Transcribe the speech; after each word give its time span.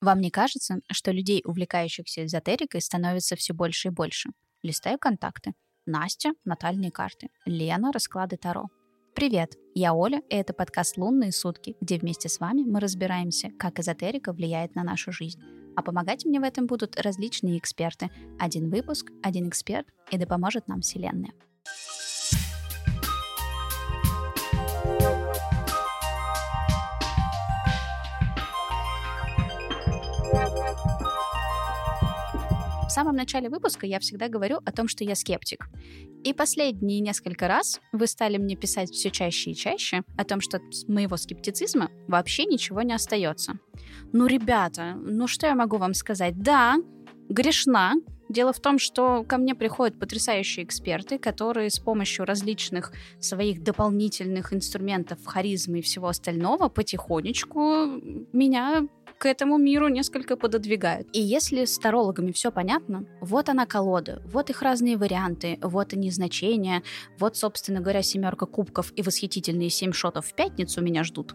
Вам 0.00 0.20
не 0.20 0.30
кажется, 0.30 0.80
что 0.92 1.10
людей, 1.10 1.42
увлекающихся 1.44 2.24
эзотерикой, 2.24 2.80
становится 2.80 3.34
все 3.34 3.52
больше 3.52 3.88
и 3.88 3.90
больше? 3.90 4.30
Листаю 4.62 4.96
контакты. 4.96 5.54
Настя– 5.86 6.34
натальные 6.44 6.92
карты. 6.92 7.30
Лена– 7.44 7.90
расклады 7.92 8.36
Таро. 8.36 8.68
Привет, 9.16 9.56
я 9.74 9.94
Оля, 9.94 10.22
и 10.30 10.36
это 10.36 10.52
подкаст 10.52 10.96
«Лунные 10.98 11.32
сутки», 11.32 11.74
где 11.80 11.98
вместе 11.98 12.28
с 12.28 12.38
вами 12.38 12.62
мы 12.62 12.78
разбираемся, 12.78 13.50
как 13.58 13.80
эзотерика 13.80 14.32
влияет 14.32 14.76
на 14.76 14.84
нашу 14.84 15.10
жизнь. 15.10 15.40
А 15.74 15.82
помогать 15.82 16.24
мне 16.24 16.38
в 16.38 16.44
этом 16.44 16.66
будут 16.66 17.00
различные 17.00 17.58
эксперты. 17.58 18.10
Один 18.38 18.70
выпуск, 18.70 19.10
один 19.24 19.48
эксперт, 19.48 19.88
и 20.12 20.18
да 20.18 20.26
поможет 20.26 20.68
нам 20.68 20.82
Вселенная. 20.82 21.32
Самом 32.98 33.14
начале 33.14 33.48
выпуска 33.48 33.86
я 33.86 34.00
всегда 34.00 34.26
говорю 34.28 34.58
о 34.64 34.72
том, 34.72 34.88
что 34.88 35.04
я 35.04 35.14
скептик. 35.14 35.68
И 36.24 36.32
последние 36.32 36.98
несколько 36.98 37.46
раз 37.46 37.80
вы 37.92 38.08
стали 38.08 38.38
мне 38.38 38.56
писать 38.56 38.90
все 38.90 39.08
чаще 39.10 39.52
и 39.52 39.54
чаще 39.54 40.02
о 40.16 40.24
том, 40.24 40.40
что 40.40 40.58
с 40.72 40.88
моего 40.88 41.16
скептицизма 41.16 41.92
вообще 42.08 42.44
ничего 42.44 42.82
не 42.82 42.92
остается. 42.92 43.60
Ну, 44.12 44.26
ребята, 44.26 44.96
ну 44.96 45.28
что 45.28 45.46
я 45.46 45.54
могу 45.54 45.76
вам 45.76 45.94
сказать? 45.94 46.42
Да, 46.42 46.74
грешна, 47.28 47.94
Дело 48.28 48.52
в 48.52 48.60
том, 48.60 48.78
что 48.78 49.24
ко 49.24 49.38
мне 49.38 49.54
приходят 49.54 49.98
потрясающие 49.98 50.64
эксперты, 50.64 51.18
которые 51.18 51.70
с 51.70 51.78
помощью 51.78 52.26
различных 52.26 52.92
своих 53.20 53.62
дополнительных 53.62 54.52
инструментов, 54.52 55.24
харизмы 55.24 55.78
и 55.78 55.82
всего 55.82 56.08
остального 56.08 56.68
потихонечку 56.68 57.86
меня 58.32 58.86
к 59.18 59.26
этому 59.26 59.58
миру 59.58 59.88
несколько 59.88 60.36
пододвигают. 60.36 61.08
И 61.12 61.20
если 61.20 61.64
с 61.64 61.78
тарологами 61.78 62.30
все 62.30 62.52
понятно, 62.52 63.04
вот 63.20 63.48
она 63.48 63.66
колода, 63.66 64.22
вот 64.26 64.50
их 64.50 64.62
разные 64.62 64.96
варианты, 64.96 65.58
вот 65.60 65.92
они 65.92 66.10
значения, 66.10 66.82
вот, 67.18 67.36
собственно 67.36 67.80
говоря, 67.80 68.02
семерка 68.02 68.46
кубков 68.46 68.92
и 68.94 69.02
восхитительные 69.02 69.70
семь 69.70 69.92
шотов 69.92 70.26
в 70.26 70.34
пятницу 70.34 70.80
меня 70.82 71.02
ждут, 71.02 71.34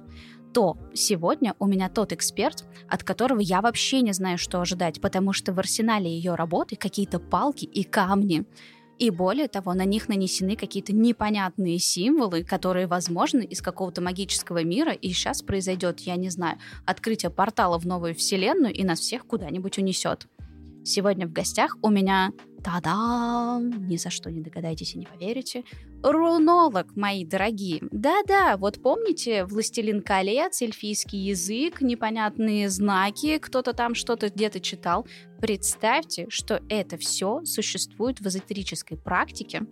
то 0.54 0.78
сегодня 0.94 1.56
у 1.60 1.66
меня 1.66 1.90
тот 1.90 2.14
эксперт, 2.14 2.66
от 2.88 3.04
которого 3.04 3.40
я 3.40 3.62
вообще 3.62 4.02
не 4.02 4.14
знаю, 4.14 4.38
что 4.38 4.62
ожидать, 4.62 5.02
потому 5.02 5.34
что 5.34 5.52
в 5.54 5.60
арсенале 5.60 6.10
ее 6.10 6.36
работы 6.36 6.76
какие-то 6.76 7.20
палки 7.20 7.66
и 7.66 7.84
камни. 7.84 8.46
И 9.00 9.10
более 9.10 9.48
того, 9.48 9.74
на 9.74 9.86
них 9.86 10.08
нанесены 10.08 10.56
какие-то 10.56 10.94
непонятные 10.94 11.80
символы, 11.80 12.44
которые, 12.44 12.86
возможно, 12.86 13.40
из 13.40 13.62
какого-то 13.62 14.02
магического 14.02 14.64
мира, 14.64 14.94
и 14.94 15.10
сейчас 15.10 15.42
произойдет, 15.42 16.00
я 16.02 16.16
не 16.16 16.30
знаю, 16.30 16.60
открытие 16.86 17.32
портала 17.32 17.80
в 17.80 17.88
новую 17.88 18.14
вселенную, 18.14 18.74
и 18.74 18.84
нас 18.84 19.00
всех 19.00 19.26
куда-нибудь 19.26 19.78
унесет. 19.80 20.28
Сегодня 20.86 21.28
в 21.28 21.32
гостях 21.32 21.78
у 21.82 21.90
меня 21.90 22.32
Та-дам! 22.64 23.88
Ни 23.88 23.98
за 23.98 24.10
что 24.10 24.32
не 24.32 24.42
догадаетесь 24.42 24.96
и 24.96 24.98
не 24.98 25.06
поверите. 25.06 25.64
Рунолог, 26.02 26.96
мои 26.96 27.26
дорогие. 27.26 27.82
Да-да, 27.92 28.56
вот 28.58 28.82
помните 28.82 29.44
«Властелин 29.46 30.02
колец», 30.02 30.62
эльфийский 30.62 31.20
язык, 31.20 31.82
непонятные 31.82 32.70
знаки, 32.70 33.38
кто-то 33.38 33.74
там 33.74 33.96
что-то 33.96 34.30
где-то 34.30 34.62
читал. 34.62 35.06
Представьте, 35.40 36.28
что 36.30 36.62
это 36.70 36.98
все 36.98 37.42
существует 37.44 38.22
в 38.22 38.28
эзотерической 38.28 38.98
практике 38.98 39.64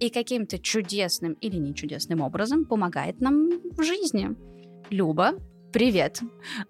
и 0.00 0.10
каким-то 0.10 0.58
чудесным 0.58 1.34
или 1.34 1.56
не 1.56 1.74
чудесным 1.74 2.20
образом 2.22 2.64
помогает 2.64 3.20
нам 3.20 3.50
в 3.76 3.82
жизни. 3.82 4.30
Люба, 4.90 5.34
Привет. 5.72 6.20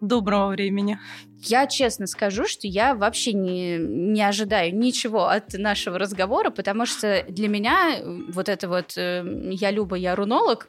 Доброго 0.01 0.51
времени. 0.51 0.97
Я 1.41 1.67
честно 1.67 2.07
скажу, 2.07 2.47
что 2.47 2.69
я 2.69 2.95
вообще 2.95 3.33
не, 3.33 3.77
не 3.77 4.23
ожидаю 4.23 4.77
ничего 4.77 5.27
от 5.27 5.55
нашего 5.55 5.99
разговора, 5.99 6.51
потому 6.51 6.87
что 6.87 7.25
для 7.29 7.49
меня 7.49 8.01
вот 8.29 8.49
это 8.49 8.69
вот 8.69 8.97
э, 8.97 9.25
«я 9.51 9.73
Люба, 9.73 9.97
я 9.97 10.15
рунолог» 10.15 10.69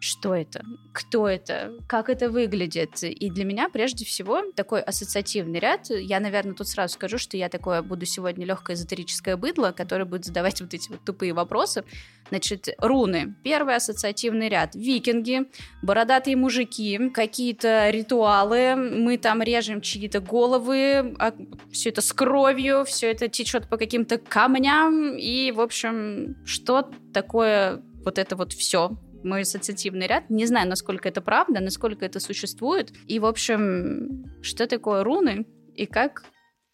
что 0.00 0.34
это, 0.34 0.64
кто 0.92 1.28
это, 1.28 1.74
как 1.86 2.08
это 2.08 2.30
выглядит. 2.30 3.02
И 3.02 3.30
для 3.30 3.44
меня 3.44 3.68
прежде 3.68 4.06
всего 4.06 4.42
такой 4.56 4.80
ассоциативный 4.80 5.60
ряд. 5.60 5.90
Я, 5.90 6.20
наверное, 6.20 6.54
тут 6.54 6.68
сразу 6.68 6.94
скажу, 6.94 7.18
что 7.18 7.36
я 7.36 7.50
такое 7.50 7.82
буду 7.82 8.06
сегодня 8.06 8.46
легкое 8.46 8.76
эзотерическое 8.76 9.36
быдло, 9.36 9.72
которое 9.76 10.06
будет 10.06 10.24
задавать 10.24 10.60
вот 10.62 10.72
эти 10.72 10.90
вот 10.90 11.04
тупые 11.04 11.34
вопросы. 11.34 11.84
Значит, 12.30 12.70
руны. 12.78 13.34
Первый 13.44 13.76
ассоциативный 13.76 14.48
ряд. 14.48 14.74
Викинги, 14.74 15.42
бородатые 15.82 16.34
мужики, 16.34 17.10
какие-то 17.10 17.90
ритуалы. 17.90 18.76
Мы 18.76 19.18
там 19.18 19.42
режем 19.42 19.82
чьи-то 19.82 20.20
головы, 20.20 21.14
а 21.18 21.34
все 21.70 21.90
это 21.90 22.00
с 22.00 22.12
кровью, 22.14 22.84
все 22.86 23.10
это 23.10 23.28
течет 23.28 23.68
по 23.68 23.76
каким-то 23.76 24.16
камням. 24.16 25.14
И, 25.18 25.52
в 25.52 25.60
общем, 25.60 26.36
что 26.46 26.90
такое 27.12 27.82
вот 28.02 28.18
это 28.18 28.34
вот 28.34 28.54
все 28.54 28.96
мой 29.24 29.42
ассоциативный 29.42 30.06
ряд. 30.06 30.30
Не 30.30 30.46
знаю, 30.46 30.68
насколько 30.68 31.08
это 31.08 31.20
правда, 31.20 31.60
насколько 31.60 32.04
это 32.04 32.20
существует. 32.20 32.92
И, 33.06 33.18
в 33.18 33.26
общем, 33.26 34.24
что 34.42 34.66
такое 34.66 35.04
руны 35.04 35.46
и 35.74 35.86
как 35.86 36.24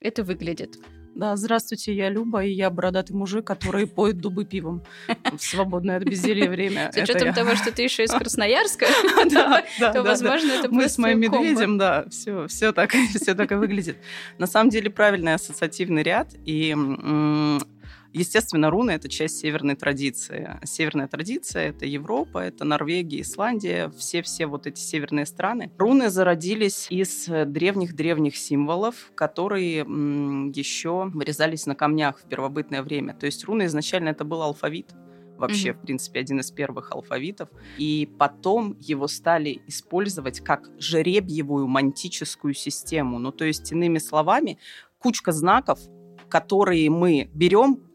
это 0.01 0.23
выглядит. 0.23 0.77
Да, 1.17 1.35
здравствуйте, 1.35 1.95
я 1.95 2.11
Люба, 2.11 2.45
и 2.45 2.51
я 2.51 2.69
бородатый 2.69 3.15
мужик, 3.15 3.47
который 3.47 3.87
поет 3.87 4.19
дубы 4.19 4.45
пивом 4.45 4.85
в 5.09 5.39
свободное 5.39 5.97
от 5.97 6.03
безделья 6.05 6.51
время. 6.51 6.93
С 6.93 6.97
учетом 6.99 7.33
того, 7.33 7.55
что 7.55 7.73
ты 7.73 7.85
еще 7.85 8.05
из 8.05 8.11
Красноярска, 8.12 8.85
то, 9.81 10.03
возможно, 10.03 10.53
это 10.53 10.69
Мы 10.71 10.91
с 10.91 10.99
моим 10.99 11.21
медведем, 11.21 11.79
да, 11.79 12.05
все, 12.11 12.47
все 12.49 12.73
так, 12.73 12.91
все 13.15 13.35
так 13.35 13.51
и 13.51 13.55
выглядит. 13.55 13.97
На 14.37 14.47
самом 14.47 14.69
деле 14.69 14.91
правильный 14.91 15.33
ассоциативный 15.33 16.03
ряд, 16.03 16.35
и 16.45 16.77
Естественно, 18.16 18.71
руны— 18.71 18.91
это 18.93 19.10
часть 19.10 19.41
северной 19.41 19.77
традиции. 19.77 20.59
Северная 20.65 21.06
традиция— 21.06 21.69
это 21.69 21.84
Европа, 21.84 22.38
это 22.38 22.65
Норвегия, 22.65 23.21
Исландия, 23.21 23.91
все-все 23.91 24.47
вот 24.47 24.66
эти 24.66 24.81
северные 24.81 25.27
страны. 25.27 25.71
Руны 25.77 26.09
зародились 26.09 26.87
из 26.88 27.26
древних-древних 27.26 28.34
символов, 28.38 29.12
которые 29.15 29.81
еще 29.81 31.10
вырезались 31.12 31.66
на 31.66 31.75
камнях 31.75 32.21
в 32.21 32.22
первобытное 32.26 32.82
время. 32.82 33.12
То 33.12 33.26
есть 33.26 33.44
руны 33.44 33.66
изначально 33.66 34.09
это 34.09 34.25
был 34.25 34.41
алфавит, 34.41 34.94
вообще, 35.37 35.69
mm-hmm. 35.69 35.75
в 35.75 35.81
принципе, 35.82 36.21
один 36.21 36.41
из 36.41 36.50
первых 36.50 36.93
алфавитов. 36.93 37.50
И 37.76 38.09
потом 38.19 38.78
его 38.81 39.09
стали 39.09 39.60
использовать 39.66 40.41
как 40.41 40.71
жеребьевую 40.78 41.66
мантическую 41.66 42.55
систему. 42.55 43.19
Ну, 43.19 43.31
то 43.31 43.44
есть, 43.44 43.72
иными 43.72 43.99
словами, 43.99 44.59
кучка 44.99 45.32
знаков, 45.32 45.81
которые 46.31 46.88
мы 46.88 47.31
берем 47.34 47.86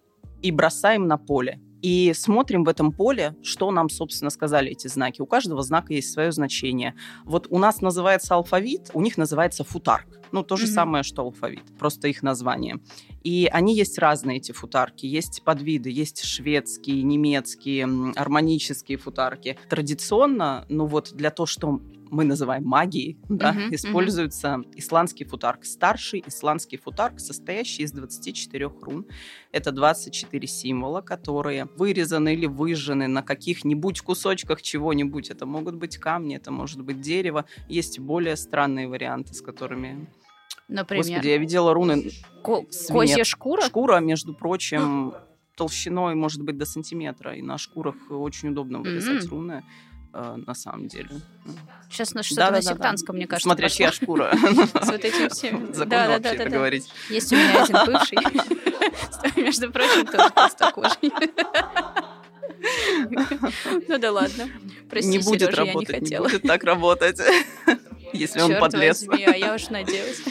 и 0.41 0.51
бросаем 0.51 1.07
на 1.07 1.17
поле. 1.17 1.59
И 1.81 2.13
смотрим 2.13 2.63
в 2.63 2.69
этом 2.69 2.91
поле, 2.91 3.35
что 3.41 3.71
нам, 3.71 3.89
собственно, 3.89 4.29
сказали 4.29 4.71
эти 4.71 4.87
знаки. 4.87 5.21
У 5.21 5.25
каждого 5.25 5.63
знака 5.63 5.93
есть 5.93 6.11
свое 6.11 6.31
значение. 6.31 6.95
Вот 7.25 7.47
у 7.49 7.57
нас 7.57 7.81
называется 7.81 8.35
алфавит, 8.35 8.91
у 8.93 9.01
них 9.01 9.17
называется 9.17 9.63
футарк. 9.63 10.07
Ну, 10.31 10.43
то 10.43 10.57
же 10.57 10.65
mm-hmm. 10.65 10.69
самое, 10.69 11.03
что 11.03 11.23
алфавит, 11.23 11.63
просто 11.79 12.07
их 12.07 12.21
название. 12.21 12.79
И 13.23 13.49
они 13.51 13.75
есть 13.75 13.97
разные, 13.97 14.37
эти 14.37 14.51
футарки. 14.51 15.07
Есть 15.07 15.43
подвиды, 15.43 15.89
есть 15.89 16.23
шведские, 16.23 17.01
немецкие, 17.01 17.89
армонические 18.15 18.97
футарки. 18.97 19.57
Традиционно, 19.67 20.65
ну 20.69 20.85
вот 20.85 21.11
для 21.13 21.31
того, 21.31 21.47
что 21.47 21.81
мы 22.11 22.25
называем 22.25 22.65
магией, 22.65 23.17
да, 23.29 23.53
uh-huh, 23.53 23.73
используется 23.73 24.47
uh-huh. 24.47 24.73
исландский 24.75 25.23
футарк. 25.23 25.63
Старший 25.65 26.23
исландский 26.27 26.77
футарк, 26.77 27.19
состоящий 27.19 27.83
из 27.83 27.93
24 27.93 28.69
рун. 28.81 29.05
Это 29.51 29.71
24 29.71 30.47
символа, 30.47 31.01
которые 31.01 31.69
вырезаны 31.77 32.33
или 32.33 32.45
выжжены 32.45 33.07
на 33.07 33.23
каких-нибудь 33.23 34.01
кусочках 34.01 34.61
чего-нибудь. 34.61 35.29
Это 35.29 35.45
могут 35.45 35.75
быть 35.75 35.97
камни, 35.97 36.35
это 36.35 36.51
может 36.51 36.83
быть 36.83 36.99
дерево. 36.99 37.45
Есть 37.69 37.99
более 37.99 38.35
странные 38.35 38.87
варианты, 38.87 39.33
с 39.33 39.41
которыми... 39.41 40.07
Например? 40.67 41.03
Господи, 41.05 41.27
я 41.27 41.37
видела 41.37 41.73
руны... 41.73 42.11
Ко- 42.43 42.65
козья 42.89 43.23
шкура? 43.23 43.61
Шкура, 43.61 43.99
между 43.99 44.33
прочим, 44.33 45.13
толщиной 45.55 46.15
может 46.15 46.43
быть 46.43 46.57
до 46.57 46.65
сантиметра. 46.65 47.35
И 47.35 47.41
на 47.41 47.57
шкурах 47.57 47.95
очень 48.09 48.49
удобно 48.49 48.79
вырезать 48.79 49.23
mm-hmm. 49.23 49.29
руны. 49.29 49.63
Э, 50.13 50.35
на 50.45 50.53
самом 50.53 50.87
деле. 50.87 51.09
Сейчас 51.89 52.13
на 52.13 52.23
что-то 52.23 52.41
да, 52.41 52.51
на 52.51 52.57
да, 52.57 52.61
сектантском, 52.61 53.15
да. 53.15 53.17
мне 53.17 53.27
кажется. 53.27 53.47
Смотря 53.47 53.69
чья 53.69 53.91
шкура. 53.91 54.31
С 54.81 54.87
вот 54.87 55.05
этим 55.05 55.29
всем. 55.29 55.73
Законно 55.73 56.19
да, 56.19 56.19
да, 56.19 56.35
да, 56.35 56.49
говорить. 56.49 56.89
Есть 57.09 57.31
у 57.31 57.35
меня 57.37 57.63
один 57.63 57.85
бывший, 57.85 58.17
между 59.41 59.71
прочим, 59.71 60.05
тоже 60.05 60.29
толстокожий. 60.31 61.13
Ну 63.87 63.97
да 63.97 64.11
ладно. 64.11 64.49
Прости, 64.89 65.09
не 65.09 65.19
будет 65.19 65.55
работать, 65.55 66.01
не, 66.01 66.09
не 66.09 66.17
будет 66.17 66.41
так 66.43 66.63
работать, 66.63 67.19
если 68.11 68.41
он 68.41 68.59
подлец. 68.59 69.03
Возьми, 69.03 69.25
а 69.25 69.35
я 69.35 69.55
уж 69.55 69.69
надеюсь. 69.69 70.21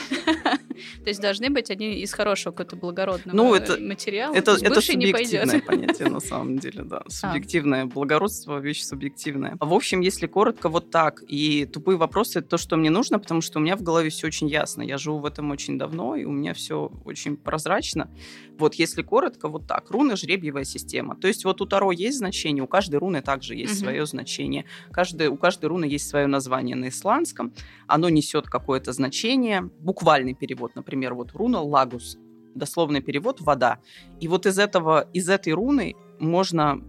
То 1.02 1.08
есть 1.08 1.20
должны 1.20 1.50
быть 1.50 1.70
они 1.70 2.00
из 2.00 2.12
хорошего 2.12 2.52
какого-то 2.52 2.76
благородного 2.76 3.36
ну, 3.36 3.54
это, 3.54 3.78
материала. 3.80 4.34
Это, 4.34 4.52
это 4.60 4.80
субъективное 4.80 5.60
понятие, 5.60 6.08
на 6.08 6.20
самом 6.30 6.58
деле, 6.58 6.82
да. 6.82 7.02
А. 7.04 7.10
Субъективное 7.10 7.86
благородство— 7.86 8.58
вещь 8.60 8.82
субъективная. 8.82 9.56
В 9.60 9.72
общем, 9.72 10.00
если 10.00 10.26
коротко, 10.26 10.68
вот 10.68 10.90
так. 10.90 11.22
И 11.28 11.66
тупые 11.66 11.96
вопросы— 11.96 12.38
это 12.40 12.48
то, 12.48 12.58
что 12.58 12.76
мне 12.76 12.90
нужно, 12.90 13.18
потому 13.18 13.40
что 13.40 13.58
у 13.58 13.62
меня 13.62 13.76
в 13.76 13.82
голове 13.82 14.10
все 14.10 14.26
очень 14.26 14.48
ясно. 14.48 14.82
Я 14.82 14.98
живу 14.98 15.18
в 15.18 15.26
этом 15.26 15.50
очень 15.50 15.78
давно, 15.78 16.16
и 16.16 16.24
у 16.24 16.32
меня 16.32 16.54
все 16.54 16.90
очень 17.04 17.36
прозрачно. 17.36 18.10
Вот 18.58 18.74
если 18.74 19.02
коротко, 19.02 19.48
вот 19.48 19.66
так. 19.66 19.90
Руны— 19.90 20.16
жребьевая 20.16 20.64
система. 20.64 21.16
То 21.16 21.28
есть 21.28 21.44
вот 21.44 21.60
у 21.60 21.66
Таро 21.66 21.92
есть 21.92 22.18
значение, 22.18 22.62
у 22.62 22.66
каждой 22.66 22.96
руны 22.96 23.22
также 23.22 23.54
есть 23.54 23.74
угу. 23.74 23.80
свое 23.80 24.06
значение. 24.06 24.64
Каждый, 24.92 25.28
у 25.28 25.36
каждой 25.36 25.66
руны 25.66 25.84
есть 25.84 26.08
свое 26.08 26.26
название 26.26 26.76
на 26.76 26.88
исландском. 26.88 27.52
Оно 27.86 28.08
несет 28.08 28.46
какое-то 28.46 28.92
значение. 28.92 29.62
Буквальный 29.80 30.34
перевод, 30.34 30.69
например, 30.74 31.14
вот 31.14 31.32
руна 31.32 31.60
Лагус. 31.60 32.18
Дословный 32.54 33.00
перевод 33.00 33.40
«вода». 33.40 33.78
И 34.20 34.28
вот 34.28 34.46
из 34.46 34.58
этого, 34.58 35.08
из 35.12 35.28
этой 35.28 35.52
руны 35.52 35.94
можно 36.18 36.80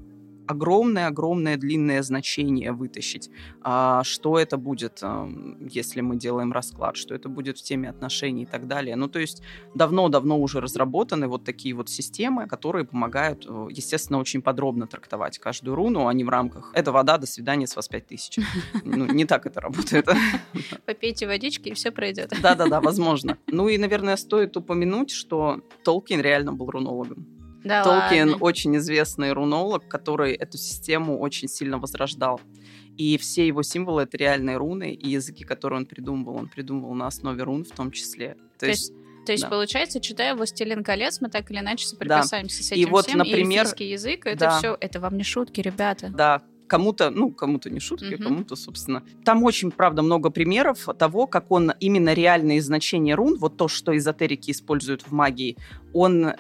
огромное-огромное 0.52 1.58
длинное 1.58 2.04
значение 2.04 2.72
вытащить. 2.72 3.30
А, 3.62 4.04
что 4.04 4.38
это 4.38 4.58
будет, 4.58 5.02
если 5.60 6.02
мы 6.02 6.16
делаем 6.16 6.52
расклад, 6.52 6.96
что 6.98 7.16
это 7.16 7.30
будет 7.30 7.58
в 7.58 7.64
теме 7.64 7.90
отношений 7.90 8.44
и 8.44 8.46
так 8.46 8.68
далее. 8.68 8.96
Ну, 8.96 9.08
то 9.08 9.20
есть 9.20 9.42
давно-давно 9.76 10.40
уже 10.40 10.62
разработаны 10.62 11.28
вот 11.28 11.44
такие 11.44 11.74
вот 11.74 11.90
системы, 11.90 12.48
которые 12.48 12.86
помогают, 12.86 13.46
э, 13.48 13.68
естественно, 13.72 14.20
очень 14.20 14.42
подробно 14.42 14.88
трактовать 14.88 15.40
каждую 15.40 15.76
руну, 15.76 16.08
а 16.08 16.14
не 16.14 16.24
в 16.24 16.30
рамках 16.30 16.72
«это 16.74 16.92
вода, 16.92 17.18
до 17.18 17.26
свидания, 17.26 17.68
с 17.68 17.76
вас 17.76 17.88
пять 17.88 18.08
тысяч». 18.08 18.40
Ну, 18.84 19.06
не 19.06 19.26
так 19.26 19.46
это 19.46 19.62
работает. 19.62 20.08
Попейте 20.86 21.28
водички, 21.28 21.70
и 21.70 21.74
все 21.74 21.92
пройдет. 21.92 22.34
Да-да-да, 22.42 22.82
возможно. 22.82 23.38
Ну 23.48 23.70
и, 23.70 23.78
наверное, 23.78 24.18
стоит 24.18 24.58
упомянуть, 24.58 25.12
что 25.12 25.62
Толкин 25.84 26.22
реально 26.22 26.54
был 26.54 26.70
рунологом. 26.70 27.26
Да 27.64 27.84
Толкин 27.84 28.32
ладно. 28.32 28.44
очень 28.44 28.78
известный 28.78 29.34
рунолог, 29.34 29.88
который 29.88 30.34
эту 30.34 30.58
систему 30.58 31.20
очень 31.20 31.48
сильно 31.48 31.78
возрождал. 31.78 32.42
И 32.98 33.18
все 33.18 33.48
его 33.48 33.64
символы— 33.64 34.02
это 34.04 34.18
реальные 34.18 34.58
руны, 34.58 34.94
и 34.94 35.10
языки, 35.10 35.44
которые 35.44 35.80
он 35.80 35.86
придумывал, 35.86 36.36
он 36.36 36.50
придумывал 36.50 36.94
на 36.94 37.08
основе 37.08 37.44
рун 37.44 37.64
в 37.64 37.72
том 37.72 37.92
числе. 37.92 38.36
То, 38.58 38.66
То 38.66 38.68
есть 38.68 38.94
то 39.26 39.34
есть, 39.34 39.44
да. 39.44 39.50
получается, 39.50 40.00
читая 40.00 40.36
«Властелин 40.36 40.84
колец», 40.84 41.22
мы 41.22 41.30
так 41.30 41.50
или 41.52 41.60
иначе 41.60 41.88
соприкасаемся 41.88 42.58
да. 42.58 42.64
с 42.64 42.72
этим 42.72 42.82
и 42.82 42.86
вот, 42.86 43.06
всем. 43.06 43.20
Например, 43.20 43.68
и 43.78 43.84
язык, 43.84 44.26
это 44.26 44.40
да. 44.40 44.58
все, 44.58 44.78
это 44.80 45.00
вам 45.00 45.16
не 45.16 45.24
шутки, 45.24 45.62
ребята. 45.62 46.10
Да, 46.10 46.42
кому-то, 46.68 47.12
ну, 47.12 47.32
кому-то 47.32 47.70
не 47.70 47.80
шутки, 47.80 48.16
угу. 48.16 48.24
кому-то, 48.24 48.56
собственно. 48.56 49.04
Там 49.24 49.44
очень, 49.44 49.72
правда, 49.72 50.02
много 50.02 50.32
примеров 50.32 50.88
того, 50.98 51.28
как 51.28 51.52
он 51.52 51.74
именно 51.80 52.14
реальные 52.14 52.62
значения 52.62 53.14
рун, 53.14 53.38
вот 53.38 53.58
то, 53.58 53.68
что 53.68 53.96
эзотерики 53.96 54.52
используют 54.52 55.04
в 55.04 55.12
магии, 55.12 55.58
он 55.94 56.34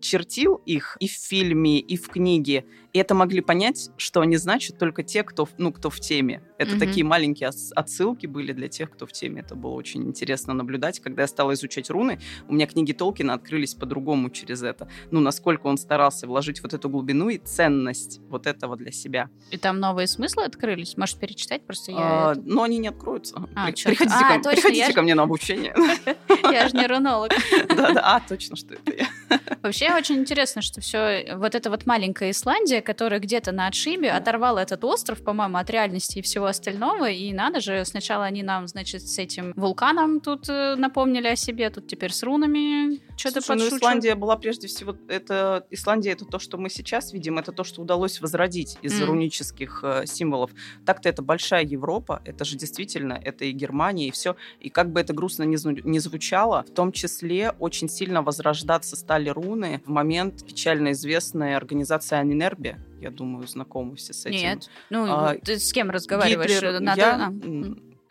чертил 0.00 0.60
их 0.66 0.96
и 1.00 1.08
в 1.08 1.12
фильме, 1.12 1.78
и 1.78 1.96
в 1.96 2.08
книге, 2.08 2.64
и 2.96 2.98
это 2.98 3.14
могли 3.14 3.42
понять, 3.42 3.90
что 3.98 4.22
они 4.22 4.38
значат 4.38 4.78
только 4.78 5.02
те, 5.02 5.22
кто, 5.22 5.46
ну, 5.58 5.70
кто 5.70 5.90
в 5.90 6.00
теме. 6.00 6.40
Это 6.56 6.76
mm-hmm. 6.76 6.78
такие 6.78 7.04
маленькие 7.04 7.50
отсылки 7.74 8.26
были 8.26 8.54
для 8.54 8.68
тех, 8.68 8.90
кто 8.90 9.04
в 9.04 9.12
теме. 9.12 9.42
Это 9.42 9.54
было 9.54 9.72
очень 9.72 10.02
интересно 10.04 10.54
наблюдать. 10.54 11.00
Когда 11.00 11.20
я 11.20 11.28
стала 11.28 11.52
изучать 11.52 11.90
руны, 11.90 12.18
у 12.48 12.54
меня 12.54 12.66
книги 12.66 12.92
Толкина 12.92 13.34
открылись 13.34 13.74
по-другому 13.74 14.30
через 14.30 14.62
это. 14.62 14.88
Ну, 15.10 15.20
насколько 15.20 15.66
он 15.66 15.76
старался 15.76 16.26
вложить 16.26 16.62
вот 16.62 16.72
эту 16.72 16.88
глубину 16.88 17.28
и 17.28 17.36
ценность 17.36 18.20
вот 18.30 18.46
этого 18.46 18.78
для 18.78 18.92
себя. 18.92 19.28
И 19.50 19.58
там 19.58 19.78
новые 19.78 20.06
смыслы 20.06 20.44
открылись? 20.44 20.96
Можешь 20.96 21.16
перечитать? 21.16 21.66
Просто 21.66 21.92
я... 21.92 21.98
А, 21.98 22.32
это... 22.32 22.40
Но 22.46 22.62
они 22.62 22.78
не 22.78 22.88
откроются. 22.88 23.46
А, 23.54 23.66
При... 23.66 23.84
Приходите, 23.84 24.16
а, 24.18 24.38
ко... 24.38 24.42
точно, 24.42 24.62
Приходите 24.62 24.92
ко 24.94 25.02
мне 25.02 25.14
на 25.14 25.24
обучение. 25.24 25.74
Я 26.50 26.66
же 26.68 26.74
не 26.74 26.86
рунолог. 26.86 27.32
Да-да, 27.68 28.16
а, 28.16 28.20
точно, 28.26 28.56
что 28.56 28.72
это 28.72 28.96
я. 28.96 29.06
Вообще 29.62 29.92
очень 29.94 30.16
интересно, 30.16 30.62
что 30.62 30.80
все 30.80 31.34
вот 31.36 31.54
эта 31.54 31.70
вот 31.70 31.86
маленькая 31.86 32.30
Исландия, 32.30 32.80
которая 32.80 33.20
где-то 33.20 33.52
на 33.52 33.66
отшибе 33.66 34.10
оторвала 34.10 34.60
этот 34.60 34.84
остров, 34.84 35.22
по-моему, 35.22 35.58
от 35.58 35.70
реальности 35.70 36.18
и 36.18 36.22
всего 36.22 36.46
остального. 36.46 37.10
И 37.10 37.32
надо 37.32 37.60
же, 37.60 37.84
сначала 37.84 38.24
они 38.24 38.42
нам, 38.42 38.68
значит, 38.68 39.02
с 39.02 39.18
этим 39.18 39.52
вулканом 39.56 40.20
тут 40.20 40.48
э, 40.48 40.76
напомнили 40.76 41.28
о 41.28 41.36
себе, 41.36 41.70
тут 41.70 41.86
теперь 41.86 42.12
с 42.12 42.22
рунами 42.22 43.00
что-то 43.16 43.36
подшучивают. 43.36 43.70
ну 43.70 43.78
Исландия 43.78 44.14
была 44.14 44.36
прежде 44.36 44.66
всего... 44.68 44.96
Это, 45.08 45.66
Исландия— 45.70 46.12
это 46.12 46.24
то, 46.24 46.38
что 46.38 46.58
мы 46.58 46.68
сейчас 46.70 47.12
видим, 47.12 47.38
это 47.38 47.52
то, 47.52 47.64
что 47.64 47.82
удалось 47.82 48.20
возродить 48.20 48.78
из 48.82 49.00
mm. 49.00 49.04
рунических 49.04 49.80
э, 49.82 50.06
символов. 50.06 50.50
Так-то 50.84 51.08
это 51.08 51.22
большая 51.22 51.64
Европа, 51.64 52.22
это 52.24 52.44
же 52.44 52.56
действительно, 52.56 53.14
это 53.14 53.44
и 53.44 53.52
Германия, 53.52 54.08
и 54.08 54.10
все. 54.10 54.36
И 54.60 54.68
как 54.68 54.92
бы 54.92 55.00
это 55.00 55.14
грустно 55.14 55.44
не, 55.44 55.56
не 55.84 55.98
звучало, 55.98 56.62
в 56.62 56.74
том 56.74 56.92
числе 56.92 57.52
очень 57.58 57.88
сильно 57.88 58.22
возрождаться 58.22 58.96
стали 58.96 59.25
руны 59.28 59.82
в 59.84 59.90
момент 59.90 60.44
печально 60.46 60.92
известной 60.92 61.56
организации 61.56 62.16
Анинербе, 62.16 62.78
я 63.00 63.10
думаю, 63.10 63.46
знакомы 63.46 63.96
все 63.96 64.12
с 64.12 64.26
этим. 64.26 64.38
Нет. 64.38 64.70
Ну, 64.90 65.06
а, 65.08 65.34
ты 65.34 65.58
с 65.58 65.72
кем 65.72 65.90
разговариваешь? 65.90 66.50
Гитлер, 66.50 66.80
Надо... 66.80 67.00
я... 67.00 67.32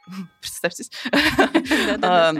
Представьтесь. 0.42 0.92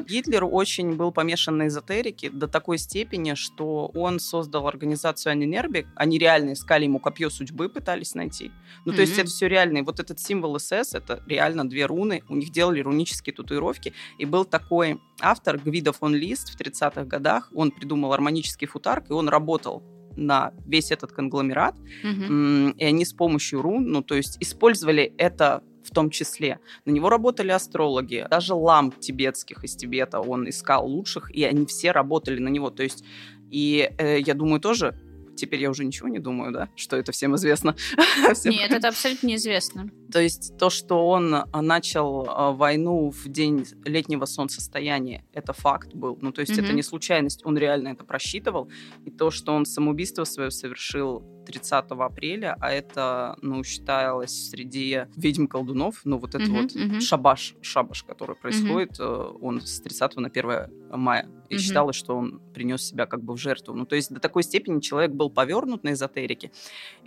Гитлер 0.08 0.46
очень 0.46 0.96
был 0.96 1.12
помешан 1.12 1.58
на 1.58 1.68
эзотерике 1.68 2.30
до 2.30 2.48
такой 2.48 2.78
степени, 2.78 3.34
что 3.34 3.92
он 3.94 4.20
создал 4.20 4.68
организацию 4.68 5.32
Анинерби. 5.32 5.88
Они 5.96 6.18
реально 6.18 6.54
искали 6.54 6.86
ему 6.86 7.00
копье 7.00 7.30
судьбы, 7.30 7.70
пытались 7.70 8.16
найти. 8.16 8.52
Ну, 8.86 8.94
то 8.94 9.02
есть 9.02 9.18
это 9.18 9.28
все 9.28 9.48
реально. 9.48 9.80
И 9.80 9.82
вот 9.82 10.00
этот 10.00 10.20
символ 10.20 10.60
СС, 10.60 10.94
это 10.94 11.24
реально 11.28 11.68
две 11.68 11.86
руны. 11.86 12.24
У 12.30 12.36
них 12.36 12.52
делали 12.52 12.82
рунические 12.82 13.34
татуировки. 13.34 13.94
И 14.18 14.26
был 14.26 14.46
такой 14.46 15.00
автор 15.20 15.58
Гвида 15.58 15.94
фон 15.94 16.16
Лист 16.16 16.50
в 16.50 16.60
30-х 16.60 17.06
годах. 17.06 17.50
Он 17.54 17.72
придумал 17.72 18.14
армонический 18.14 18.68
футарк, 18.68 19.10
и 19.10 19.14
он 19.14 19.30
работал 19.30 19.84
на 20.18 20.54
весь 20.66 20.92
этот 20.92 21.12
конгломерат, 21.12 21.76
mm-hmm. 22.04 22.76
и 22.78 22.84
они 22.86 23.04
с 23.04 23.12
помощью 23.12 23.62
рун, 23.62 23.88
ну, 23.88 24.02
то 24.02 24.16
есть 24.16 24.38
использовали 24.40 25.14
это 25.18 25.62
в 25.86 25.92
том 25.92 26.10
числе. 26.10 26.60
На 26.86 26.92
него 26.92 27.10
работали 27.10 27.52
астрологи, 27.52 28.26
даже 28.30 28.54
ламп 28.54 29.00
тибетских 29.00 29.64
из 29.64 29.76
Тибета 29.76 30.20
он 30.20 30.50
искал 30.50 30.88
лучших, 30.88 31.32
и 31.32 31.44
они 31.44 31.66
все 31.66 31.92
работали 31.92 32.40
на 32.40 32.50
него. 32.50 32.70
То 32.70 32.84
есть, 32.84 33.04
и 33.52 33.92
э, 33.98 34.20
я 34.20 34.34
думаю, 34.34 34.60
тоже 34.60 35.00
Теперь 35.36 35.62
я 35.62 35.70
уже 35.70 35.86
ничего 35.86 36.08
не 36.08 36.20
думаю, 36.20 36.52
да, 36.52 36.70
что 36.76 36.98
это 36.98 37.12
всем 37.12 37.36
известно. 37.36 37.76
Нет, 38.46 38.72
это 38.72 38.88
абсолютно 38.88 39.28
неизвестно. 39.28 39.90
То 40.12 40.22
есть 40.22 40.58
то, 40.58 40.70
что 40.70 41.08
он 41.08 41.34
а, 41.34 41.62
начал 41.62 42.26
а, 42.28 42.52
войну 42.52 43.10
в 43.12 43.28
день 43.28 43.66
летнего 43.84 44.26
солнцестояния, 44.26 45.24
это 45.34 45.54
факт 45.54 45.94
был. 45.94 46.18
Ну, 46.22 46.32
то 46.32 46.42
есть 46.42 46.58
это 46.58 46.74
не 46.74 46.84
случайность, 46.84 47.46
он 47.46 47.58
реально 47.58 47.90
это 47.90 48.06
просчитывал. 48.06 48.70
И 49.06 49.12
то, 49.12 49.32
что 49.32 49.54
он 49.54 49.66
самоубийство 49.66 50.24
свое 50.24 50.52
совершил 50.52 51.24
30 51.46 51.86
апреля, 51.92 52.58
а 52.60 52.72
это, 52.72 53.38
ну, 53.42 53.64
считалось 53.64 54.50
среди 54.50 55.06
ведьм-колдунов, 55.16 56.02
ну, 56.04 56.18
вот 56.18 56.36
это 56.36 56.50
вот 56.50 56.72
шабаш, 57.02 57.56
шабаш, 57.62 58.04
который 58.04 58.36
происходит, 58.36 59.00
э, 59.00 59.04
он 59.42 59.62
с 59.62 59.80
30 59.82 60.16
на 60.18 60.30
1 60.30 60.70
мая. 60.92 61.30
И 61.50 61.58
считалось, 61.58 61.96
что 61.96 62.16
он 62.16 62.42
принес 62.54 62.84
себя 62.84 63.06
как 63.06 63.24
бы 63.24 63.34
в 63.34 63.38
жертву. 63.38 63.74
Ну, 63.74 63.86
то 63.86 63.96
есть 63.96 64.14
до 64.14 64.20
такой 64.20 64.44
степени 64.44 64.80
человек 64.80 65.12
был 65.12 65.30
повернут 65.30 65.84
на 65.84 65.94
эзотерике. 65.94 66.52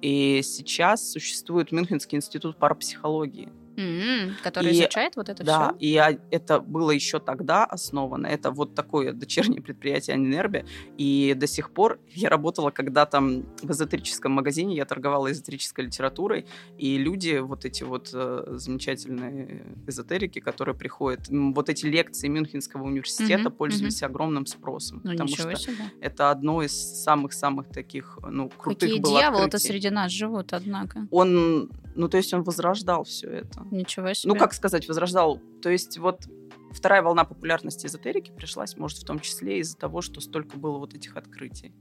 И 0.00 0.40
сейчас 0.42 1.11
существует 1.11 1.73
Мюнхенский 1.73 2.16
институт 2.16 2.57
парапсихологии. 2.57 3.49
Mm-hmm, 3.78 4.42
который 4.42 4.73
и, 4.73 4.80
изучает 4.80 5.14
вот 5.14 5.28
это 5.28 5.44
да, 5.44 5.75
все? 5.78 6.00
Да, 6.00 6.11
и 6.11 6.18
это 6.32 6.58
было 6.58 6.90
еще 6.90 7.20
тогда 7.20 7.64
основано. 7.64 8.26
Это 8.26 8.50
вот 8.50 8.75
такое 8.75 9.12
дочернее 9.12 9.62
предприятие 9.62 10.14
Анинербе. 10.14 10.66
И 10.97 11.35
до 11.37 11.47
сих 11.47 11.70
пор 11.70 12.00
я 12.08 12.28
работала 12.28 12.70
когда-то 12.70 13.20
в 13.20 13.70
эзотерическом 13.70 14.32
магазине, 14.32 14.75
я 14.75 14.85
торговала 14.85 15.30
эзотерической 15.30 15.85
литературой, 15.85 16.47
и 16.76 16.99
люди, 16.99 17.38
вот 17.38 17.64
эти 17.64 17.85
вот 17.85 18.11
э, 18.12 18.44
замечательные 18.56 19.64
эзотерики, 19.87 20.40
которые 20.40 20.75
приходят, 20.75 21.28
вот 21.28 21.68
эти 21.68 21.87
лекции 21.87 22.26
Мюнхенского 22.26 22.82
университета 22.82 23.44
mm-hmm, 23.44 23.50
пользовались 23.50 24.02
mm-hmm. 24.02 24.06
огромным 24.06 24.47
спросом. 24.47 25.00
Ну, 25.04 25.12
потому 25.12 25.28
что 25.28 25.54
себе. 25.54 25.75
это 26.00 26.32
одно 26.32 26.62
из 26.62 26.73
самых-самых 27.04 27.68
таких, 27.68 28.18
ну, 28.28 28.49
крутых 28.49 28.88
Какие 28.88 29.00
было 29.00 29.20
дьяволы-то 29.20 29.58
среди 29.58 29.90
нас 29.90 30.11
живут, 30.11 30.52
однако. 30.52 31.06
Он, 31.12 31.70
ну, 31.94 32.08
то 32.08 32.16
есть 32.16 32.35
он 32.35 32.42
возрождал 32.42 33.04
все 33.04 33.28
это. 33.28 33.67
Ничего 33.70 34.12
себе. 34.12 34.32
Ну, 34.32 34.38
как 34.38 34.52
сказать, 34.54 34.88
возрождал. 34.88 35.40
То 35.62 35.70
есть 35.70 35.98
вот 35.98 36.26
вторая 36.70 37.02
волна 37.02 37.25
популярности 37.25 37.87
эзотерики 37.87 38.30
пришлась, 38.30 38.76
может, 38.76 38.98
в 38.98 39.04
том 39.04 39.20
числе 39.20 39.58
из-за 39.60 39.76
того, 39.76 40.00
что 40.00 40.20
столько 40.20 40.56
было 40.56 40.78
вот 40.78 40.94
этих 40.94 41.16
открытий 41.16 41.75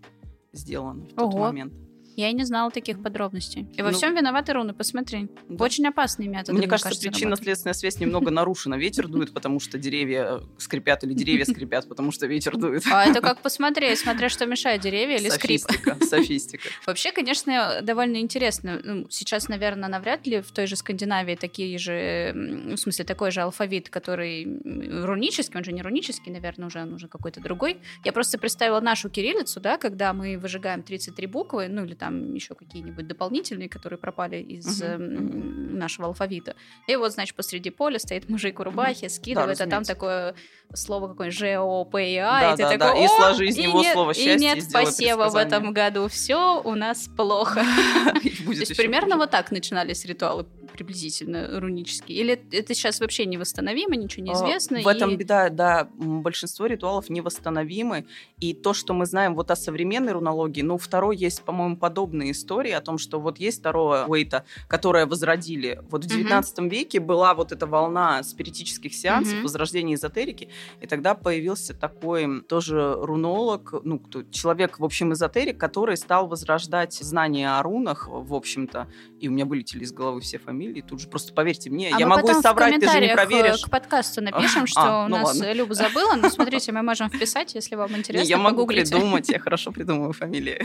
сделано 0.51 1.05
в 1.05 1.13
тот 1.13 1.33
Ого. 1.33 1.39
момент. 1.39 1.73
Я 2.17 2.29
и 2.29 2.33
не 2.33 2.45
знала 2.45 2.71
таких 2.71 3.03
подробностей. 3.03 3.67
И 3.75 3.81
во 3.83 3.91
Ну, 3.91 3.95
всем 3.95 4.15
виноваты 4.15 4.51
руны, 4.51 4.73
посмотри. 4.73 5.29
Да. 5.49 5.63
Очень 5.63 5.85
опасный 5.85 6.27
метод. 6.27 6.55
Мне 6.55 6.67
кажется, 6.67 6.99
причинно-следственная 6.99 7.75
связь 7.75 7.99
немного 7.99 8.31
нарушена. 8.31 8.73
Ветер 8.73 9.07
дует, 9.07 9.33
потому 9.33 9.59
что 9.59 9.77
деревья 9.77 10.39
скрипят, 10.57 11.03
или 11.03 11.13
деревья 11.13 11.45
скрипят, 11.49 11.87
потому 11.87 12.11
что 12.11 12.25
ветер 12.25 12.57
дует. 12.57 12.83
А 12.91 13.05
это 13.05 13.21
как 13.21 13.43
посмотреть, 13.43 13.99
смотря 13.99 14.29
что 14.29 14.47
мешает 14.47 14.81
деревья 14.81 15.17
или 15.17 15.29
скрип. 15.29 15.61
Софистика. 16.01 16.67
Вообще, 16.87 17.11
конечно, 17.11 17.81
довольно 17.83 18.17
интересно. 18.17 18.81
Ну, 18.83 19.07
сейчас, 19.11 19.47
наверное, 19.47 19.87
навряд 19.87 20.25
ли 20.25 20.41
в 20.41 20.49
той 20.49 20.65
же 20.65 20.75
Скандинавии 20.75 21.35
такие 21.35 21.77
же, 21.77 22.31
в 22.33 22.77
смысле, 22.77 23.05
такой 23.05 23.29
же 23.29 23.41
алфавит, 23.41 23.89
который 23.89 24.43
рунический, 25.05 25.55
он 25.55 25.63
же 25.63 25.71
не 25.71 25.83
рунический, 25.83 26.31
наверное, 26.31 26.65
уже 26.65 26.81
он 26.81 26.93
уже 26.93 27.07
какой-то 27.07 27.41
другой. 27.41 27.77
Я 28.03 28.11
просто 28.11 28.39
представила 28.39 28.81
нашу 28.81 29.11
кириллицу, 29.11 29.59
да, 29.59 29.77
когда 29.77 30.13
мы 30.13 30.39
выжигаем 30.39 30.81
33 30.81 31.27
буквы, 31.27 31.67
ну 31.67 31.85
или 31.85 31.93
там 31.93 32.06
еще 32.33 32.55
какие-нибудь 32.55 33.07
дополнительные, 33.07 33.69
которые 33.69 33.99
пропали 33.99 34.37
из 34.37 34.81
эм, 34.81 35.77
нашего 35.77 36.07
алфавита. 36.07 36.55
И 36.87 36.95
вот, 36.95 37.13
значит, 37.13 37.35
посреди 37.35 37.69
поля 37.69 37.99
стоит 37.99 38.29
мужик 38.29 38.59
в 38.59 38.63
рубахе, 38.63 39.09
скидывает, 39.09 39.59
а 39.61 39.67
там 39.67 39.83
такое 39.83 40.35
слово 40.73 41.07
какое 41.09 41.31
Ж-О-П-И-А, 41.31 42.39
Да, 42.41 42.53
и 42.53 42.57
ты 42.57 42.63
да, 42.63 42.69
такой, 42.69 42.99
да, 42.99 43.03
и 43.03 43.05
«О, 43.05 43.09
сложи 43.09 43.45
из 43.47 43.57
него 43.57 43.81
нет- 43.81 43.93
слово 43.93 44.13
«счастье» 44.13 44.35
и 44.35 44.39
нет 44.39 44.57
посева 44.71 45.29
в 45.29 45.33
предсказание». 45.33 45.47
этом 45.47 45.73
году, 45.73 46.07
все 46.07 46.61
у 46.61 46.75
нас 46.75 47.07
плохо. 47.15 47.63
То 48.13 48.51
есть 48.51 48.75
примерно 48.75 49.17
вот 49.17 49.31
так 49.31 49.51
начинались 49.51 50.05
ритуалы 50.05 50.45
приблизительно 50.77 51.59
рунические? 51.59 52.17
Или 52.19 52.39
это 52.51 52.73
сейчас 52.73 52.99
вообще 52.99 53.25
невосстановимо, 53.25 53.95
ничего 53.95 54.23
не 54.25 54.33
известно? 54.33 54.79
А, 54.79 54.83
В 54.83 54.87
этом 54.87 55.09
и- 55.11 55.15
беда, 55.15 55.49
да, 55.49 55.89
большинство 55.97 56.67
ритуалов 56.67 57.09
невосстановимы. 57.09 58.05
И 58.39 58.53
то, 58.53 58.73
что 58.73 58.93
мы 58.93 59.05
знаем 59.05 59.35
вот 59.35 59.51
о 59.51 59.55
современной 59.55 60.13
рунологии, 60.13 60.61
ну, 60.61 60.77
второй 60.77 61.17
есть, 61.17 61.41
по-моему, 61.41 61.77
подобные 61.77 62.31
истории 62.31 62.71
о 62.71 62.81
том, 62.81 62.97
что 62.97 63.19
вот 63.19 63.39
есть 63.39 63.59
второе 63.59 64.05
Уэйта, 64.05 64.43
которое 64.67 65.05
возродили. 65.05 65.81
Вот 65.89 66.03
в 66.05 66.07
Мгм. 66.07 66.17
19 66.17 66.69
веке 66.69 66.99
была 66.99 67.33
вот 67.33 67.51
эта 67.51 67.65
волна 67.65 68.21
спиритических 68.23 68.93
сеансов, 68.93 69.33
Мгм. 69.35 69.43
возрождения 69.43 69.95
эзотерики, 69.95 70.49
и 70.81 70.85
тогда 70.87 71.15
появился 71.15 71.73
такой 71.73 72.41
тоже 72.41 72.93
рунолог, 73.01 73.73
ну, 73.83 73.99
кто- 73.99 74.23
человек, 74.31 74.79
в 74.79 74.85
общем, 74.85 75.11
эзотерик, 75.13 75.57
который 75.57 75.97
стал 75.97 76.27
возрождать 76.27 76.93
знания 76.93 77.57
о 77.57 77.63
рунах, 77.63 78.07
в 78.07 78.33
общем-то, 78.33 78.87
и 79.19 79.27
у 79.27 79.31
меня 79.31 79.45
вылетели 79.45 79.83
из 79.83 79.91
головы 79.91 80.21
все 80.21 80.37
фамилии, 80.37 80.81
тут 80.81 80.99
же 80.99 81.07
просто 81.07 81.33
поверьте 81.33 81.69
мне, 81.69 81.89
А 81.93 81.99
я 81.99 82.07
могу 82.07 82.27
соврать, 82.41 82.79
ты 82.79 82.89
же 82.89 82.99
не 82.99 83.07
э, 83.07 83.13
проверишь. 83.13 83.61
к 83.61 83.69
подкасту 83.69 84.21
напишем, 84.21 84.63
А, 84.63 84.67
что 84.67 85.05
у 85.05 85.07
ну 85.09 85.17
нас 85.17 85.27
ладно. 85.27 85.53
Люба 85.53 85.73
забыла. 85.73 86.13
Ну, 86.15 86.29
смотрите, 86.29 86.71
мы 86.71 86.83
можем 86.83 87.09
вписать, 87.09 87.55
если 87.55 87.75
вам 87.75 87.91
Не, 87.91 87.97
интересно, 87.97 88.27
я 88.27 88.37
могу 88.37 88.57
погуглите. 88.57 88.95
придумать, 88.95 89.29
я 89.29 89.39
хорошо 89.39 89.71
придумываю 89.71 90.13
фамилии. 90.13 90.61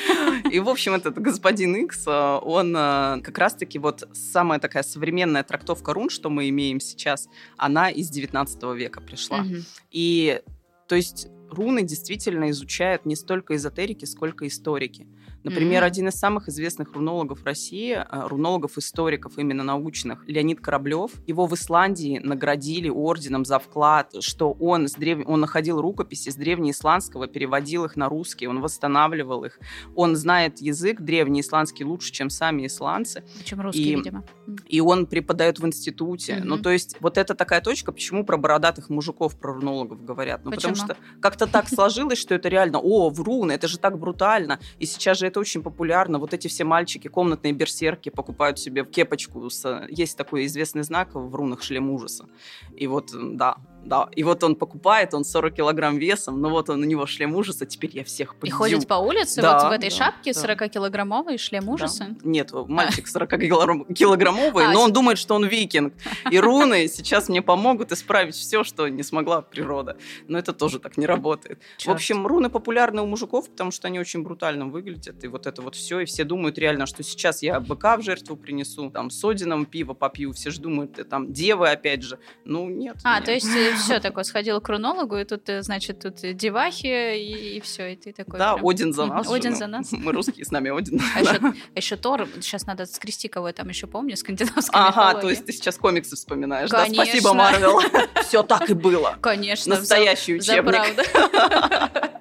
И, 0.50 0.60
в 0.60 0.68
общем, 0.68 0.94
этот 0.94 1.18
господин 1.18 1.74
Икс, 1.76 2.06
э, 2.06 2.38
он 2.42 2.74
э, 2.76 3.20
как 3.22 3.38
раз-таки 3.38 3.78
вот 3.78 4.08
самая 4.12 4.60
такая 4.60 4.82
современная 4.82 5.42
трактовка 5.42 5.92
рун, 5.92 6.10
что 6.10 6.30
мы 6.30 6.48
имеем 6.48 6.80
сейчас, 6.80 7.28
она 7.56 7.90
из 7.90 8.08
19 8.10 8.62
века 8.74 9.00
пришла. 9.00 9.44
И, 9.90 10.40
то 10.88 10.94
есть, 10.94 11.28
руны 11.50 11.82
действительно 11.82 12.50
изучают 12.50 13.06
не 13.06 13.16
столько 13.16 13.56
эзотерики, 13.56 14.04
сколько 14.04 14.46
историки. 14.46 15.06
Например, 15.46 15.82
Мгм. 15.82 15.86
один 15.86 16.08
из 16.08 16.14
самых 16.14 16.48
известных 16.48 16.92
рунологов 16.92 17.44
России, 17.44 17.92
э, 17.94 18.04
рунологов-историков 18.28 19.38
именно 19.38 19.62
научных, 19.62 20.24
Леонид 20.26 20.60
Кораблев, 20.60 21.12
его 21.28 21.46
в 21.46 21.54
Исландии 21.54 22.20
наградили 22.22 22.88
орденом 22.88 23.44
за 23.44 23.60
вклад, 23.60 24.12
что 24.20 24.50
он, 24.58 24.88
с 24.88 24.94
древ... 24.94 25.20
он 25.26 25.40
находил 25.40 25.80
рукописи 25.80 26.30
с 26.30 26.34
древнеисландского, 26.34 27.28
переводил 27.28 27.84
их 27.84 27.94
на 27.94 28.08
русский, 28.08 28.48
он 28.48 28.60
восстанавливал 28.60 29.44
их. 29.44 29.60
Он 29.94 30.16
знает 30.16 30.60
язык 30.60 31.00
древнеисландский 31.00 31.84
лучше, 31.84 32.10
чем 32.12 32.28
сами 32.28 32.66
исландцы 32.66 33.22
Причем 33.38 33.60
русский, 33.60 33.92
И- 33.92 33.94
видимо. 33.94 34.24
и 34.66 34.80
он 34.80 35.06
преподает 35.06 35.60
в 35.60 35.66
институте. 35.66 36.36
Мгм. 36.36 36.48
Ну, 36.48 36.58
то 36.58 36.70
есть, 36.70 36.96
вот 37.00 37.18
это 37.18 37.34
такая 37.36 37.60
точка, 37.60 37.92
почему 37.92 38.24
про 38.24 38.36
бородатых 38.36 38.90
мужиков, 38.90 39.38
про 39.38 39.52
рунологов 39.54 40.04
говорят. 40.04 40.44
Ну, 40.44 40.50
потому 40.50 40.74
Почему? 40.74 40.86
что 40.86 40.96
как-то 41.20 41.46
так 41.46 41.68
сложилось, 41.68 42.18
что 42.18 42.34
это 42.34 42.48
реально, 42.48 42.80
о, 42.80 43.10
в 43.10 43.20
руны, 43.20 43.52
это 43.52 43.68
же 43.68 43.78
так 43.78 43.96
брутально. 43.98 44.58
И 44.80 44.86
сейчас 44.86 45.18
же 45.18 45.26
это 45.26 45.35
очень 45.40 45.62
популярно. 45.62 46.18
Вот 46.18 46.34
эти 46.34 46.48
все 46.48 46.64
мальчики, 46.64 47.08
комнатные 47.08 47.52
берсерки, 47.52 48.10
покупают 48.10 48.58
себе 48.58 48.84
кепочку. 48.84 49.48
с- 49.50 49.86
Есть 49.88 50.16
такой 50.16 50.46
известный 50.46 50.82
знак 50.82 51.14
в 51.14 51.34
рунах 51.34 51.62
шлем 51.62 51.90
ужаса. 51.90 52.26
И 52.74 52.86
вот, 52.86 53.10
да, 53.36 53.56
да. 53.86 54.08
И 54.14 54.22
вот 54.24 54.42
он 54.44 54.56
покупает, 54.56 55.14
он 55.14 55.24
40 55.24 55.54
килограмм 55.54 55.96
весом, 55.98 56.40
но 56.40 56.50
вот 56.50 56.68
он, 56.70 56.82
у 56.82 56.84
него 56.84 57.06
шлем 57.06 57.34
ужаса, 57.34 57.66
теперь 57.66 57.90
я 57.96 58.04
всех 58.04 58.34
И 58.34 58.36
победю. 58.40 58.56
ходит 58.56 58.86
по 58.86 58.94
улице 58.94 59.40
Да, 59.40 59.58
вот 59.62 59.68
в 59.70 59.72
этой 59.72 59.90
да, 59.90 59.96
шапке 59.96 60.32
да. 60.32 60.40
40-килограммовой, 60.40 61.38
шлем 61.38 61.66
Да. 61.66 61.72
ужаса. 61.72 62.16
Нет, 62.22 62.50
мальчик 62.68 63.06
40-килограммовый, 63.06 64.64
А, 64.66 64.72
но 64.72 64.82
он 64.82 64.92
думает, 64.92 65.18
что 65.18 65.34
он 65.34 65.46
викинг. 65.46 65.94
И 66.30 66.38
руны 66.38 66.88
сейчас 66.88 67.28
мне 67.28 67.42
помогут 67.42 67.92
исправить 67.92 68.34
все, 68.34 68.64
что 68.64 68.88
не 68.88 69.02
смогла 69.02 69.42
природа. 69.42 69.96
Но 70.28 70.38
это 70.38 70.52
тоже 70.52 70.78
так 70.78 70.96
не 70.96 71.06
работает. 71.06 71.60
В 71.84 71.88
общем, 71.90 72.26
руны 72.26 72.50
популярны 72.50 73.02
у 73.02 73.06
мужиков, 73.06 73.48
потому 73.48 73.70
что 73.70 73.88
они 73.88 73.98
очень 74.00 74.22
брутально 74.22 74.66
выглядят. 74.66 75.22
И 75.24 75.28
вот 75.28 75.46
это 75.46 75.62
вот 75.62 75.74
все. 75.74 76.00
И 76.00 76.04
все 76.04 76.24
думают 76.24 76.58
реально, 76.58 76.86
что 76.86 77.02
сейчас 77.02 77.42
я 77.42 77.60
быка 77.60 77.96
в 77.96 78.02
жертву 78.02 78.36
принесу, 78.36 78.90
там, 78.90 79.10
с 79.10 79.24
Одином 79.24 79.66
пиво 79.66 79.94
попью. 79.94 80.32
Все 80.32 80.50
же 80.50 80.60
думают, 80.60 80.98
э, 80.98 81.04
там, 81.04 81.32
девы 81.32 81.68
опять 81.70 82.02
же. 82.02 82.18
Ну, 82.44 82.68
нет. 82.68 82.96
А, 83.04 83.16
нет. 83.16 83.24
то 83.26 83.32
есть 83.32 83.46
все 83.76 84.00
такое, 84.00 84.24
сходил 84.24 84.60
к 84.60 84.68
рунологу, 84.68 85.16
и 85.16 85.24
тут, 85.24 85.48
э, 85.48 85.62
значит, 85.62 86.00
тут 86.00 86.16
девахи, 86.36 87.16
и, 87.18 87.60
все, 87.60 87.92
и 87.92 87.96
ты 87.96 88.12
такой... 88.12 88.38
Да, 88.38 88.54
прям- 88.54 88.66
Один 88.66 88.92
за 88.92 89.06
нас. 89.06 89.26
же, 89.26 89.32
Один 89.34 89.52
ну, 89.52 89.58
за 89.58 89.66
нас. 89.66 89.92
Мы 89.92 90.12
русские, 90.12 90.44
с 90.44 90.50
нами 90.50 90.76
Один. 90.76 91.00
А 91.14 91.20
еще, 91.20 91.54
еще 91.74 91.96
Тор, 91.96 92.28
сейчас 92.40 92.66
надо 92.66 92.86
скрести 92.86 93.28
кого 93.28 93.48
я 93.48 93.52
там 93.52 93.68
еще 93.68 93.86
помню, 93.86 94.16
скандинавской 94.16 94.70
Ага, 94.72 95.20
то 95.20 95.28
есть 95.28 95.46
ты 95.46 95.52
сейчас 95.52 95.76
комиксы 95.76 96.16
вспоминаешь, 96.16 96.70
да? 96.70 96.84
Конечно. 96.84 97.04
Спасибо, 97.04 97.32
Марвел. 97.34 97.80
Все 98.22 98.42
так 98.42 98.68
и 98.70 98.74
было. 98.74 99.16
Конечно, 99.20 99.76
Настоящий 99.76 100.40
за, 100.40 100.54
учебник. 100.54 100.96
за 100.96 101.04
правду. 101.04 102.10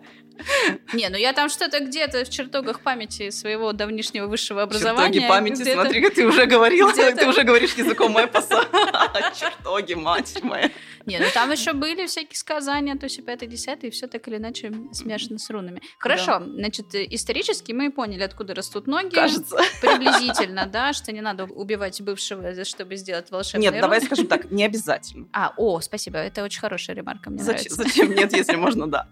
Не, 0.94 1.10
ну 1.10 1.18
я 1.18 1.34
там 1.34 1.50
что-то 1.50 1.80
где-то 1.80 2.26
в 2.26 2.30
чертогах 2.30 2.82
памяти 2.82 3.30
своего 3.30 3.72
давнишнего 3.74 4.28
высшего 4.28 4.64
образования. 4.64 5.14
Чертоги 5.14 5.28
памяти, 5.30 5.74
смотри, 5.74 6.02
как 6.02 6.14
ты 6.14 6.26
уже 6.26 6.46
говорила, 6.46 6.92
ты 6.94 7.28
уже 7.28 7.44
говоришь 7.44 7.74
языком 7.74 8.18
эпоса. 8.18 8.66
Чертоги, 9.40 9.94
мать 9.94 10.38
моя. 10.44 10.72
Не, 11.06 11.20
ну 11.20 11.26
там 11.34 11.52
еще 11.52 11.74
были 11.74 12.08
всякие 12.08 12.36
сказания, 12.36 12.96
то 12.96 13.06
есть 13.06 13.20
и 13.20 13.22
5 13.22 13.48
10 13.48 13.84
и 13.84 13.90
все 13.92 14.08
так 14.08 14.28
или 14.28 14.38
иначе 14.38 14.74
смешано 14.92 15.38
с 15.38 15.50
рунами. 15.50 15.82
Хорошо, 16.00 16.42
значит, 16.44 16.88
исторически 16.94 17.72
мы 17.72 17.92
поняли, 17.92 18.24
откуда 18.24 18.56
растут 18.56 18.88
ноги. 18.88 19.14
Кажется. 19.14 19.58
Приблизительно, 19.82 20.66
да, 20.66 20.94
что 20.94 21.12
не 21.12 21.22
надо 21.22 21.46
убивать 21.46 22.02
бывшего, 22.02 22.64
чтобы 22.66 22.96
сделать 22.96 23.30
волшебные 23.32 23.72
Нет, 23.72 23.82
давай 23.82 24.02
скажем 24.02 24.28
так, 24.28 24.52
не 24.52 24.66
обязательно. 24.66 25.28
А, 25.32 25.54
о, 25.58 25.80
спасибо, 25.82 26.18
это 26.18 26.44
очень 26.44 26.60
хорошая 26.60 26.96
ремарка, 26.96 27.30
мне 27.30 27.44
нравится. 27.44 27.76
зачем 27.76 28.14
нет, 28.14 28.34
если 28.34 28.56
можно, 28.56 28.88
да. 28.88 29.10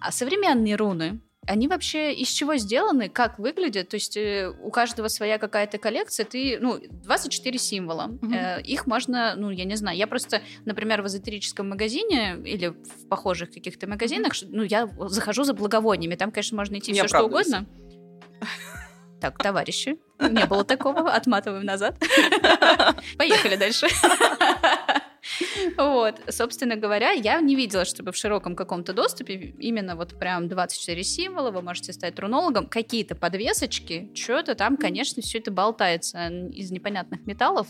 А 0.00 0.10
современные 0.10 0.51
руны, 0.74 1.20
они 1.46 1.66
вообще 1.66 2.14
из 2.14 2.28
чего 2.28 2.54
сделаны, 2.56 3.08
как 3.08 3.40
выглядят? 3.40 3.88
То 3.88 3.96
есть 3.96 4.16
э, 4.16 4.48
у 4.62 4.70
каждого 4.70 5.08
своя 5.08 5.38
какая-то 5.38 5.76
коллекция. 5.78 6.24
Ты, 6.24 6.58
ну, 6.60 6.78
24 6.88 7.58
символа. 7.58 8.06
Мгм. 8.06 8.32
Э, 8.32 8.62
их 8.62 8.86
можно, 8.86 9.34
ну, 9.36 9.50
я 9.50 9.64
не 9.64 9.74
знаю. 9.74 9.98
Я 9.98 10.06
просто, 10.06 10.40
например, 10.64 11.02
в 11.02 11.08
эзотерическом 11.08 11.68
магазине 11.68 12.36
или 12.44 12.68
в 12.68 13.08
похожих 13.08 13.50
каких-то 13.50 13.88
магазинах, 13.88 14.34
ну, 14.42 14.62
я 14.62 14.88
захожу 15.08 15.42
за 15.42 15.52
благовониями. 15.52 16.14
Там, 16.14 16.30
конечно, 16.30 16.56
можно 16.56 16.74
Не 16.74 16.80
все, 16.80 17.08
что 17.08 17.24
угодно. 17.24 17.66
Так, 19.20 19.38
товарищи, 19.38 19.98
не 20.20 20.46
было 20.46 20.64
такого, 20.64 21.10
отматываем 21.10 21.64
назад. 21.64 21.96
Поехали 23.18 23.56
дальше. 23.56 23.88
Вот, 25.76 26.20
собственно 26.28 26.76
говоря, 26.76 27.10
я 27.12 27.40
не 27.40 27.56
видела, 27.56 27.84
чтобы 27.84 28.12
в 28.12 28.16
широком 28.16 28.56
каком-то 28.56 28.92
доступе 28.92 29.34
именно 29.58 29.96
вот 29.96 30.18
прям 30.18 30.48
24 30.48 31.02
символа, 31.02 31.50
вы 31.50 31.62
можете 31.62 31.92
стать 31.92 32.18
рунологом, 32.18 32.66
какие-то 32.66 33.14
подвесочки, 33.14 34.10
что-то 34.14 34.54
там, 34.54 34.76
конечно, 34.76 35.22
все 35.22 35.38
это 35.38 35.50
болтается 35.50 36.28
из 36.28 36.70
непонятных 36.70 37.26
металлов. 37.26 37.68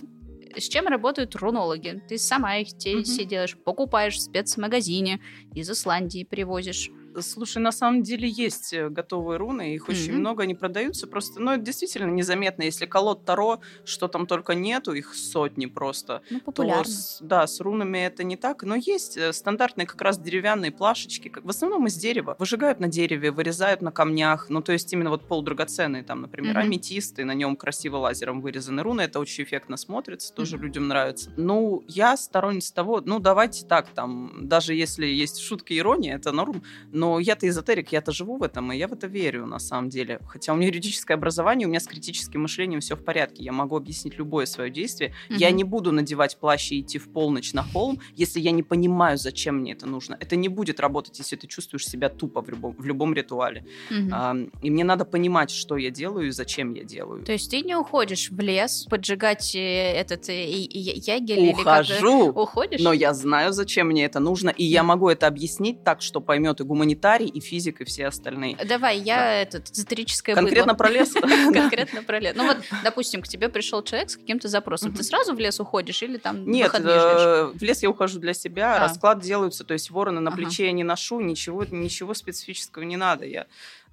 С 0.57 0.69
чем 0.69 0.87
работают 0.87 1.35
рунологи? 1.37 2.03
Ты 2.09 2.19
сама 2.19 2.57
их 2.57 2.77
те 2.77 2.97
Мгм. 2.97 3.05
все 3.05 3.25
делаешь, 3.25 3.57
покупаешь 3.57 4.17
в 4.17 4.21
спецмагазине, 4.21 5.21
из 5.55 5.71
Исландии 5.71 6.25
привозишь. 6.25 6.91
Слушай, 7.21 7.59
на 7.59 7.73
самом 7.73 8.03
деле 8.03 8.29
есть 8.29 8.73
э, 8.73 8.89
готовые 8.89 9.37
руны, 9.39 9.75
их 9.75 9.89
очень 9.89 10.13
Мгм. 10.13 10.21
много, 10.21 10.43
они 10.45 10.55
продаются 10.55 11.07
просто, 11.07 11.41
ну, 11.41 11.51
это 11.53 11.63
действительно 11.63 12.11
незаметно. 12.11 12.63
Если 12.63 12.87
колод 12.87 13.25
Таро, 13.25 13.61
что 13.85 14.09
там 14.09 14.27
только 14.27 14.55
нету, 14.55 14.93
их 14.95 15.15
сотни 15.15 15.67
просто. 15.67 16.23
Ну, 16.31 16.39
то 16.39 16.45
популярно. 16.47 16.85
с- 16.85 17.19
да, 17.21 17.47
с 17.47 17.61
рунами 17.61 17.99
это 17.99 18.25
не 18.25 18.37
так, 18.37 18.63
но 18.63 18.77
есть 18.77 19.17
э, 19.19 19.33
стандартные 19.33 19.87
как 19.87 20.01
раз 20.01 20.19
деревянные 20.19 20.71
плашечки, 20.73 21.29
как, 21.29 21.45
в 21.45 21.49
основном 21.51 21.87
из 21.87 21.97
дерева. 21.97 22.35
Выжигают 22.39 22.81
на 22.81 22.89
дереве, 22.89 23.31
вырезают 23.31 23.83
на 23.83 23.93
камнях, 23.93 24.47
ну 24.49 24.63
то 24.63 24.73
есть 24.73 24.91
именно 24.93 25.11
вот 25.11 25.29
полудрагоценные, 25.29 26.05
там, 26.05 26.23
например, 26.23 26.57
Мгм. 26.57 26.63
аметисты, 26.67 27.25
на 27.25 27.35
нем 27.35 27.57
красиво 27.57 27.97
лазером 27.99 28.41
вырезаны 28.41 28.83
руны, 28.83 29.03
это 29.03 29.19
очень 29.21 29.45
эффектно 29.45 29.77
смотрится, 29.77 30.33
тоже 30.33 30.57
Мгм. 30.57 30.65
людям 30.65 30.89
нравится. 30.89 31.31
Ну, 31.37 31.83
я 31.89 32.17
сторонница 32.17 32.73
того, 32.75 33.03
ну 33.05 33.19
давайте 33.19 33.67
так, 33.67 33.91
там, 33.93 34.49
даже 34.49 34.75
если 34.75 35.07
есть 35.07 35.41
шутки 35.41 35.75
и 35.75 35.79
ирония, 35.79 36.17
это 36.17 36.33
норм, 36.33 36.63
Но 36.91 37.02
я-то 37.19 37.49
эзотерик, 37.49 37.93
я-то 37.93 38.13
живу 38.13 38.37
в 38.37 38.43
этом, 38.43 38.73
и 38.73 38.77
я 38.77 38.89
в 38.89 38.93
это 38.93 39.07
верю 39.07 39.47
на 39.47 39.59
самом 39.59 39.89
деле. 39.89 40.21
Хотя 40.27 40.53
у 40.53 40.57
меня 40.57 40.69
юридическое 40.69 41.17
образование, 41.17 41.67
у 41.67 41.71
меня 41.71 41.81
с 41.81 41.87
критическим 41.87 42.43
мышлением 42.43 42.81
все 42.81 42.97
в 42.97 43.05
порядке. 43.05 43.43
Я 43.43 43.53
могу 43.53 43.77
объяснить 43.77 44.19
любое 44.19 44.47
свое 44.47 44.71
действие. 44.71 45.15
Угу. 45.31 45.39
Я 45.39 45.51
не 45.51 45.65
буду 45.65 45.93
надевать 45.93 46.39
плащ 46.39 46.73
и 46.73 46.81
идти 46.81 46.99
в 46.99 47.13
полночь 47.13 47.53
на 47.53 47.63
холм, 47.63 48.01
если 48.15 48.41
я 48.41 48.51
не 48.51 48.63
понимаю, 48.63 49.19
зачем 49.19 49.59
мне 49.59 49.73
это 49.73 49.87
нужно. 49.87 50.17
Это 50.21 50.37
не 50.37 50.49
будет 50.49 50.81
работать, 50.81 51.19
если 51.19 51.37
ты 51.37 51.47
чувствуешь 51.47 51.87
себя 51.87 52.09
тупо 52.09 52.43
в 52.43 52.49
любом, 52.49 52.75
в 52.77 52.85
любом 52.85 53.15
ритуале. 53.15 53.65
Угу. 53.91 54.11
А, 54.13 54.37
и 54.63 54.71
мне 54.71 54.85
надо 54.85 55.05
понимать, 55.05 55.51
что 55.51 55.77
я 55.77 55.91
делаю 55.91 56.29
и 56.29 56.31
зачем 56.31 56.75
я 56.75 56.85
делаю. 56.85 57.25
То 57.25 57.33
есть 57.33 57.51
ты 57.51 57.63
не 57.63 57.77
уходишь 57.77 58.31
в 58.31 58.41
лес 58.41 58.87
поджигать 58.89 59.55
э, 59.55 59.93
этот 59.93 60.29
э, 60.29 60.45
ягель? 60.51 61.53
Ухожу, 61.53 62.25
или 62.25 62.31
Уходишь? 62.31 62.81
но 62.81 62.93
я 62.93 63.15
знаю, 63.15 63.53
зачем 63.53 63.89
мне 63.89 64.05
это 64.05 64.21
нужно, 64.21 64.51
и 64.51 64.65
я 64.65 64.83
могу 64.83 65.09
это 65.09 65.27
объяснить 65.27 65.85
так, 65.85 66.03
что 66.03 66.21
поймет 66.21 66.61
и 66.61 66.65
гуманитарий, 66.65 66.92
и 67.27 67.41
физик, 67.41 67.81
и 67.81 67.85
все 67.85 68.07
остальные. 68.07 68.57
Давай, 68.65 68.99
я 68.99 69.17
да. 69.17 69.33
этот 69.35 69.71
эзотерическое 69.71 70.35
Конкретно 70.35 70.75
про 70.75 70.91
лес? 70.91 71.13
Конкретно 71.53 72.03
про 72.03 72.19
лес. 72.19 72.35
Ну 72.37 72.47
вот, 72.47 72.59
допустим, 72.85 73.23
к 73.23 73.29
тебе 73.29 73.49
пришел 73.49 73.83
человек 73.83 74.11
с 74.11 74.17
каким-то 74.17 74.49
запросом. 74.49 74.93
Ты 74.93 75.03
сразу 75.03 75.35
в 75.35 75.39
лес 75.39 75.61
уходишь 75.61 76.03
или 76.03 76.17
там 76.17 76.47
Нет, 76.49 76.73
э, 76.75 77.53
в 77.55 77.63
лес 77.63 77.83
я 77.83 77.91
ухожу 77.91 78.19
для 78.19 78.35
себя, 78.35 78.77
а. 78.77 78.81
расклад 78.81 79.21
делаются, 79.21 79.65
то 79.65 79.75
есть 79.75 79.91
вороны 79.91 80.21
на 80.21 80.31
плече 80.31 80.67
я 80.67 80.73
не 80.73 80.85
ношу, 80.85 81.21
ничего, 81.21 81.65
ничего 81.65 82.15
специфического 82.15 82.83
не 82.83 82.97
надо. 82.97 83.25
Я... 83.27 83.47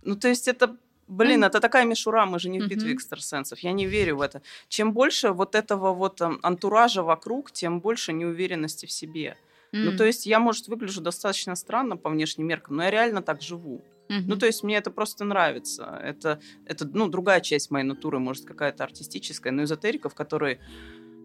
Ну, 0.03 0.15
то 0.15 0.27
есть 0.27 0.47
это 0.47 0.75
Блин, 1.09 1.43
это 1.43 1.59
такая 1.59 1.85
мишура, 1.85 2.27
мы 2.27 2.37
же 2.37 2.49
не 2.49 2.59
в 2.59 2.67
битве 2.67 2.93
экстрасенсов. 2.93 3.57
Я 3.59 3.71
не 3.71 3.87
верю 3.87 4.17
в 4.17 4.21
это. 4.21 4.43
Чем 4.67 4.93
больше 4.93 5.31
вот 5.31 5.55
этого 5.55 5.91
вот 5.91 6.21
антуража 6.21 7.01
вокруг, 7.01 7.51
тем 7.51 7.79
больше 7.79 8.13
неуверенности 8.13 8.85
в 8.85 8.91
себе. 8.91 9.35
Ну, 9.71 9.95
то 9.95 10.05
есть 10.05 10.25
я, 10.25 10.39
может, 10.39 10.67
выгляжу 10.67 11.01
достаточно 11.01 11.55
странно 11.55 11.97
по 11.97 12.09
внешним 12.09 12.47
меркам, 12.47 12.77
но 12.77 12.83
я 12.83 12.91
реально 12.91 13.21
так 13.21 13.41
живу. 13.41 13.83
Ну, 14.09 14.37
то 14.37 14.47
есть 14.47 14.63
мне 14.63 14.75
это 14.77 14.89
просто 14.89 15.23
нравится. 15.23 15.99
Это, 16.03 16.39
это 16.65 16.87
ну, 16.87 17.07
другая 17.09 17.41
часть 17.41 17.69
моей 17.69 17.85
натуры, 17.85 18.17
может, 18.19 18.45
какая-то 18.45 18.83
артистическая, 18.83 19.53
но 19.53 19.63
эзотериков, 19.63 20.15
которые 20.15 20.59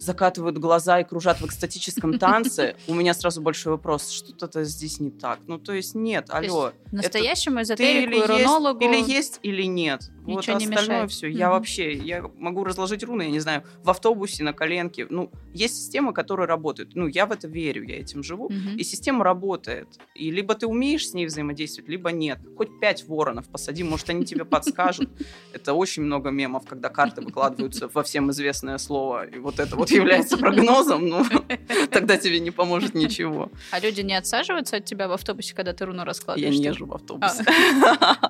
закатывают 0.04 0.58
глаза 0.58 1.00
и 1.00 1.04
кружат 1.04 1.40
в 1.40 1.46
экстатическом 1.46 2.18
танце, 2.18 2.76
у 2.86 2.94
меня 2.94 3.14
сразу 3.14 3.40
большой 3.40 3.72
вопрос, 3.72 4.10
что-то 4.10 4.64
здесь 4.64 5.00
не 5.00 5.10
так. 5.10 5.40
Ну, 5.46 5.58
то 5.58 5.72
есть 5.72 5.94
нет, 5.94 6.26
алло. 6.28 6.72
Настоящему 6.92 7.62
эзотерику, 7.62 8.26
рунологу... 8.26 8.84
Или 8.84 9.02
есть, 9.02 9.40
или 9.42 9.64
нет. 9.64 10.10
Вот 10.24 10.48
остальное 10.48 11.06
все. 11.06 11.28
Я 11.28 11.50
вообще, 11.50 11.92
я 11.92 12.22
могу 12.38 12.64
разложить 12.64 13.02
руны, 13.04 13.22
я 13.22 13.30
не 13.30 13.40
знаю, 13.40 13.64
в 13.82 13.90
автобусе, 13.90 14.42
на 14.42 14.52
коленке. 14.52 15.06
Ну, 15.10 15.30
есть 15.52 15.76
системы, 15.76 16.12
которые 16.12 16.46
работают. 16.46 16.94
Ну, 16.94 17.06
я 17.06 17.26
в 17.26 17.32
это 17.32 17.46
верю, 17.48 17.82
я 17.84 18.00
этим 18.00 18.22
живу. 18.22 18.50
И 18.76 18.84
система 18.84 19.24
работает. 19.24 19.88
И 20.14 20.30
либо 20.30 20.54
ты 20.54 20.66
умеешь 20.66 21.08
с 21.08 21.14
ней 21.14 21.26
взаимодействовать, 21.26 21.88
либо 21.88 22.10
нет. 22.10 22.38
Хоть 22.56 22.80
пять 22.80 23.06
воронов 23.06 23.48
посади, 23.48 23.82
может, 23.82 24.08
они 24.10 24.24
тебе 24.24 24.44
подскажут. 24.44 25.10
Это 25.52 25.74
очень 25.74 26.02
много 26.02 26.30
мемов, 26.30 26.64
когда 26.66 26.88
карты 26.88 27.20
выкладываются 27.20 27.88
во 27.92 28.02
всем 28.02 28.30
известное 28.30 28.78
слово. 28.78 29.26
И 29.26 29.38
вот 29.38 29.58
это 29.58 29.76
вот 29.76 29.90
является 29.94 30.36
прогнозом, 30.36 31.08
ну, 31.08 31.24
тогда 31.90 32.16
тебе 32.16 32.40
не 32.40 32.50
поможет 32.50 32.94
ничего. 32.94 33.50
А 33.70 33.80
люди 33.80 34.00
не 34.00 34.14
отсаживаются 34.14 34.76
от 34.76 34.84
тебя 34.84 35.08
в 35.08 35.12
автобусе, 35.12 35.54
когда 35.54 35.72
ты 35.72 35.84
руну 35.84 36.04
раскладываешь? 36.04 36.54
Я 36.54 36.60
не 36.60 36.66
езжу 36.66 36.86
в 36.86 36.94
автобусе. 36.94 37.44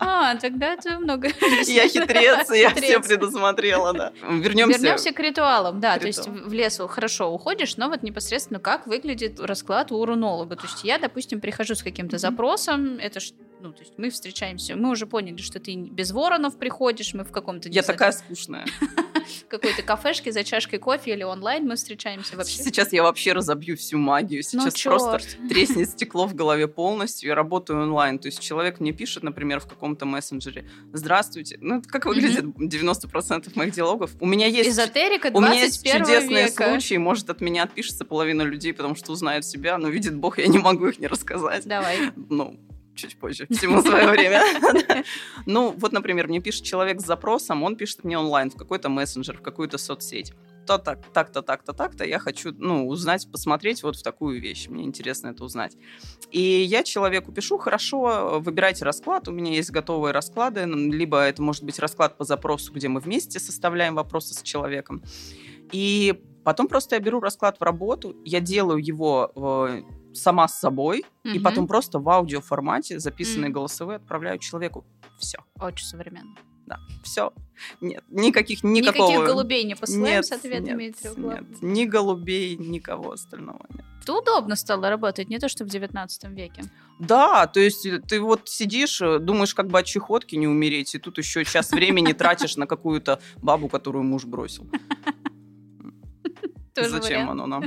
А, 0.06 0.36
тогда 0.36 0.74
это 0.74 0.98
много. 0.98 1.28
Я 1.66 1.88
хитрец, 1.88 2.50
я 2.52 2.70
все 2.70 3.00
предусмотрела, 3.00 3.92
да. 3.92 4.12
Вернемся. 4.28 4.78
Вернемся 4.78 5.12
к 5.12 5.20
ритуалам, 5.20 5.80
да. 5.80 5.98
То 5.98 6.06
есть 6.06 6.28
в 6.28 6.52
лесу 6.52 6.86
хорошо 6.86 7.32
уходишь, 7.32 7.76
но 7.76 7.88
вот 7.88 8.02
непосредственно 8.02 8.60
как 8.60 8.86
выглядит 8.86 9.40
расклад 9.40 9.92
у 9.92 10.04
рунолога. 10.04 10.56
То 10.56 10.66
есть 10.66 10.84
я, 10.84 10.98
допустим, 10.98 11.40
прихожу 11.40 11.74
с 11.74 11.82
каким-то 11.82 12.18
запросом, 12.18 12.98
это 12.98 13.20
ну, 13.64 13.72
то 13.72 13.80
есть 13.80 13.94
мы 13.96 14.10
встречаемся, 14.10 14.76
мы 14.76 14.90
уже 14.90 15.06
поняли, 15.06 15.38
что 15.38 15.58
ты 15.58 15.74
без 15.74 16.12
воронов 16.12 16.58
приходишь, 16.58 17.14
мы 17.14 17.24
в 17.24 17.32
каком-то... 17.32 17.70
Я 17.70 17.82
такая 17.82 18.12
скучная. 18.12 18.66
Какой-то 19.48 19.82
кафешке 19.82 20.32
за 20.32 20.44
чашкой 20.44 20.78
кофе 20.78 21.12
или 21.12 21.22
онлайн 21.22 21.66
мы 21.66 21.76
встречаемся 21.76 22.36
вообще. 22.36 22.62
Сейчас 22.62 22.92
я 22.92 23.02
вообще 23.02 23.32
разобью 23.32 23.76
всю 23.76 23.98
магию. 23.98 24.42
Ну, 24.52 24.70
Сейчас 24.70 25.02
ну, 25.02 25.10
просто 25.10 25.48
треснет 25.48 25.90
стекло 25.90 26.26
в 26.26 26.34
голове 26.34 26.68
полностью. 26.68 27.28
Я 27.28 27.34
работаю 27.34 27.82
онлайн. 27.82 28.18
То 28.18 28.28
есть 28.28 28.40
человек 28.40 28.80
мне 28.80 28.92
пишет, 28.92 29.22
например, 29.22 29.60
в 29.60 29.66
каком-то 29.66 30.06
мессенджере. 30.06 30.68
Здравствуйте. 30.92 31.58
Ну, 31.60 31.82
как 31.86 32.06
выглядит 32.06 32.44
90% 32.44 33.52
моих 33.54 33.74
диалогов. 33.74 34.12
У 34.20 34.26
меня 34.26 34.46
есть... 34.46 34.70
Эзотерика 34.70 35.30
21 35.30 35.36
У 35.36 35.40
меня 35.40 35.62
есть 35.62 35.84
чудесные 35.84 36.44
века. 36.46 36.68
случаи. 36.68 36.96
Может, 36.96 37.30
от 37.30 37.40
меня 37.40 37.64
отпишется 37.64 38.04
половина 38.04 38.42
людей, 38.42 38.72
потому 38.72 38.94
что 38.94 39.12
узнают 39.12 39.44
себя. 39.44 39.78
Но 39.78 39.88
видит 39.88 40.14
Бог, 40.16 40.38
я 40.38 40.46
не 40.46 40.58
могу 40.58 40.86
их 40.86 40.98
не 40.98 41.06
рассказать. 41.06 41.66
Давай. 41.66 41.98
Ну, 42.28 42.58
чуть 42.94 43.18
позже, 43.18 43.46
всему 43.50 43.82
свое 43.82 44.08
время. 44.08 44.42
Ну, 45.46 45.74
вот, 45.76 45.92
например, 45.92 46.28
мне 46.28 46.40
пишет 46.40 46.64
человек 46.64 47.00
с 47.00 47.04
запросом, 47.04 47.62
он 47.62 47.76
пишет 47.76 48.04
мне 48.04 48.18
онлайн 48.18 48.50
в 48.50 48.56
какой-то 48.56 48.88
мессенджер, 48.88 49.36
в 49.36 49.42
какую-то 49.42 49.78
соцсеть. 49.78 50.32
То 50.66 50.78
так, 50.78 51.00
так-то, 51.12 51.42
так-то, 51.42 51.72
так-то, 51.74 52.04
я 52.04 52.18
хочу, 52.18 52.52
ну, 52.56 52.88
узнать, 52.88 53.30
посмотреть 53.30 53.82
вот 53.82 53.96
в 53.96 54.02
такую 54.02 54.40
вещь. 54.40 54.68
Мне 54.68 54.84
интересно 54.84 55.28
это 55.28 55.44
узнать. 55.44 55.76
И 56.30 56.40
я 56.40 56.82
человеку 56.82 57.32
пишу, 57.32 57.58
хорошо, 57.58 58.40
выбирайте 58.40 58.84
расклад, 58.84 59.28
у 59.28 59.32
меня 59.32 59.52
есть 59.52 59.70
готовые 59.70 60.12
расклады, 60.12 60.64
либо 60.64 61.20
это 61.20 61.42
может 61.42 61.64
быть 61.64 61.78
расклад 61.78 62.16
по 62.16 62.24
запросу, 62.24 62.72
где 62.72 62.88
мы 62.88 63.00
вместе 63.00 63.38
составляем 63.38 63.94
вопросы 63.94 64.32
с 64.32 64.42
человеком. 64.42 65.02
И 65.70 66.22
потом 66.44 66.68
просто 66.68 66.96
я 66.96 67.00
беру 67.00 67.20
расклад 67.20 67.58
в 67.58 67.62
работу, 67.62 68.16
я 68.24 68.40
делаю 68.40 68.82
его 68.82 69.32
э, 69.68 69.82
сама 70.14 70.48
с 70.48 70.58
собой, 70.58 71.04
угу. 71.24 71.34
и 71.34 71.38
потом 71.38 71.66
просто 71.66 71.98
в 71.98 72.08
аудиоформате 72.08 72.98
записанные 72.98 73.50
угу. 73.50 73.54
голосовые 73.54 73.96
отправляю 73.96 74.38
человеку. 74.38 74.84
Все. 75.18 75.38
Очень 75.60 75.86
современно. 75.86 76.34
Да, 76.66 76.80
все. 77.02 77.32
Нет, 77.80 78.02
никаких, 78.08 78.64
никакого... 78.64 79.10
Никаких 79.10 79.26
голубей 79.26 79.64
не 79.64 79.76
посылаем 79.76 80.16
нет, 80.16 80.26
с 80.26 80.32
ответами 80.32 80.84
нет, 80.84 81.16
нет, 81.16 81.62
ни 81.62 81.84
голубей, 81.84 82.56
никого 82.56 83.12
остального 83.12 83.60
нет. 83.74 83.84
Это 84.02 84.14
удобно 84.14 84.56
стало 84.56 84.88
работать, 84.88 85.28
не 85.28 85.38
то 85.38 85.48
что 85.48 85.64
в 85.64 85.68
19 85.68 86.24
веке. 86.30 86.62
Да, 86.98 87.46
то 87.46 87.60
есть 87.60 87.86
э, 87.86 88.00
ты 88.00 88.20
вот 88.20 88.48
сидишь, 88.48 89.00
э, 89.00 89.18
думаешь, 89.18 89.54
как 89.54 89.68
бы 89.68 89.78
от 89.78 89.86
чехотки 89.86 90.36
не 90.36 90.46
умереть, 90.46 90.94
и 90.94 90.98
тут 90.98 91.18
еще 91.18 91.44
час 91.44 91.70
времени 91.70 92.12
тратишь 92.12 92.56
на 92.56 92.66
какую-то 92.66 93.20
бабу, 93.36 93.68
которую 93.68 94.04
муж 94.04 94.24
бросил. 94.24 94.66
Зачем 96.74 97.30
оно 97.30 97.46
нам? 97.46 97.64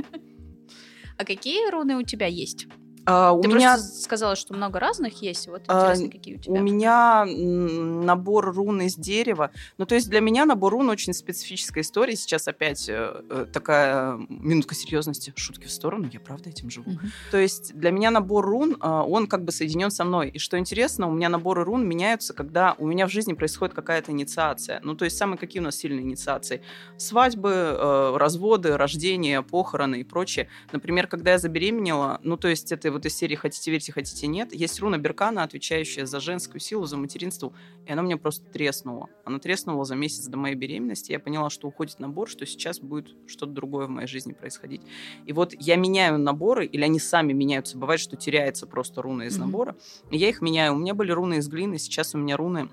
А 1.18 1.24
какие 1.24 1.68
руны 1.70 1.96
у 1.96 2.02
тебя 2.02 2.26
есть? 2.26 2.68
А, 3.08 3.32
у 3.32 3.40
Ты 3.40 3.48
меня 3.48 3.72
просто 3.72 4.02
сказала, 4.02 4.36
что 4.36 4.52
много 4.52 4.78
разных 4.78 5.22
есть. 5.22 5.48
Вот 5.48 5.62
а, 5.66 5.94
интересно, 5.94 6.08
а, 6.08 6.10
какие 6.10 6.34
у 6.36 6.38
тебя. 6.38 6.60
У 6.60 6.62
меня 6.62 7.24
набор 7.24 8.54
рун 8.54 8.82
из 8.82 8.96
дерева. 8.96 9.50
Ну, 9.78 9.86
то 9.86 9.94
есть 9.94 10.10
для 10.10 10.20
меня 10.20 10.44
набор 10.44 10.74
рун 10.74 10.90
очень 10.90 11.14
специфическая 11.14 11.82
история. 11.82 12.16
Сейчас 12.16 12.48
опять 12.48 12.86
э, 12.88 13.22
э 13.30 13.46
такая 13.50 14.18
минутка 14.28 14.74
серьезности. 14.74 15.32
Шутки 15.36 15.66
в 15.66 15.70
сторону. 15.70 16.10
Я 16.12 16.20
правда 16.20 16.50
этим 16.50 16.68
живу. 16.68 16.90
Угу. 16.90 17.00
То 17.30 17.38
есть 17.38 17.74
для 17.74 17.92
меня 17.92 18.10
набор 18.10 18.44
рун, 18.44 18.76
э, 18.78 18.86
он 18.86 19.26
как 19.26 19.42
бы 19.42 19.52
соединен 19.52 19.90
со 19.90 20.04
мной. 20.04 20.28
И 20.28 20.38
что 20.38 20.58
интересно, 20.58 21.08
у 21.08 21.12
меня 21.12 21.30
наборы 21.30 21.64
рун 21.64 21.88
меняются, 21.88 22.34
когда 22.34 22.74
у 22.76 22.86
меня 22.86 23.06
в 23.06 23.10
жизни 23.10 23.32
происходит 23.32 23.74
какая-то 23.74 24.12
инициация. 24.12 24.80
Ну, 24.84 24.94
то 24.94 25.06
есть 25.06 25.16
самые 25.16 25.38
какие 25.38 25.60
у 25.62 25.64
нас 25.64 25.76
сильные 25.76 26.02
инициации? 26.02 26.62
Свадьбы, 26.98 27.52
э, 27.52 28.16
разводы, 28.18 28.76
рождения, 28.76 29.40
похороны 29.40 30.00
и 30.00 30.04
прочее. 30.04 30.48
Например, 30.72 31.06
когда 31.06 31.30
я 31.30 31.38
забеременела, 31.38 32.20
ну, 32.22 32.36
то 32.36 32.48
есть 32.48 32.70
это 32.70 32.97
вот 32.98 33.06
из 33.06 33.16
серии 33.16 33.36
«Хотите 33.36 33.70
верьте, 33.70 33.92
хотите 33.92 34.26
нет», 34.26 34.52
есть 34.52 34.80
руна 34.80 34.98
Беркана, 34.98 35.44
отвечающая 35.44 36.04
за 36.04 36.20
женскую 36.20 36.60
силу, 36.60 36.84
за 36.84 36.96
материнство, 36.96 37.52
и 37.86 37.92
она 37.92 38.02
мне 38.02 38.16
просто 38.16 38.44
треснула. 38.50 39.08
Она 39.24 39.38
треснула 39.38 39.84
за 39.84 39.94
месяц 39.94 40.26
до 40.26 40.36
моей 40.36 40.56
беременности, 40.56 41.12
я 41.12 41.20
поняла, 41.20 41.48
что 41.48 41.68
уходит 41.68 42.00
набор, 42.00 42.28
что 42.28 42.44
сейчас 42.44 42.80
будет 42.80 43.14
что-то 43.26 43.52
другое 43.52 43.86
в 43.86 43.90
моей 43.90 44.08
жизни 44.08 44.32
происходить. 44.32 44.82
И 45.26 45.32
вот 45.32 45.54
я 45.58 45.76
меняю 45.76 46.18
наборы, 46.18 46.66
или 46.66 46.82
они 46.82 46.98
сами 46.98 47.32
меняются, 47.32 47.78
бывает, 47.78 48.00
что 48.00 48.16
теряется 48.16 48.66
просто 48.66 49.00
руна 49.00 49.26
из 49.26 49.36
mm-hmm. 49.36 49.40
набора, 49.40 49.76
и 50.10 50.18
я 50.18 50.28
их 50.28 50.42
меняю. 50.42 50.74
У 50.74 50.78
меня 50.78 50.94
были 50.94 51.12
руны 51.12 51.34
из 51.34 51.48
глины, 51.48 51.78
сейчас 51.78 52.14
у 52.14 52.18
меня 52.18 52.36
руны 52.36 52.68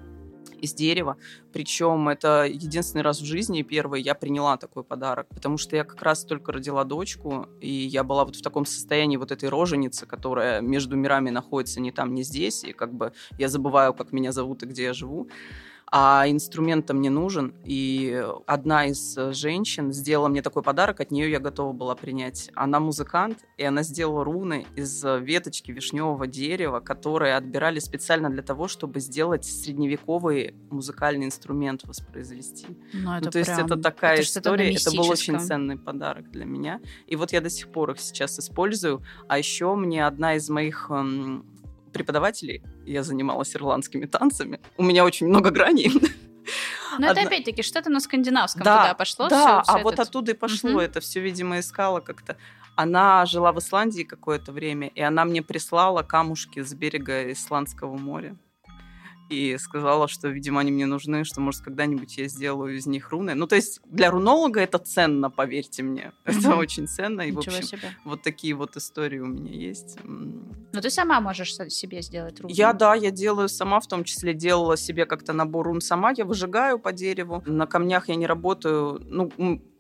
из 0.65 0.73
дерева. 0.73 1.17
Причем 1.53 2.09
это 2.09 2.45
единственный 2.45 3.01
раз 3.01 3.21
в 3.21 3.25
жизни, 3.25 3.61
первый, 3.61 4.01
я 4.01 4.13
приняла 4.13 4.57
такой 4.57 4.83
подарок, 4.83 5.27
потому 5.29 5.57
что 5.57 5.75
я 5.75 5.83
как 5.83 6.01
раз 6.01 6.25
только 6.25 6.51
родила 6.51 6.83
дочку, 6.83 7.47
и 7.61 7.69
я 7.69 8.03
была 8.03 8.25
вот 8.25 8.35
в 8.35 8.41
таком 8.41 8.65
состоянии 8.65 9.17
вот 9.17 9.31
этой 9.31 9.49
роженицы, 9.49 10.05
которая 10.05 10.61
между 10.61 10.95
мирами 10.95 11.29
находится 11.29 11.79
ни 11.79 11.91
там, 11.91 12.13
ни 12.13 12.23
здесь, 12.23 12.63
и 12.63 12.73
как 12.73 12.93
бы 12.93 13.13
я 13.37 13.47
забываю, 13.47 13.93
как 13.93 14.11
меня 14.11 14.31
зовут 14.31 14.63
и 14.63 14.65
где 14.65 14.83
я 14.83 14.93
живу 14.93 15.29
а 15.91 16.25
инструмент 16.27 16.91
мне 16.91 17.09
нужен. 17.09 17.53
И 17.63 18.23
одна 18.45 18.87
из 18.87 19.17
женщин 19.31 19.93
сделала 19.93 20.27
мне 20.27 20.41
такой 20.41 20.63
подарок, 20.63 20.99
от 20.99 21.11
нее 21.11 21.29
я 21.31 21.39
готова 21.39 21.73
была 21.73 21.95
принять. 21.95 22.51
Она 22.55 22.79
музыкант, 22.79 23.39
и 23.57 23.63
она 23.63 23.83
сделала 23.83 24.23
руны 24.23 24.65
из 24.75 25.03
веточки 25.03 25.71
вишневого 25.71 26.27
дерева, 26.27 26.79
которые 26.79 27.35
отбирали 27.35 27.79
специально 27.79 28.29
для 28.29 28.43
того, 28.43 28.67
чтобы 28.67 28.99
сделать 28.99 29.45
средневековый 29.45 30.55
музыкальный 30.69 31.25
инструмент 31.25 31.83
воспроизвести. 31.83 32.67
Ну, 32.93 33.13
это 33.13 33.25
ну, 33.25 33.31
то 33.31 33.43
прям... 33.43 33.57
есть 33.57 33.65
это 33.65 33.77
такая 33.77 34.13
это 34.13 34.23
история, 34.23 34.73
это 34.73 34.91
был 34.91 35.09
очень 35.09 35.39
ценный 35.39 35.77
подарок 35.77 36.31
для 36.31 36.45
меня. 36.45 36.79
И 37.07 37.15
вот 37.15 37.31
я 37.31 37.41
до 37.41 37.49
сих 37.49 37.71
пор 37.71 37.91
их 37.91 37.99
сейчас 37.99 38.39
использую. 38.39 39.01
А 39.27 39.37
еще 39.37 39.75
мне 39.75 40.05
одна 40.05 40.35
из 40.35 40.49
моих 40.49 40.87
эм, 40.89 41.45
преподавателей. 41.95 42.61
Я 42.85 43.03
занималась 43.03 43.55
ирландскими 43.55 44.05
танцами. 44.05 44.59
У 44.77 44.83
меня 44.83 45.05
очень 45.05 45.27
много 45.27 45.49
граней. 45.49 45.91
Но 46.99 47.07
это 47.07 47.21
опять-таки 47.21 47.63
что-то 47.63 47.89
на 47.89 47.99
скандинавском 47.99 48.63
да, 48.63 48.81
туда 48.83 48.93
пошло. 48.93 49.29
Да, 49.29 49.61
всё- 49.61 49.71
всё 49.71 49.79
а 49.79 49.83
вот 49.83 49.93
этот- 49.93 50.09
оттуда 50.09 50.31
и 50.31 50.35
пошло. 50.35 50.69
Мгм. 50.71 50.79
Это 50.79 50.99
все, 50.99 51.21
видимо, 51.21 51.59
искала 51.59 52.01
как-то. 52.01 52.35
Она 52.75 53.25
жила 53.25 53.51
в 53.53 53.59
Исландии 53.59 54.03
какое-то 54.03 54.51
время, 54.51 54.87
и 54.89 55.01
она 55.01 55.23
мне 55.25 55.41
прислала 55.41 56.03
камушки 56.03 56.61
с 56.61 56.73
берега 56.73 57.31
Исландского 57.31 57.97
моря. 57.97 58.35
И 59.29 59.57
сказала, 59.57 60.07
что, 60.07 60.27
видимо, 60.27 60.61
они 60.61 60.71
мне 60.71 60.85
нужны, 60.85 61.23
что, 61.23 61.41
может, 61.41 61.61
когда-нибудь 61.61 62.17
я 62.17 62.27
сделаю 62.27 62.75
из 62.77 62.85
них 62.85 63.09
руны. 63.09 63.33
Ну, 63.33 63.47
то 63.47 63.55
есть 63.55 63.81
для 63.85 64.11
рунолога 64.11 64.59
это 64.61 64.77
ценно, 64.77 65.29
поверьте 65.31 65.83
мне. 65.83 66.11
Это 66.25 66.55
очень 66.55 66.87
ценно. 66.87 67.21
И, 67.21 67.31
в 67.31 67.39
общем, 67.39 67.63
себе. 67.63 67.89
вот 68.03 68.21
такие 68.21 68.53
вот 68.53 68.77
истории 68.77 69.19
у 69.19 69.25
меня 69.25 69.51
есть. 69.51 69.97
М, 70.03 70.55
Ну 70.73 70.81
ты 70.81 70.89
сама 70.89 71.21
можешь 71.21 71.55
себе 71.55 72.01
сделать 72.01 72.39
руку. 72.39 72.53
Я, 72.53 72.73
да, 72.73 72.93
я 72.95 73.11
делаю 73.11 73.49
сама, 73.49 73.79
в 73.79 73.87
том 73.87 74.03
числе 74.03 74.33
делала 74.33 74.77
себе 74.77 75.05
как-то 75.05 75.33
набор 75.33 75.65
рун 75.67 75.81
сама. 75.81 76.13
Я 76.15 76.25
выжигаю 76.25 76.77
по 76.79 76.91
дереву. 76.93 77.41
На 77.45 77.65
камнях 77.65 78.09
я 78.09 78.15
не 78.15 78.27
работаю. 78.27 79.01
Ну, 79.05 79.31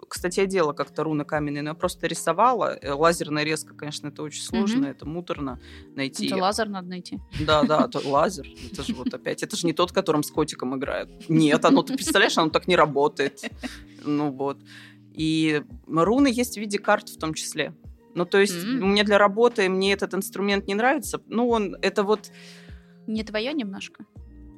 кстати, 0.07 0.39
я 0.39 0.45
делала 0.45 0.73
как-то 0.73 1.03
руны 1.03 1.25
каменные, 1.25 1.61
но 1.63 1.69
я 1.69 1.73
просто 1.73 2.07
рисовала. 2.07 2.77
Э, 2.81 2.93
Лазерная 2.93 3.43
резка, 3.43 3.73
конечно, 3.73 4.07
это 4.07 4.23
очень 4.23 4.41
сложно, 4.41 4.81
Мгм. 4.81 4.87
это 4.91 5.05
муторно 5.05 5.59
найти. 5.95 6.27
Это 6.27 6.37
лазер 6.37 6.69
надо 6.69 6.87
найти. 6.89 7.19
Да, 7.39 7.63
да, 7.63 7.87
то 7.87 8.01
лазер. 8.07 8.47
Это 8.71 8.83
же 8.83 8.93
вот 8.95 9.13
опять. 9.13 9.43
Это 9.43 9.55
же 9.55 9.67
не 9.67 9.73
тот, 9.73 9.91
которым 9.91 10.23
с 10.23 10.31
котиком 10.31 10.75
играют. 10.77 11.29
Нет, 11.29 11.63
оно, 11.65 11.81
ты 11.83 11.93
представляешь, 11.95 12.37
оно 12.37 12.49
так 12.49 12.67
не 12.67 12.75
работает. 12.75 13.41
Ну 14.03 14.31
вот. 14.31 14.57
И 15.13 15.63
руны 15.87 16.27
есть 16.27 16.55
в 16.55 16.57
виде 16.59 16.77
карт 16.77 17.09
в 17.09 17.17
том 17.17 17.33
числе. 17.33 17.73
Ну, 18.13 18.25
то 18.25 18.37
есть, 18.39 18.63
М. 18.63 18.91
мне 18.91 19.03
для 19.03 19.17
работы, 19.17 19.67
мне 19.69 19.91
этот 19.93 20.13
инструмент 20.13 20.67
не 20.67 20.75
нравится. 20.75 21.21
Ну, 21.27 21.49
он, 21.49 21.75
это 21.81 22.03
вот 22.03 22.31
Не 23.07 23.23
твое 23.23 23.53
немножко? 23.53 24.05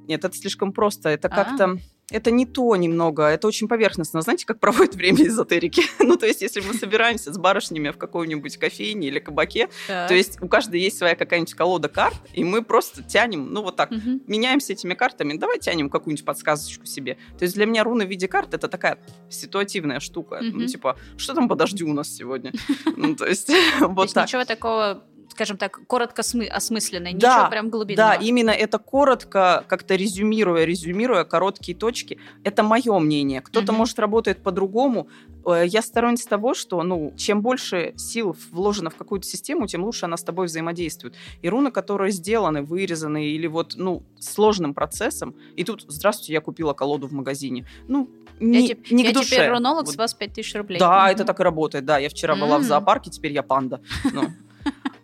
нет, 0.07 0.23
это 0.23 0.35
слишком 0.37 0.73
просто. 0.73 1.09
Это 1.09 1.27
А. 1.27 1.31
как-то... 1.43 1.77
Это 2.09 2.31
не 2.31 2.45
то 2.45 2.73
немного, 2.77 3.23
это 3.23 3.47
очень 3.47 3.67
поверхностно. 3.67 4.21
Знаете, 4.21 4.45
как 4.45 4.61
проводят 4.61 4.95
время 4.95 5.27
эзотерики? 5.27 5.83
ну, 5.99 6.15
то 6.15 6.25
есть, 6.25 6.41
если 6.41 6.61
мы 6.61 6.73
собираемся 6.73 7.33
с 7.33 7.37
барышнями 7.37 7.89
в 7.89 7.97
какой-нибудь 7.97 8.57
кофейне 8.57 9.09
или 9.09 9.19
кабаке, 9.19 9.67
то 9.87 10.13
есть 10.13 10.41
у 10.41 10.47
каждой 10.47 10.79
есть 10.79 10.97
своя 10.97 11.15
какая-нибудь 11.15 11.53
колода 11.53 11.89
карт, 11.89 12.15
и 12.33 12.45
мы 12.45 12.61
просто 12.61 13.03
тянем, 13.03 13.51
ну, 13.51 13.61
вот 13.61 13.75
так, 13.75 13.91
меняемся 13.91 14.73
этими 14.73 14.93
картами, 14.93 15.37
давай 15.37 15.59
тянем 15.59 15.89
какую-нибудь 15.89 16.25
подсказочку 16.25 16.85
себе. 16.85 17.17
То 17.37 17.43
есть 17.43 17.55
для 17.55 17.65
меня 17.65 17.83
руны 17.83 18.05
в 18.05 18.09
виде 18.09 18.27
карт 18.27 18.53
это 18.53 18.69
такая 18.69 18.99
ситуативная 19.29 19.99
штука. 19.99 20.39
Ну, 20.41 20.65
типа, 20.65 20.97
что 21.17 21.33
там 21.33 21.49
по 21.49 21.55
дождю 21.55 21.89
у 21.89 21.93
нас 21.93 22.09
сегодня? 22.09 22.53
Ну, 22.95 23.15
то 23.15 23.25
есть 23.25 23.51
вот 23.79 24.13
так. 24.13 24.27
ничего 24.27 24.43
такого, 24.43 25.03
скажем 25.37 25.57
так, 25.57 25.79
коротко 25.85 26.23
смы- 26.23 26.47
осмысленное, 26.47 27.13
Да, 27.13 27.35
ничего 27.35 27.49
прям 27.51 27.69
глубинного. 27.69 28.09
Да, 28.09 28.15
именно 28.15 28.49
это 28.49 28.79
коротко, 28.79 29.63
как-то 29.67 29.93
резюмируя, 29.95 30.65
резюмируя 30.65 31.25
короткие 31.25 31.77
точки. 31.77 32.17
Это 32.43 32.63
мое 32.63 32.97
мнение. 32.97 33.41
Кто-то, 33.41 33.71
Мгм. 33.71 33.77
может, 33.77 33.99
работает 33.99 34.41
по-другому. 34.41 35.07
Э, 35.45 35.63
Я 35.67 35.81
сторонница 35.83 36.27
того, 36.27 36.55
что, 36.55 36.81
ну, 36.81 37.13
чем 37.17 37.41
больше 37.43 37.93
сил 37.97 38.35
вложено 38.51 38.89
в 38.89 38.95
какую-то 38.95 39.27
систему, 39.27 39.67
тем 39.67 39.83
лучше 39.83 40.05
она 40.05 40.17
с 40.17 40.23
тобой 40.23 40.47
взаимодействует. 40.47 41.13
И 41.43 41.49
руны, 41.49 41.69
которые 41.69 42.11
сделаны, 42.11 42.63
вырезаны 42.63 43.27
или 43.27 43.45
вот, 43.47 43.73
ну, 43.77 44.01
сложным 44.19 44.73
процессом, 44.73 45.35
и 45.55 45.63
тут, 45.63 45.85
здравствуйте, 45.87 46.33
я 46.33 46.41
купила 46.41 46.73
колоду 46.73 47.05
в 47.07 47.13
магазине. 47.13 47.67
Ну, 47.87 48.09
Я, 48.39 48.47
не, 48.47 48.67
теп- 48.69 48.87
не 48.93 49.03
я 49.03 49.11
к 49.11 49.13
душе. 49.13 49.35
теперь 49.35 49.49
рунолог, 49.49 49.85
Вот 49.85 49.93
с 49.93 49.97
вас 49.97 50.13
5000 50.15 50.55
рублей. 50.55 50.79
да, 50.79 51.03
Мгм. 51.03 51.11
это 51.11 51.23
так 51.25 51.39
и 51.39 51.43
работает. 51.43 51.85
Да, 51.85 51.99
я 51.99 52.09
вчера 52.09 52.35
была 52.35 52.57
в 52.57 52.63
зоопарке, 52.63 53.11
теперь 53.11 53.33
я 53.33 53.43
панда. 53.43 53.79
Ну, 54.13 54.21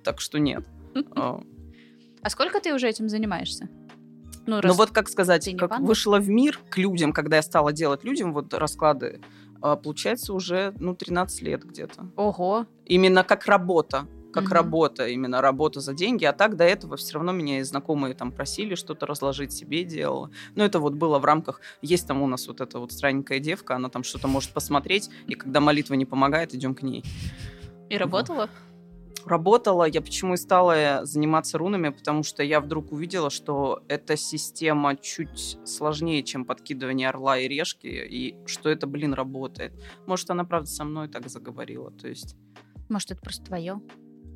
так 0.03 0.19
что 0.21 0.39
нет. 0.39 0.63
А, 1.15 1.41
А 2.21 2.29
сколько 2.29 2.59
ты 2.59 2.73
уже 2.73 2.87
этим 2.87 3.09
занимаешься? 3.09 3.67
Ну, 4.45 4.59
Ну 4.63 4.73
вот 4.73 4.91
как 4.91 5.09
сказать, 5.09 5.49
как 5.57 5.69
панда? 5.69 5.87
вышла 5.87 6.19
в 6.19 6.29
мир 6.29 6.59
к 6.69 6.77
людям, 6.77 7.13
когда 7.13 7.37
я 7.37 7.41
стала 7.41 7.71
делать 7.71 8.03
людям 8.03 8.33
вот 8.33 8.53
расклады, 8.53 9.21
а, 9.61 9.75
получается 9.77 10.33
уже, 10.33 10.73
ну, 10.79 10.93
13 10.95 11.41
лет 11.41 11.63
где-то. 11.63 12.07
Ого. 12.17 12.65
Именно 12.85 13.23
как 13.23 13.45
работа. 13.45 14.05
Как 14.33 14.45
Мгм. 14.45 14.53
работа, 14.53 15.07
именно 15.07 15.41
работа 15.41 15.79
за 15.79 15.93
деньги. 15.93 16.25
А 16.25 16.33
так 16.33 16.57
до 16.57 16.63
этого 16.63 16.97
все 16.97 17.13
равно 17.13 17.31
меня 17.31 17.59
и 17.59 17.63
знакомые 17.63 18.15
там 18.15 18.31
просили 18.31 18.73
что-то 18.73 19.05
разложить, 19.05 19.53
себе 19.53 19.83
делала. 19.83 20.31
Но 20.55 20.65
это 20.65 20.79
вот 20.79 20.95
было 20.95 21.19
в 21.19 21.25
рамках... 21.25 21.61
Есть 21.83 22.07
там 22.07 22.19
у 22.23 22.27
нас 22.27 22.47
вот 22.47 22.59
эта 22.59 22.79
вот 22.79 22.91
странненькая 22.91 23.37
девка, 23.39 23.75
она 23.75 23.89
там 23.89 24.03
что-то 24.03 24.27
может 24.27 24.49
посмотреть, 24.51 25.09
и 25.27 25.35
когда 25.35 25.59
молитва 25.59 25.93
не 25.93 26.05
помогает, 26.05 26.55
идем 26.55 26.73
к 26.73 26.81
ней. 26.81 27.03
И 27.89 27.95
работала? 27.97 28.49
Работала, 29.25 29.85
я 29.85 30.01
почему 30.01 30.33
и 30.33 30.37
стала 30.37 31.01
заниматься 31.05 31.57
рунами, 31.57 31.89
потому 31.89 32.23
что 32.23 32.43
я 32.43 32.59
вдруг 32.59 32.91
увидела, 32.91 33.29
что 33.29 33.83
эта 33.87 34.17
система 34.17 34.95
чуть 34.95 35.57
сложнее, 35.65 36.23
чем 36.23 36.45
подкидывание 36.45 37.09
орла 37.09 37.37
и 37.37 37.47
решки, 37.47 37.87
и 37.87 38.35
что 38.45 38.69
это, 38.69 38.85
блин, 38.87 39.13
работает. 39.13 39.73
Может, 40.07 40.29
она, 40.29 40.43
правда, 40.43 40.69
со 40.69 40.83
мной 40.83 41.07
так 41.07 41.29
заговорила, 41.29 41.91
то 41.91 42.07
есть, 42.07 42.35
Может, 42.89 43.11
это 43.11 43.21
просто 43.21 43.43
твое? 43.45 43.81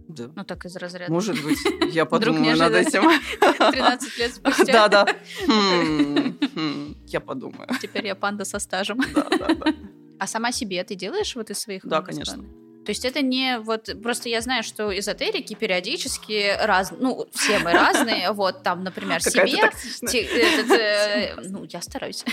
да. 0.08 0.32
Ну, 0.36 0.44
так 0.46 0.66
из 0.66 0.76
разряда. 0.78 1.12
Может 1.12 1.44
быть, 1.44 1.60
я 1.94 2.06
подумаю 2.06 2.58
над 2.58 2.74
этим. 2.74 3.02
неожиданно. 3.42 3.72
13 3.72 4.18
лет 4.20 4.34
спустя. 4.36 4.66
Да-да. 4.88 5.06
Хм, 5.46 6.38
хм, 6.56 6.96
Я 7.08 7.20
подумаю. 7.20 7.68
Теперь 7.82 8.08
я 8.08 8.16
панда 8.16 8.46
со 8.46 8.60
стажем. 8.60 9.00
Да-да-да. 9.14 9.74
А 10.20 10.28
сама 10.28 10.52
себе 10.54 10.82
ты 10.86 10.96
делаешь 10.96 11.36
вот 11.36 11.50
из 11.50 11.60
своих 11.60 11.86
Да, 11.86 12.02
конечно. 12.02 12.44
То 12.88 12.92
есть 12.92 13.04
это 13.04 13.22
не 13.22 13.60
вот 13.60 13.90
просто 14.02 14.30
я 14.30 14.40
знаю, 14.40 14.64
что 14.64 14.98
эзотерики 14.98 15.56
периодически 15.56 16.56
раз, 16.58 16.94
ну 16.98 17.28
все 17.34 17.60
мы 17.60 17.74
разные, 17.74 18.32
вот 18.32 18.64
там, 18.64 18.86
например, 18.86 19.22
себе, 19.22 19.70
э, 20.14 21.36
ну 21.50 21.66
я 21.70 21.82
стараюсь, 21.82 22.24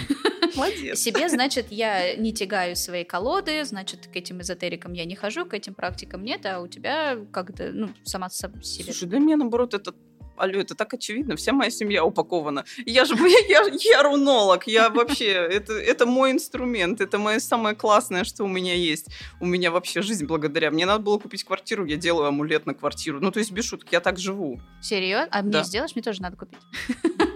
Молодец. 0.54 1.00
себе, 1.00 1.28
значит, 1.28 1.72
я 1.72 2.14
не 2.14 2.32
тягаю 2.32 2.76
свои 2.76 3.02
колоды, 3.02 3.64
значит, 3.64 4.06
к 4.06 4.14
этим 4.14 4.42
эзотерикам 4.42 4.92
я 4.92 5.04
не 5.06 5.16
хожу, 5.16 5.44
к 5.44 5.54
этим 5.54 5.74
практикам 5.74 6.22
нет, 6.22 6.46
а 6.46 6.60
у 6.60 6.68
тебя 6.68 7.16
как-то, 7.32 7.72
ну 7.72 7.88
сама 8.04 8.30
себе. 8.30 8.62
Слушай, 8.62 9.08
для 9.08 9.18
меня, 9.18 9.36
наоборот, 9.36 9.74
это 9.74 9.92
Алло, 10.36 10.58
это 10.60 10.74
так 10.74 10.92
очевидно, 10.94 11.36
вся 11.36 11.52
моя 11.52 11.70
семья 11.70 12.04
упакована. 12.04 12.64
Я 12.86 13.04
же, 13.04 13.14
я, 13.48 13.62
я 13.68 14.02
рунолог, 14.02 14.66
я 14.66 14.90
вообще, 14.90 15.26
это, 15.26 15.72
это 15.74 16.06
мой 16.06 16.32
инструмент, 16.32 17.00
это 17.00 17.18
мое 17.18 17.38
самое 17.38 17.76
классное, 17.76 18.24
что 18.24 18.44
у 18.44 18.48
меня 18.48 18.74
есть. 18.74 19.06
У 19.40 19.46
меня 19.46 19.70
вообще 19.70 20.02
жизнь 20.02 20.26
благодаря. 20.26 20.70
Мне 20.70 20.86
надо 20.86 21.02
было 21.02 21.18
купить 21.18 21.44
квартиру, 21.44 21.84
я 21.84 21.96
делаю 21.96 22.26
амулет 22.28 22.66
на 22.66 22.74
квартиру. 22.74 23.20
Ну, 23.20 23.30
то 23.30 23.38
есть, 23.38 23.52
без 23.52 23.64
шуток, 23.66 23.88
я 23.92 24.00
так 24.00 24.18
живу. 24.18 24.60
Серьезно? 24.82 25.28
А 25.30 25.42
мне 25.42 25.52
Да. 25.52 25.64
сделаешь? 25.64 25.94
Мне 25.94 26.02
тоже 26.02 26.20
надо 26.22 26.36
купить. 26.36 26.58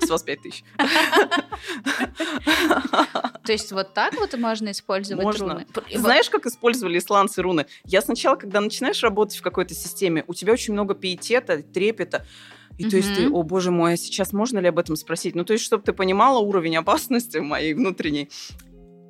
С 0.02 0.11
вас 0.11 0.22
пять 0.22 0.42
тысяч. 0.42 0.64
То 3.44 3.52
есть 3.52 3.72
вот 3.72 3.94
так 3.94 4.14
вот 4.14 4.37
можно 4.38 4.70
использовать 4.70 5.24
Можно. 5.24 5.54
руны? 5.54 5.66
Знаешь, 5.94 6.28
как 6.28 6.46
использовали 6.46 6.98
исландцы 6.98 7.40
руны? 7.42 7.66
Я 7.84 8.02
сначала, 8.02 8.37
когда 8.37 8.61
начинаешь 8.61 9.02
работать 9.02 9.38
в 9.38 9.42
какой-то 9.42 9.74
системе, 9.74 10.24
у 10.26 10.34
тебя 10.34 10.52
очень 10.52 10.74
много 10.74 10.94
пиетета, 10.94 11.62
трепета. 11.62 12.26
И 12.79 12.88
то 12.88 12.97
есть 12.97 13.14
ты, 13.14 13.29
о 13.29 13.43
боже 13.43 13.71
мой, 13.71 13.95
а 13.95 13.97
сейчас 13.97 14.33
можно 14.33 14.61
ли 14.61 14.69
об 14.69 14.79
этом 14.79 14.97
спросить? 14.97 15.35
Ну, 15.35 15.45
то 15.45 15.53
есть, 15.53 15.64
чтобы 15.64 15.83
ты 15.83 15.93
понимала 15.93 16.38
уровень 16.38 16.77
опасности 16.77 17.38
моей 17.38 17.75
внутренней. 17.75 18.31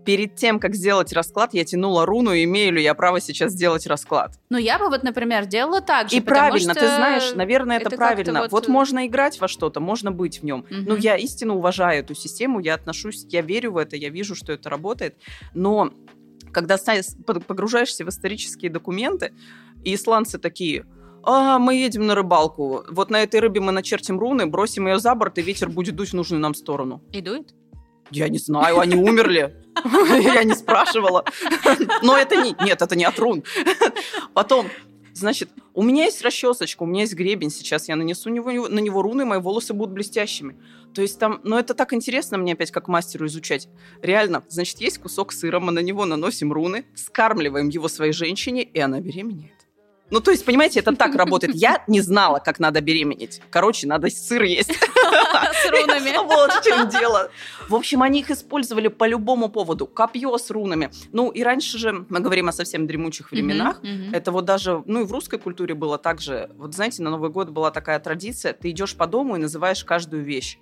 Перед 0.06 0.36
тем, 0.36 0.58
как 0.58 0.74
сделать 0.74 1.12
расклад, 1.12 1.52
я 1.52 1.66
тянула 1.66 2.06
руну, 2.06 2.32
имею 2.32 2.72
ли 2.72 2.82
я 2.82 2.94
право 2.94 3.20
сейчас 3.20 3.52
сделать 3.52 3.86
расклад. 3.86 4.38
Ну, 4.48 4.56
я 4.56 4.78
бы 4.78 4.88
вот, 4.88 5.02
например, 5.02 5.44
делала 5.44 5.82
так 5.82 6.08
же. 6.08 6.16
И 6.16 6.20
правильно, 6.22 6.72
что 6.72 6.80
ты 6.80 6.86
знаешь, 6.86 7.34
наверное, 7.34 7.76
это, 7.76 7.88
это 7.88 7.96
правильно. 7.96 8.40
вот, 8.40 8.52
Вот, 8.52 8.68
э, 8.68 8.72
можно 8.72 9.06
играть 9.06 9.38
во 9.38 9.48
что-то, 9.48 9.80
можно 9.80 10.10
быть 10.10 10.40
в 10.40 10.44
нем. 10.44 10.64
Ну, 10.70 10.94
Мгм. 10.94 10.98
я 11.00 11.16
истинно 11.16 11.56
уважаю 11.56 12.00
эту 12.00 12.14
систему, 12.14 12.58
я 12.60 12.74
отношусь, 12.74 13.26
я 13.28 13.42
верю 13.42 13.72
в 13.72 13.76
это, 13.76 13.96
я 13.96 14.08
вижу, 14.08 14.34
что 14.34 14.50
это 14.54 14.70
работает. 14.70 15.16
Но 15.52 15.92
когда 16.52 16.78
погружаешься 17.46 18.06
в 18.06 18.08
исторические 18.08 18.70
документы, 18.70 19.34
и 19.84 19.94
исландцы 19.94 20.38
такие, 20.38 20.86
а, 21.22 21.58
мы 21.58 21.74
едем 21.74 22.06
на 22.06 22.14
рыбалку, 22.14 22.84
вот 22.88 23.10
на 23.10 23.22
этой 23.22 23.40
рыбе 23.40 23.60
мы 23.60 23.72
начертим 23.72 24.18
руны, 24.18 24.46
бросим 24.46 24.86
ее 24.88 24.98
за 24.98 25.14
борт, 25.14 25.38
и 25.38 25.42
ветер 25.42 25.68
будет 25.68 25.96
дуть 25.96 26.10
в 26.10 26.14
нужную 26.14 26.40
нам 26.40 26.54
сторону. 26.54 27.02
И 27.12 27.20
дует? 27.20 27.54
Я 28.10 28.28
не 28.28 28.38
знаю, 28.38 28.78
они 28.78 28.96
умерли. 28.96 29.56
Я 30.20 30.42
не 30.44 30.54
спрашивала. 30.54 31.24
Но 32.02 32.16
это 32.16 32.36
не... 32.36 32.56
Нет, 32.64 32.82
это 32.82 32.96
не 32.96 33.04
от 33.04 33.18
рун. 33.18 33.44
Потом, 34.32 34.66
значит, 35.12 35.50
у 35.74 35.82
меня 35.82 36.04
есть 36.04 36.22
расчесочка, 36.22 36.82
у 36.82 36.86
меня 36.86 37.02
есть 37.02 37.14
гребень. 37.14 37.50
Сейчас 37.50 37.88
я 37.88 37.96
нанесу 37.96 38.30
него- 38.30 38.68
на 38.68 38.78
него 38.80 39.02
руны, 39.02 39.24
мои 39.24 39.38
волосы 39.38 39.74
будут 39.74 39.94
блестящими. 39.94 40.56
То 40.94 41.02
есть 41.02 41.18
там... 41.18 41.40
Но 41.44 41.58
это 41.58 41.74
так 41.74 41.92
интересно 41.92 42.38
мне 42.38 42.54
опять 42.54 42.70
как 42.70 42.88
мастеру 42.88 43.26
изучать. 43.26 43.68
Реально, 44.02 44.42
значит, 44.48 44.80
есть 44.80 44.98
кусок 44.98 45.32
сыра, 45.32 45.60
мы 45.60 45.70
на 45.70 45.80
него 45.80 46.04
наносим 46.06 46.52
руны, 46.52 46.86
скармливаем 46.94 47.68
его 47.68 47.88
своей 47.88 48.12
женщине, 48.12 48.62
и 48.62 48.80
она 48.80 49.00
беременеет. 49.00 49.57
Ну, 50.10 50.20
то 50.20 50.30
есть, 50.30 50.44
понимаете, 50.44 50.80
это 50.80 50.94
так 50.94 51.14
работает. 51.14 51.54
Я 51.54 51.82
не 51.86 52.00
знала, 52.00 52.38
как 52.38 52.58
надо 52.58 52.80
беременеть. 52.80 53.40
Короче, 53.50 53.86
надо 53.86 54.08
сыр 54.10 54.42
есть. 54.42 54.72
С 54.72 55.70
рунами. 55.70 56.16
Вот 56.28 56.52
в 56.52 56.64
чем 56.64 56.88
дело. 56.88 57.30
В 57.68 57.74
общем, 57.74 58.02
они 58.02 58.20
их 58.20 58.30
использовали 58.30 58.88
по 58.88 59.06
любому 59.06 59.48
поводу. 59.48 59.86
Копье 59.86 60.36
с 60.36 60.50
рунами. 60.50 60.90
Ну, 61.12 61.30
и 61.30 61.42
раньше 61.42 61.78
же, 61.78 62.06
мы 62.08 62.20
говорим 62.20 62.48
о 62.48 62.52
совсем 62.52 62.86
дремучих 62.86 63.30
временах, 63.30 63.80
это 64.12 64.30
вот 64.30 64.44
даже, 64.44 64.82
ну, 64.86 65.02
и 65.02 65.04
в 65.04 65.12
русской 65.12 65.38
культуре 65.38 65.74
было 65.74 65.98
так 65.98 66.20
же. 66.20 66.50
Вот 66.56 66.74
знаете, 66.74 67.02
на 67.02 67.10
Новый 67.10 67.30
год 67.30 67.48
была 67.50 67.70
такая 67.70 67.98
традиция, 67.98 68.52
ты 68.52 68.70
идешь 68.70 68.94
по 68.94 69.06
дому 69.06 69.36
и 69.36 69.38
называешь 69.38 69.84
каждую 69.84 70.24
вещь. 70.24 70.58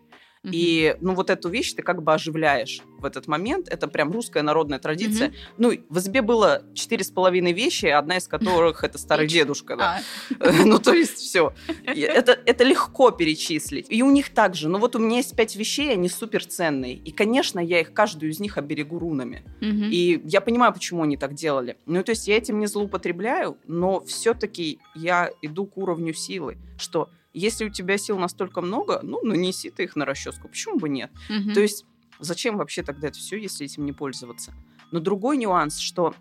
И, 0.52 0.96
ну, 1.00 1.14
вот 1.14 1.30
эту 1.30 1.48
вещь 1.48 1.72
ты 1.72 1.82
как 1.82 2.02
бы 2.02 2.12
оживляешь 2.14 2.82
в 2.98 3.04
этот 3.04 3.26
момент. 3.26 3.68
Это 3.68 3.88
прям 3.88 4.12
русская 4.12 4.42
народная 4.42 4.78
традиция. 4.78 5.28
Mm-hmm. 5.28 5.54
Ну, 5.58 5.72
в 5.88 5.98
избе 5.98 6.22
было 6.22 6.62
четыре 6.74 7.04
с 7.04 7.10
половиной 7.10 7.52
вещи, 7.52 7.86
одна 7.86 8.16
из 8.16 8.28
которых 8.28 8.84
это 8.84 8.98
старый 8.98 9.26
дедушка. 9.26 9.76
Да. 9.76 10.00
А. 10.40 10.52
Ну, 10.66 10.78
то 10.78 10.92
есть 10.92 11.18
все. 11.18 11.52
Это, 11.84 12.64
легко 12.64 13.10
перечислить. 13.10 13.86
И 13.88 14.02
у 14.02 14.10
них 14.10 14.30
также. 14.30 14.68
Ну, 14.68 14.78
вот 14.78 14.96
у 14.96 14.98
меня 14.98 15.18
есть 15.18 15.36
пять 15.36 15.54
вещей, 15.54 15.92
они 15.92 16.08
супер 16.08 16.44
ценные. 16.44 16.94
И, 16.94 17.12
конечно, 17.12 17.60
я 17.60 17.80
их, 17.80 17.92
каждую 17.92 18.32
из 18.32 18.40
них 18.40 18.58
оберегу 18.58 18.98
рунами. 18.98 19.44
И 19.60 20.20
я 20.24 20.40
понимаю, 20.40 20.72
почему 20.72 21.02
они 21.02 21.16
так 21.16 21.34
делали. 21.34 21.76
Ну, 21.86 22.02
то 22.02 22.10
есть 22.10 22.28
я 22.28 22.36
этим 22.36 22.58
не 22.58 22.66
злоупотребляю, 22.66 23.58
но 23.66 24.00
все-таки 24.00 24.78
я 24.94 25.30
иду 25.42 25.66
к 25.66 25.76
уровню 25.76 26.14
силы, 26.14 26.58
что 26.78 27.10
если 27.38 27.66
у 27.66 27.68
тебя 27.68 27.98
сил 27.98 28.18
настолько 28.18 28.60
много, 28.60 29.00
ну, 29.02 29.22
нанеси 29.22 29.70
ты 29.70 29.84
их 29.84 29.96
на 29.96 30.04
расческу. 30.04 30.48
Почему 30.48 30.78
бы 30.78 30.88
нет? 30.88 31.10
Угу. 31.28 31.52
То 31.54 31.60
есть 31.60 31.84
зачем 32.18 32.56
вообще 32.56 32.82
тогда 32.82 33.08
это 33.08 33.18
все, 33.18 33.36
если 33.36 33.66
этим 33.66 33.84
не 33.84 33.92
пользоваться? 33.92 34.54
Но 34.90 35.00
другой 35.00 35.36
нюанс, 35.36 35.78
что 35.78 36.14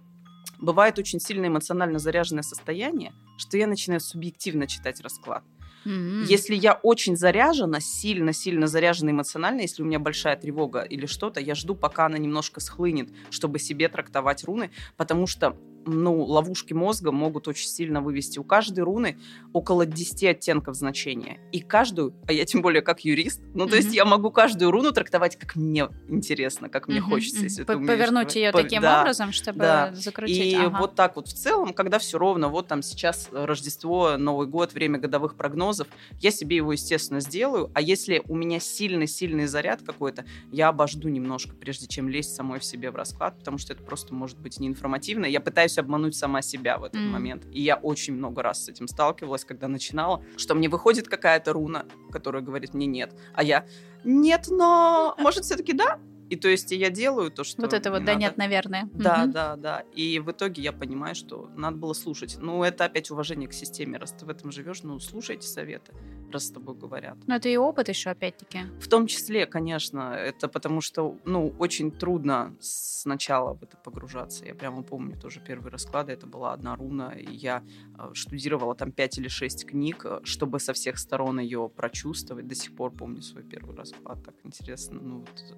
бывает 0.59 0.99
очень 0.99 1.19
сильно 1.19 1.47
эмоционально 1.47 1.99
заряженное 1.99 2.43
состояние, 2.43 3.13
что 3.37 3.57
я 3.57 3.67
начинаю 3.67 4.01
субъективно 4.01 4.67
читать 4.67 5.01
расклад. 5.01 5.43
Mm-hmm. 5.85 6.25
Если 6.25 6.55
я 6.55 6.73
очень 6.73 7.15
заряжена, 7.15 7.79
сильно-сильно 7.79 8.65
заряжена 8.67 9.11
эмоционально, 9.11 9.61
если 9.61 9.83
у 9.83 9.85
меня 9.85 9.99
большая 9.99 10.35
тревога 10.35 10.81
или 10.81 11.05
что-то, 11.05 11.39
я 11.39 11.53
жду, 11.53 11.75
пока 11.75 12.07
она 12.07 12.17
немножко 12.17 12.59
схлынет, 12.59 13.09
чтобы 13.29 13.59
себе 13.59 13.87
трактовать 13.87 14.43
руны, 14.43 14.71
потому 14.97 15.27
что 15.27 15.55
ну, 15.85 16.23
ловушки 16.23 16.73
мозга 16.73 17.11
могут 17.11 17.47
очень 17.47 17.67
сильно 17.67 18.01
вывести. 18.01 18.39
У 18.39 18.43
каждой 18.43 18.81
руны 18.81 19.17
около 19.53 19.85
10 19.85 20.23
оттенков 20.23 20.75
значения. 20.75 21.39
И 21.51 21.59
каждую, 21.59 22.13
а 22.27 22.33
я 22.33 22.45
тем 22.45 22.61
более 22.61 22.81
как 22.81 23.01
юрист, 23.01 23.41
ну, 23.53 23.67
то 23.67 23.73
mm-hmm. 23.73 23.77
есть 23.77 23.93
я 23.93 24.05
могу 24.05 24.31
каждую 24.31 24.71
руну 24.71 24.91
трактовать, 24.91 25.35
как 25.37 25.55
мне 25.55 25.87
интересно, 26.07 26.69
как 26.69 26.87
мне 26.87 26.97
mm-hmm. 26.97 27.01
хочется. 27.01 27.43
Если 27.43 27.63
mm-hmm. 27.63 27.79
ты 27.79 27.87
Повернуть 27.87 28.35
ее 28.35 28.51
По- 28.51 28.61
таким 28.61 28.81
да, 28.81 29.01
образом, 29.01 29.31
чтобы 29.31 29.59
да. 29.59 29.91
закрутить. 29.93 30.53
И 30.53 30.55
ага. 30.55 30.77
вот 30.79 30.95
так 30.95 31.15
вот 31.15 31.27
в 31.27 31.33
целом, 31.33 31.73
когда 31.73 31.99
все 31.99 32.17
ровно, 32.17 32.49
вот 32.49 32.67
там 32.67 32.81
сейчас 32.81 33.29
Рождество, 33.31 34.17
Новый 34.17 34.47
год, 34.47 34.73
время 34.73 34.99
годовых 34.99 35.35
прогнозов, 35.35 35.87
я 36.19 36.31
себе 36.31 36.57
его, 36.57 36.71
естественно, 36.71 37.19
сделаю. 37.19 37.71
А 37.73 37.81
если 37.81 38.21
у 38.27 38.35
меня 38.35 38.59
сильный-сильный 38.59 39.45
заряд 39.45 39.81
какой-то, 39.81 40.25
я 40.51 40.69
обожду 40.69 41.09
немножко, 41.09 41.55
прежде 41.55 41.87
чем 41.87 42.09
лезть 42.09 42.35
самой 42.35 42.59
в 42.59 42.65
себе 42.65 42.91
в 42.91 42.95
расклад, 42.95 43.37
потому 43.37 43.57
что 43.57 43.73
это 43.73 43.83
просто 43.83 44.13
может 44.13 44.39
быть 44.39 44.59
неинформативно. 44.59 45.25
Я 45.25 45.39
пытаюсь 45.39 45.74
пытаюсь 45.75 45.77
обмануть 45.77 46.15
сама 46.15 46.41
себя 46.41 46.77
в 46.77 46.83
этот 46.83 47.01
mm. 47.01 47.09
момент. 47.09 47.45
И 47.51 47.61
я 47.61 47.75
очень 47.75 48.15
много 48.15 48.41
раз 48.41 48.65
с 48.65 48.69
этим 48.69 48.87
сталкивалась, 48.87 49.45
когда 49.45 49.67
начинала, 49.67 50.23
что 50.37 50.55
мне 50.55 50.69
выходит 50.69 51.07
какая-то 51.07 51.53
руна, 51.53 51.85
которая 52.11 52.41
говорит 52.41 52.73
мне 52.73 52.87
нет, 52.87 53.13
а 53.33 53.43
я 53.43 53.65
нет, 54.03 54.47
но 54.49 55.15
может 55.19 55.43
все-таки 55.43 55.73
да? 55.73 55.99
И 56.31 56.35
то 56.35 56.47
есть 56.47 56.71
я 56.71 56.89
делаю 56.89 57.29
то, 57.29 57.43
что... 57.43 57.61
Вот 57.61 57.73
это 57.73 57.91
вот, 57.91 57.99
да 57.99 58.13
надо. 58.13 58.19
нет, 58.19 58.37
наверное. 58.37 58.89
Да, 58.93 59.23
угу. 59.23 59.31
да, 59.31 59.55
да. 59.55 59.83
И 59.93 60.17
в 60.19 60.31
итоге 60.31 60.63
я 60.63 60.71
понимаю, 60.71 61.13
что 61.13 61.51
надо 61.55 61.77
было 61.77 61.93
слушать. 61.93 62.37
Ну, 62.39 62.63
это 62.63 62.85
опять 62.85 63.11
уважение 63.11 63.47
к 63.47 63.53
системе. 63.53 63.99
Раз 63.99 64.13
ты 64.13 64.25
в 64.25 64.29
этом 64.29 64.51
живешь, 64.51 64.81
ну, 64.81 64.99
слушайте 64.99 65.47
советы, 65.47 65.93
раз 66.31 66.47
с 66.47 66.51
тобой 66.51 66.75
говорят. 66.75 67.17
Но 67.27 67.35
это 67.35 67.49
и 67.49 67.57
опыт 67.57 67.89
еще, 67.89 68.09
опять-таки. 68.09 68.59
В 68.79 68.87
том 68.87 69.07
числе, 69.07 69.45
конечно. 69.45 70.13
Это 70.13 70.47
потому 70.47 70.81
что, 70.81 71.17
ну, 71.25 71.53
очень 71.59 71.91
трудно 71.91 72.55
сначала 72.59 73.53
в 73.53 73.63
это 73.63 73.77
погружаться. 73.77 74.45
Я 74.45 74.55
прямо 74.55 74.83
помню 74.83 75.19
тоже 75.19 75.39
первые 75.39 75.71
расклады. 75.71 76.11
Это 76.11 76.27
была 76.27 76.53
одна 76.53 76.75
руна, 76.75 77.13
и 77.13 77.33
я 77.33 77.63
э, 77.97 78.09
штудировала 78.13 78.75
там 78.75 78.91
пять 78.91 79.17
или 79.17 79.27
шесть 79.27 79.65
книг, 79.65 80.05
э, 80.05 80.19
чтобы 80.23 80.59
со 80.59 80.73
всех 80.73 80.97
сторон 80.97 81.39
ее 81.39 81.69
прочувствовать. 81.69 82.47
До 82.47 82.55
сих 82.55 82.75
пор 82.75 82.91
помню 82.91 83.21
свой 83.21 83.43
первый 83.43 83.75
расклад. 83.75 84.23
Так 84.23 84.35
интересно. 84.43 84.99
Ну, 85.01 85.19
вот 85.19 85.57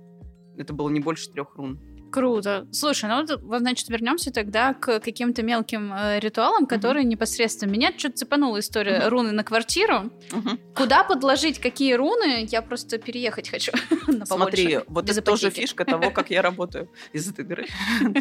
это 0.58 0.74
было 0.74 0.90
не 0.90 1.00
больше 1.00 1.30
трех 1.30 1.56
рун. 1.56 1.80
Круто. 2.12 2.68
Слушай, 2.72 3.10
ну 3.10 3.38
вот, 3.42 3.60
значит, 3.60 3.90
вернемся 3.90 4.32
тогда 4.32 4.74
к 4.74 5.00
каким-то 5.00 5.44
мелким 5.44 5.92
э, 5.94 6.20
ритуалам, 6.20 6.66
которые 6.66 7.06
uh-huh. 7.06 7.10
непосредственно... 7.10 7.72
Меня 7.72 7.92
что-то 7.98 8.18
цепанула 8.18 8.60
история 8.60 9.00
uh-huh. 9.00 9.10
руны 9.10 9.32
на 9.32 9.44
квартиру. 9.44 10.12
Uh-huh. 10.30 10.58
Куда 10.76 11.04
подложить 11.04 11.60
какие 11.60 11.94
руны? 11.94 12.48
Я 12.50 12.62
просто 12.62 12.98
переехать 12.98 13.50
хочу 13.50 13.72
на 14.08 14.26
Смотри, 14.26 14.80
вот 14.88 15.10
это 15.10 15.22
тоже 15.22 15.50
фишка 15.50 15.86
того, 15.86 16.12
как 16.12 16.30
я 16.30 16.42
работаю 16.42 16.90
из 17.14 17.30
этой 17.30 17.46
дыры. 17.46 17.68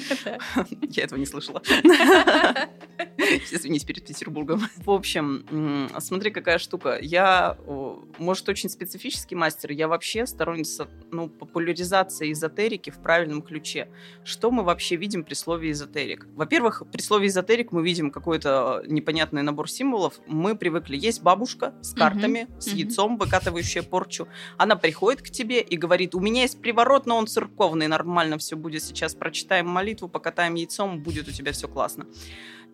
Я 0.91 1.05
этого 1.05 1.19
не 1.19 1.27
слышала. 1.27 1.63
Извинись 3.51 3.85
перед 3.85 4.07
Петербургом. 4.07 4.69
В 4.77 4.91
общем, 4.91 5.89
смотри, 5.99 6.31
какая 6.31 6.59
штука. 6.59 6.99
Я, 7.01 7.57
может, 8.19 8.49
очень 8.49 8.69
специфический 8.69 9.35
мастер. 9.35 9.73
Я 9.73 9.89
вообще 9.89 10.27
сторонница 10.27 10.89
ну, 11.11 11.29
популяризации 11.29 12.33
эзотерики 12.33 12.91
в 12.91 13.03
правильном 13.03 13.43
ключе. 13.43 13.76
Что 14.25 14.51
мы 14.51 14.63
вообще 14.63 14.97
видим 14.97 15.25
при 15.25 15.35
слове 15.35 15.71
эзотерик? 15.71 16.27
Во-первых, 16.35 16.83
при 16.91 17.01
слове 17.01 17.29
эзотерик 17.29 17.73
мы 17.73 17.85
видим 17.85 18.11
какой-то 18.11 18.83
непонятный 18.87 19.43
набор 19.43 19.69
символов. 19.71 20.21
Мы 20.27 20.57
привыкли. 20.57 20.97
Есть 20.97 21.23
бабушка 21.23 21.75
с 21.83 21.95
картами, 21.95 22.47
uh-huh. 22.49 22.61
с 22.61 22.69
яйцом, 22.69 23.19
выкатывающая 23.19 23.83
порчу. 23.83 24.29
Она 24.57 24.77
приходит 24.77 25.23
к 25.23 25.31
тебе 25.31 25.61
и 25.61 25.77
говорит, 25.77 26.15
у 26.15 26.21
меня 26.21 26.43
есть 26.43 26.61
приворот, 26.61 27.07
но 27.07 27.17
он 27.17 27.27
церковный, 27.27 27.89
нормально 27.89 28.39
все 28.39 28.57
будет. 28.57 28.83
Сейчас 28.83 29.15
прочитаем 29.15 29.69
молитву, 29.69 30.09
покатаем 30.09 30.55
яйцом, 30.55 31.03
будет 31.03 31.29
у 31.29 31.33
тебя 31.33 31.53
все 31.53 31.69
классно. 31.69 32.07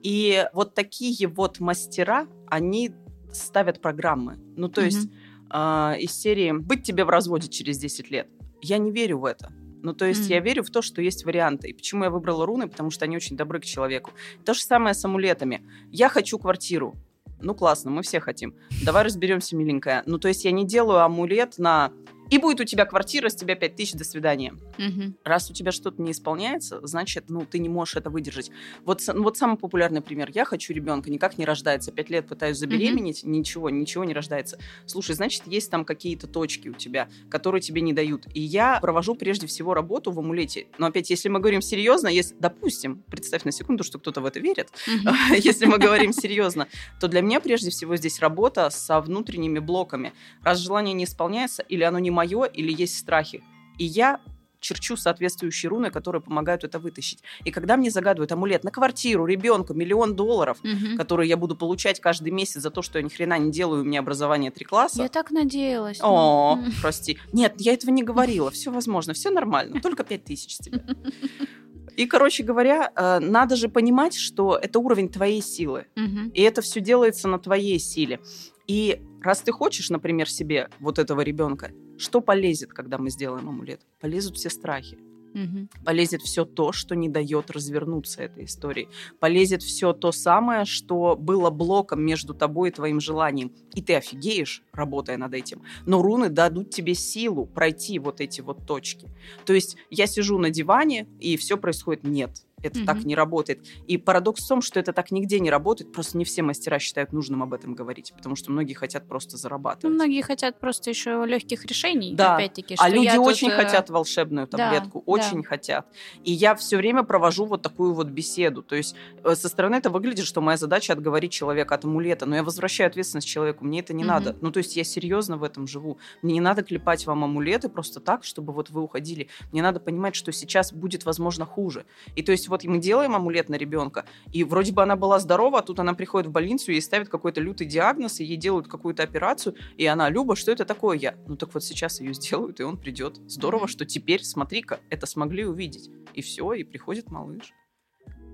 И 0.02 0.46
вот 0.52 0.74
такие 0.74 1.28
вот 1.28 1.60
мастера, 1.60 2.26
они 2.48 2.92
ставят 3.32 3.80
программы. 3.80 4.38
Ну, 4.56 4.68
то 4.68 4.80
mm-hmm. 4.80 4.84
есть 4.84 5.08
э, 5.50 5.94
из 6.00 6.12
серии 6.12 6.52
«Быть 6.52 6.82
тебе 6.82 7.04
в 7.04 7.10
разводе 7.10 7.48
через 7.48 7.78
10 7.78 8.10
лет». 8.10 8.28
Я 8.60 8.78
не 8.78 8.90
верю 8.90 9.18
в 9.18 9.24
это. 9.24 9.52
Ну, 9.83 9.92
то 9.92 10.05
есть 10.05 10.31
mm. 10.31 10.35
я 10.35 10.40
верю 10.40 10.62
в 10.62 10.71
то, 10.71 10.81
что 10.81 11.03
есть 11.03 11.25
варианты. 11.25 11.68
И 11.68 11.73
почему 11.73 12.05
я 12.05 12.11
выбрала 12.11 12.47
руны? 12.47 12.68
Потому 12.68 12.90
что 12.90 13.05
они 13.05 13.16
очень 13.16 13.37
добры 13.37 13.61
к 13.61 13.64
человеку. 13.64 14.12
То 14.45 14.55
же 14.55 14.62
самое 14.62 14.95
с 14.95 15.05
амулетами. 15.05 15.62
Я 15.90 16.09
хочу 16.09 16.38
квартиру. 16.38 16.95
Ну, 17.40 17.55
классно, 17.55 17.90
мы 17.90 18.03
все 18.03 18.21
хотим. 18.21 18.55
Давай 18.85 19.03
разберемся, 19.03 19.57
миленькая. 19.57 20.05
Ну, 20.07 20.18
то 20.18 20.29
есть 20.29 20.45
я 20.45 20.53
не 20.53 20.64
делаю 20.64 21.01
амулет 21.01 21.59
на 21.59 21.92
и 22.33 22.38
будет 22.38 22.61
у 22.61 22.64
тебя 22.64 22.87
квартира, 22.87 23.29
с 23.29 23.35
тебя 23.35 23.55
5 23.57 23.77
тысяч, 23.77 23.92
до 23.92 24.05
свидания. 24.05 24.55
Угу. 24.79 25.16
Раз 25.23 25.51
у 25.51 25.53
тебя 25.53 25.71
что-то 25.71 26.01
не 26.01 26.12
исполняется, 26.12 26.81
значит, 26.83 27.25
ну, 27.29 27.45
ты 27.45 27.59
не 27.59 27.68
можешь 27.68 27.97
это 27.97 28.09
выдержать. 28.09 28.51
Вот, 28.87 29.03
вот 29.07 29.37
самый 29.37 29.59
популярный 29.59 30.01
пример. 30.01 30.31
Я 30.35 30.47
хочу 30.47 30.73
ребенка, 30.73 31.11
никак 31.11 31.37
не 31.37 31.45
рождается. 31.45 31.92
Пять 31.92 32.09
лет 32.09 32.27
пытаюсь 32.27 32.57
забеременеть, 32.57 33.23
угу. 33.23 33.31
ничего, 33.33 33.68
ничего 33.68 34.05
не 34.05 34.14
рождается. 34.14 34.59
Слушай, 34.87 35.14
значит, 35.14 35.42
есть 35.47 35.71
там 35.71 35.85
какие-то 35.85 36.27
точки 36.27 36.71
у 36.71 36.73
тебя, 36.73 37.11
которые 37.29 37.61
тебе 37.61 37.83
не 37.83 37.92
дают. 37.92 38.25
И 38.33 38.40
я 38.40 38.81
провожу 38.81 39.14
прежде 39.14 39.47
всего 39.47 39.75
работу 39.75 40.11
в 40.11 40.18
амулете. 40.18 40.68
Но 40.79 40.87
опять, 40.87 41.11
если 41.11 41.29
мы 41.29 41.38
говорим 41.38 41.61
серьезно, 41.61 42.09
если, 42.09 42.35
допустим, 42.38 43.03
представь 43.11 43.45
на 43.45 43.53
секунду, 43.53 43.85
что 43.85 43.99
кто-то 43.99 44.23
в 44.23 44.25
это 44.25 44.40
верит, 44.40 44.71
если 45.37 45.66
мы 45.66 45.77
говорим 45.79 46.14
серьезно, 46.14 46.66
то 46.99 47.09
для 47.09 47.21
меня 47.21 47.40
прежде 47.40 47.68
всего 47.68 47.95
здесь 47.97 48.21
работа 48.21 48.71
со 48.71 49.03
внутренними 49.03 49.59
блоками. 49.59 50.14
Раз 50.42 50.61
желание 50.61 50.95
не 50.95 51.05
исполняется, 51.05 51.62
или 51.68 51.83
оно 51.83 51.99
не 51.99 52.11
мое 52.11 52.21
или 52.24 52.72
есть 52.72 52.98
страхи. 52.98 53.42
И 53.78 53.85
я 53.85 54.20
черчу 54.62 54.96
соответствующие 54.96 55.68
руны, 55.68 55.90
которые 55.90 56.22
помогают 56.22 56.64
это 56.64 56.78
вытащить. 56.78 57.18
И 57.44 57.50
когда 57.50 57.76
мне 57.76 57.90
загадывают 57.90 58.32
амулет 58.32 58.64
на 58.64 58.70
квартиру, 58.70 59.26
ребенка, 59.26 59.74
миллион 59.74 60.16
долларов, 60.16 60.58
угу. 60.61 60.96
которые 60.96 61.28
я 61.28 61.37
буду 61.37 61.56
получать 61.56 62.00
каждый 62.00 62.30
месяц 62.30 62.62
за 62.62 62.70
то, 62.70 62.80
что 62.80 62.98
я 62.98 63.04
ни 63.04 63.08
хрена 63.08 63.38
не 63.38 63.50
делаю, 63.50 63.82
у 63.82 63.85
меня 63.85 64.00
образование 64.00 64.50
три 64.50 64.64
класса. 64.64 65.02
Я 65.02 65.08
так 65.08 65.30
надеялась. 65.30 65.98
О, 66.00 66.56
ну. 66.56 66.70
прости. 66.80 67.18
Нет, 67.32 67.54
я 67.58 67.74
этого 67.74 67.90
не 67.90 68.02
говорила. 68.02 68.50
Все 68.50 68.70
возможно, 68.70 69.12
все 69.12 69.30
нормально. 69.30 69.80
Только 69.80 70.04
пять 70.04 70.24
тысяч 70.24 70.56
с 70.56 70.58
тебя. 70.58 70.82
И, 71.96 72.06
короче 72.06 72.42
говоря, 72.42 72.90
э, 72.94 73.18
надо 73.18 73.54
же 73.54 73.68
понимать, 73.68 74.14
что 74.14 74.56
это 74.56 74.78
уровень 74.78 75.11
твоей 75.11 75.42
силы. 75.42 75.87
Угу. 75.96 76.30
И 76.32 76.40
это 76.40 76.62
все 76.62 76.80
делается 76.80 77.28
на 77.28 77.38
твоей 77.38 77.78
силе. 77.78 78.20
И 78.66 79.02
раз 79.24 79.40
ты 79.40 79.52
хочешь, 79.52 79.90
например, 79.90 80.28
себе 80.28 80.68
вот 80.80 80.98
этого 80.98 81.20
ребенка, 81.20 81.72
что 81.98 82.20
полезет, 82.20 82.72
когда 82.72 82.98
мы 82.98 83.11
сделаем 83.11 83.48
амулет? 83.48 83.80
Полезут 84.00 84.37
все 84.37 84.50
страхи. 84.50 84.98
Угу. 85.35 85.68
Полезет 85.85 86.22
все 86.22 86.44
то, 86.44 86.72
что 86.72 86.94
не 86.94 87.08
дает 87.08 87.50
развернуться 87.50 88.22
этой 88.22 88.44
истории. 88.44 88.88
Полезет 89.18 89.62
все 89.62 89.92
то 89.92 90.12
самое, 90.12 90.64
что 90.64 91.16
было 91.16 91.50
блоком 91.50 92.02
между 92.02 92.35
тобой 92.35 92.68
и 92.68 92.72
твоим 92.72 93.00
желанием. 93.00 93.52
И 93.74 93.82
ты 93.82 93.94
офигеешь, 93.94 94.62
работая 94.72 95.16
над 95.16 95.35
этим. 95.35 95.62
Но 95.87 96.02
руны 96.02 96.28
дадут 96.28 96.70
тебе 96.70 96.94
силу 96.94 97.46
пройти 97.46 97.98
вот 97.98 98.20
эти 98.20 98.40
вот 98.40 98.66
точки. 98.66 99.08
То 99.46 99.52
есть 99.54 99.76
я 99.90 100.06
сижу 100.06 100.38
на 100.38 100.50
диване, 100.50 101.06
и 101.18 101.37
все 101.37 101.56
происходит 101.56 102.04
нет 102.04 102.42
Это 102.62 102.79
Мгм. 102.79 102.87
так 102.87 103.05
не 103.05 103.14
работает. 103.14 103.66
И 103.87 103.96
парадокс 103.98 104.44
в 104.44 104.48
том, 104.48 104.62
что 104.62 104.79
это 104.81 104.92
так 104.92 105.11
нигде 105.11 105.40
не 105.40 105.51
работает, 105.51 105.92
просто 105.92 106.16
не 106.18 106.25
все 106.25 106.42
мастера 106.42 106.79
считают 106.79 107.12
нужным 107.12 107.42
об 107.42 107.53
этом 107.55 107.75
говорить, 107.75 108.12
потому 108.16 108.37
что 108.37 108.51
многие 108.53 108.75
хотят 108.75 109.09
просто 109.09 109.33
Ну, 109.35 109.38
зарабатывать. 109.38 109.94
многие 109.94 110.22
хотят 110.22 110.61
просто 110.61 110.90
еще 110.90 111.25
легких 111.27 111.64
решений, 111.64 112.14
Да. 112.14 112.37
опять-таки. 112.37 112.77
А 112.79 112.88
люди 112.88 113.05
я 113.07 113.16
тут, 113.16 113.27
очень 113.27 113.51
э, 113.51 113.57
хотят 113.57 113.90
волшебную 113.90 114.46
да, 114.48 114.59
таблетку, 114.59 115.03
да. 115.07 115.12
очень 115.12 115.42
хотят. 115.42 115.87
И 116.25 116.33
я 116.33 116.55
все 116.55 116.77
время 116.77 117.03
провожу 117.03 117.44
вот 117.46 117.62
такую 117.62 117.94
вот 117.94 118.09
беседу. 118.09 118.62
То 118.62 118.77
есть 118.77 118.94
э, 119.25 119.35
со 119.35 119.48
стороны 119.48 119.77
это 119.77 119.90
выглядит, 119.90 120.25
что 120.27 120.40
моя 120.40 120.57
задача 120.57 120.92
отговорить 120.92 121.33
человека 121.33 121.75
от 121.75 121.85
амулета, 121.85 122.27
но 122.27 122.37
я 122.37 122.42
возвращаю 122.42 122.88
ответственность 122.88 123.27
человеку, 123.29 123.64
мне 123.64 123.81
это 123.81 123.92
не 123.94 124.05
Мгм. 124.05 124.12
надо. 124.12 124.37
Ну, 124.40 124.51
то 124.51 124.59
есть 124.59 124.77
я 124.77 124.85
серьезно 124.85 125.37
в 125.37 125.44
этом 125.44 125.66
живу. 125.66 125.98
Мне 126.22 126.35
не 126.35 126.40
надо 126.40 126.62
клепать 126.62 127.07
вам 127.07 127.25
амулеты 127.25 127.68
просто 127.68 128.01
так, 128.01 128.25
чтобы 128.25 128.53
вот 128.53 128.70
вы 128.70 128.83
уходили. 128.83 129.29
Мне 129.53 129.62
надо 129.62 129.81
понимать, 129.81 130.14
что 130.14 130.33
сейчас 130.33 130.72
будет, 130.72 131.05
возможно, 131.05 131.44
хуже. 131.44 131.85
И 132.16 132.22
то 132.22 132.33
есть 132.33 132.48
вот 132.52 132.64
мы 132.64 132.78
делаем 132.78 133.16
амулет 133.16 133.48
на 133.48 133.56
ребенка, 133.56 134.04
и 134.32 134.44
вроде 134.44 134.72
бы 134.72 134.82
она 134.82 134.94
была 134.94 135.18
здорова, 135.18 135.58
а 135.58 135.62
тут 135.62 135.80
она 135.80 135.94
приходит 135.94 136.28
в 136.28 136.32
больницу, 136.32 136.70
ей 136.70 136.80
ставят 136.80 137.08
какой-то 137.08 137.40
лютый 137.40 137.66
диагноз, 137.66 138.20
и 138.20 138.24
ей 138.24 138.36
делают 138.36 138.68
какую-то 138.68 139.02
операцию, 139.02 139.56
и 139.76 139.86
она, 139.86 140.08
Люба, 140.08 140.36
что 140.36 140.52
это 140.52 140.64
такое? 140.64 140.96
Я, 140.96 141.16
ну 141.26 141.36
так 141.36 141.52
вот 141.54 141.64
сейчас 141.64 142.00
ее 142.00 142.14
сделают, 142.14 142.60
и 142.60 142.62
он 142.62 142.76
придет. 142.76 143.16
Здорово, 143.26 143.66
что 143.66 143.84
теперь, 143.84 144.22
смотри-ка, 144.22 144.80
это 144.90 145.06
смогли 145.06 145.44
увидеть. 145.44 145.90
И 146.14 146.22
все, 146.22 146.52
и 146.52 146.62
приходит 146.62 147.10
малыш. 147.10 147.52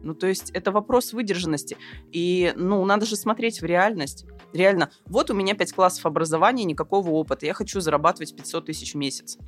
Ну, 0.02 0.14
то 0.14 0.26
есть 0.26 0.50
это 0.50 0.70
вопрос 0.70 1.12
выдержанности. 1.12 1.76
И, 2.12 2.52
ну, 2.56 2.84
надо 2.84 3.06
же 3.06 3.16
смотреть 3.16 3.60
в 3.60 3.64
реальность. 3.64 4.26
Реально, 4.52 4.90
вот 5.06 5.30
у 5.30 5.34
меня 5.34 5.54
5 5.54 5.72
классов 5.72 6.06
образования, 6.06 6.64
никакого 6.64 7.10
опыта. 7.10 7.46
Я 7.46 7.54
хочу 7.54 7.80
зарабатывать 7.80 8.34
500 8.34 8.66
тысяч 8.66 8.94
в 8.94 8.96
месяц. 8.96 9.38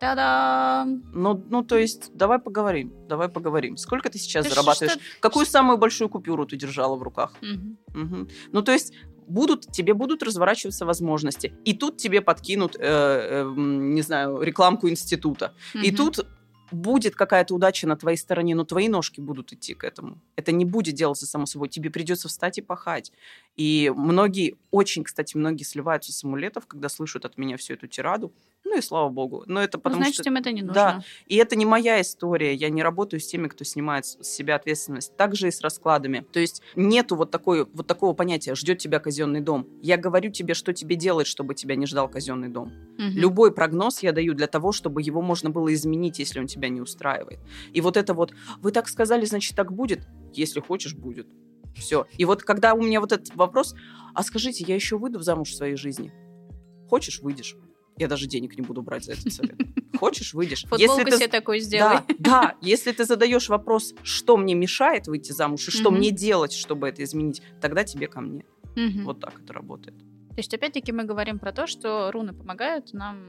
Та-дам! 0.00 1.02
Ну, 1.12 1.44
ну, 1.50 1.62
то 1.62 1.76
есть, 1.76 2.10
давай 2.14 2.38
поговорим, 2.38 2.90
давай 3.06 3.28
поговорим. 3.28 3.76
Сколько 3.76 4.08
ты 4.10 4.18
сейчас 4.18 4.44
Да 4.46 4.50
зарабатываешь? 4.50 4.92
что- 4.92 5.00
Какую 5.20 5.44
самую 5.46 5.76
большую 5.78 6.08
купюру 6.08 6.46
ты 6.46 6.56
держала 6.56 6.96
в 6.96 7.02
руках? 7.02 7.32
Мгм. 7.42 7.76
Мгм. 7.94 8.28
Ну, 8.52 8.62
то 8.62 8.72
есть 8.72 8.94
будут, 9.28 9.70
тебе 9.70 9.92
будут 9.92 10.22
разворачиваться 10.22 10.86
возможности. 10.86 11.52
И 11.66 11.74
тут 11.74 11.98
тебе 11.98 12.22
подкинут, 12.22 12.76
э, 12.76 12.80
э, 12.82 13.52
не 13.56 14.00
знаю, 14.02 14.40
рекламку 14.42 14.88
института. 14.88 15.52
И 15.74 15.88
Мгм. 15.90 15.96
тут 15.96 16.26
будет 16.72 17.16
какая-то 17.16 17.52
удача 17.54 17.86
на 17.88 17.96
твоей 17.96 18.16
стороне, 18.16 18.54
но 18.54 18.64
твои 18.64 18.88
ножки 18.88 19.20
будут 19.20 19.52
идти 19.52 19.74
к 19.74 19.82
этому. 19.82 20.20
Это 20.36 20.52
не 20.52 20.64
будет 20.64 20.94
делаться 20.94 21.26
само 21.26 21.44
собой. 21.46 21.68
Тебе 21.68 21.90
придется 21.90 22.28
встать 22.28 22.58
и 22.58 22.62
пахать. 22.62 23.12
И 23.60 23.92
многие, 23.94 24.56
очень, 24.70 25.04
кстати, 25.04 25.36
многие 25.36 25.64
сливаются 25.64 26.14
с 26.14 26.24
амулетов, 26.24 26.66
когда 26.66 26.88
слышат 26.88 27.26
от 27.26 27.36
меня 27.36 27.58
всю 27.58 27.74
эту 27.74 27.88
тираду. 27.88 28.32
Ну 28.64 28.78
и 28.78 28.80
слава 28.80 29.10
богу. 29.10 29.44
Но 29.46 29.62
это 29.62 29.76
Ну, 29.76 29.82
потому 29.82 30.02
значит, 30.02 30.22
что... 30.22 30.30
им 30.30 30.36
это 30.36 30.50
не 30.50 30.62
нужно. 30.62 30.72
Да. 30.72 31.04
И 31.26 31.36
это 31.36 31.56
не 31.56 31.66
моя 31.66 32.00
история. 32.00 32.54
Я 32.54 32.70
не 32.70 32.82
работаю 32.82 33.20
с 33.20 33.26
теми, 33.26 33.48
кто 33.48 33.64
снимает 33.64 34.06
с 34.06 34.22
себя 34.22 34.56
ответственность. 34.56 35.14
Так 35.14 35.36
же 35.36 35.48
и 35.48 35.50
с 35.50 35.60
раскладами. 35.60 36.24
То 36.32 36.40
есть 36.40 36.62
нету 36.74 37.16
вот, 37.16 37.30
такой, 37.30 37.66
вот 37.70 37.86
такого 37.86 38.14
понятия 38.14 38.54
«ждет 38.54 38.78
тебя 38.78 38.98
казенный 38.98 39.42
дом». 39.42 39.68
Я 39.82 39.98
говорю 39.98 40.30
тебе, 40.30 40.54
что 40.54 40.72
тебе 40.72 40.96
делать, 40.96 41.26
чтобы 41.26 41.54
тебя 41.54 41.76
не 41.76 41.84
ждал 41.84 42.08
казенный 42.08 42.48
дом. 42.48 42.72
Мгм. 42.96 43.10
Любой 43.10 43.52
прогноз 43.52 44.02
я 44.02 44.12
даю 44.12 44.32
для 44.32 44.46
того, 44.46 44.72
чтобы 44.72 45.02
его 45.02 45.20
можно 45.20 45.50
было 45.50 45.70
изменить, 45.74 46.18
если 46.18 46.40
он 46.40 46.46
тебя 46.46 46.70
не 46.70 46.80
устраивает. 46.80 47.40
И 47.74 47.82
вот 47.82 47.98
это 47.98 48.14
вот 48.14 48.32
«вы 48.62 48.72
так 48.72 48.88
сказали, 48.88 49.26
значит, 49.26 49.54
так 49.54 49.70
будет?» 49.70 50.08
Если 50.32 50.60
хочешь, 50.60 50.94
будет. 50.94 51.26
Все. 51.80 52.06
И 52.18 52.24
вот 52.24 52.42
когда 52.44 52.74
у 52.74 52.80
меня 52.82 53.00
вот 53.00 53.10
этот 53.12 53.34
вопрос 53.34 53.74
«а 54.14 54.22
скажите, 54.22 54.64
я 54.66 54.74
еще 54.74 54.96
выйду 54.98 55.20
замуж 55.20 55.50
в 55.50 55.56
своей 55.56 55.76
жизни?» 55.76 56.12
Хочешь– 56.88 57.20
выйдешь. 57.22 57.56
Я 57.96 58.08
даже 58.08 58.26
денег 58.26 58.56
не 58.56 58.62
буду 58.62 58.82
брать 58.82 59.04
за 59.04 59.12
этот 59.12 59.32
совет. 59.32 59.56
Хочешь– 59.98 60.32
выйдешь. 60.34 60.62
Футболку 60.62 60.82
Если 60.98 61.04
ты- 61.10 61.16
себе 61.16 61.28
такой 61.28 61.60
сделай. 61.60 61.98
да, 62.08 62.14
да, 62.18 62.54
если 62.60 62.92
ты 62.92 63.04
задаешь 63.04 63.48
вопрос, 63.48 63.94
что 64.02 64.36
мне 64.36 64.54
мешает 64.54 65.06
выйти 65.06 65.32
замуж 65.32 65.68
и 65.68 65.70
что 65.70 65.90
Мгм. 65.90 65.98
мне 65.98 66.10
делать, 66.10 66.52
чтобы 66.52 66.88
это 66.88 67.02
изменить, 67.04 67.42
тогда 67.60 67.84
тебе 67.84 68.06
ко 68.08 68.20
мне. 68.20 68.44
Мгм. 68.76 69.04
Вот 69.04 69.20
так 69.20 69.40
это 69.42 69.52
работает. 69.52 69.94
То 70.30 70.36
есть, 70.38 70.54
опять-таки, 70.54 70.92
мы 70.92 71.04
говорим 71.04 71.38
про 71.38 71.52
то, 71.52 71.66
что 71.66 72.10
руны 72.12 72.32
помогают 72.32 72.92
нам 72.92 73.28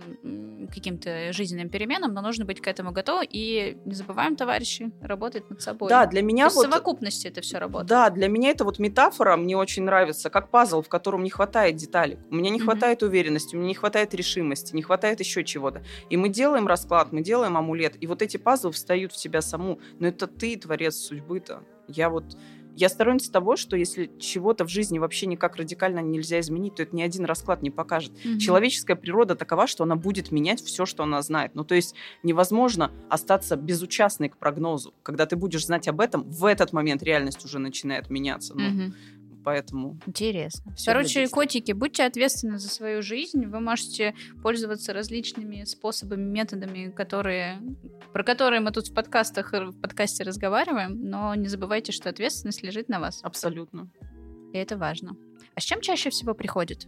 каким-то 0.71 1.33
жизненным 1.33 1.69
переменам, 1.69 2.13
но 2.13 2.21
нужно 2.21 2.45
быть 2.45 2.61
к 2.61 2.67
этому 2.67 2.91
готовы. 2.91 3.25
И 3.29 3.77
не 3.85 3.93
забываем, 3.95 4.35
товарищи, 4.35 4.91
работать 5.01 5.49
над 5.49 5.61
собой. 5.61 5.89
Да, 5.89 6.05
для 6.05 6.21
меня 6.21 6.49
То 6.49 6.55
вот... 6.55 6.67
в 6.67 6.69
совокупности 6.69 7.27
это 7.27 7.41
все 7.41 7.57
работает. 7.57 7.89
Да, 7.89 8.09
для 8.11 8.27
меня 8.27 8.51
это 8.51 8.63
вот 8.63 8.79
метафора 8.79 9.35
мне 9.35 9.57
очень 9.57 9.83
нравится, 9.83 10.29
как 10.29 10.49
пазл, 10.49 10.81
в 10.81 10.89
котором 10.89 11.23
не 11.23 11.29
хватает 11.31 11.75
деталек. 11.75 12.19
У 12.29 12.35
меня 12.35 12.49
не 12.51 12.57
Мгм. 12.57 12.65
хватает 12.65 13.03
уверенности, 13.03 13.55
у 13.55 13.59
меня 13.59 13.69
не 13.69 13.75
хватает 13.75 14.13
решимости, 14.13 14.75
не 14.75 14.83
хватает 14.83 15.19
еще 15.19 15.43
чего-то. 15.43 15.83
И 16.09 16.17
мы 16.17 16.29
делаем 16.29 16.67
расклад, 16.67 17.11
мы 17.11 17.21
делаем 17.21 17.57
амулет, 17.57 17.95
и 17.99 18.07
вот 18.07 18.21
эти 18.21 18.37
пазлы 18.37 18.71
встают 18.71 19.11
в 19.11 19.17
тебя 19.17 19.41
саму. 19.41 19.79
Но 19.99 20.07
это 20.07 20.27
ты 20.27 20.55
творец 20.55 20.95
судьбы-то. 20.95 21.63
Я 21.87 22.09
вот... 22.09 22.37
Я 22.75 22.89
сторонница 22.89 23.31
того, 23.31 23.55
что 23.55 23.75
если 23.75 24.11
чего-то 24.19 24.65
в 24.65 24.69
жизни 24.69 24.99
вообще 24.99 25.25
никак 25.25 25.55
радикально 25.55 25.99
нельзя 25.99 26.39
изменить, 26.39 26.75
то 26.75 26.83
это 26.83 26.95
ни 26.95 27.01
один 27.01 27.25
расклад 27.25 27.61
не 27.61 27.69
покажет. 27.69 28.11
Мгм. 28.23 28.39
Человеческая 28.39 28.95
природа 28.95 29.35
такова, 29.35 29.67
что 29.67 29.83
она 29.83 29.95
будет 29.95 30.31
менять 30.31 30.61
все, 30.61 30.85
что 30.85 31.03
она 31.03 31.21
знает. 31.21 31.55
Ну, 31.55 31.63
то 31.63 31.75
есть 31.75 31.95
невозможно 32.23 32.91
остаться 33.09 33.55
безучастной 33.55 34.29
к 34.29 34.37
прогнозу. 34.37 34.93
Когда 35.03 35.25
ты 35.25 35.35
будешь 35.35 35.65
знать 35.65 35.87
об 35.87 35.99
этом, 35.99 36.23
в 36.23 36.45
этот 36.45 36.73
момент 36.73 37.03
реальность 37.03 37.43
уже 37.45 37.59
начинает 37.59 38.09
меняться. 38.09 38.53
Ну. 38.55 38.93
Поэтому 39.43 39.97
Интересно. 40.05 40.73
Всё 40.75 40.91
Короче, 40.91 41.27
котики, 41.27 41.71
будьте 41.71 42.03
ответственны 42.03 42.57
за 42.59 42.69
свою 42.69 43.01
жизнь. 43.01 43.45
Вы 43.45 43.59
можете 43.59 44.13
пользоваться 44.41 44.93
различными 44.93 45.63
способами, 45.63 46.23
методами, 46.23 46.89
которые, 46.89 47.59
про 48.13 48.23
которые 48.23 48.59
мы 48.61 48.71
тут 48.71 48.87
в 48.87 48.93
подкастах, 48.93 49.53
в 49.53 49.79
подкасте 49.81 50.23
разговариваем, 50.23 51.09
но 51.09 51.35
не 51.35 51.47
забывайте, 51.47 51.91
что 51.91 52.09
ответственность 52.09 52.63
лежит 52.63 52.89
на 52.89 52.99
вас. 52.99 53.19
абсолютно. 53.23 53.89
И 54.53 54.57
это 54.57 54.77
важно. 54.77 55.15
А 55.55 55.59
с 55.59 55.63
чем 55.63 55.81
чаще 55.81 56.09
всего 56.09 56.33
приходит? 56.33 56.87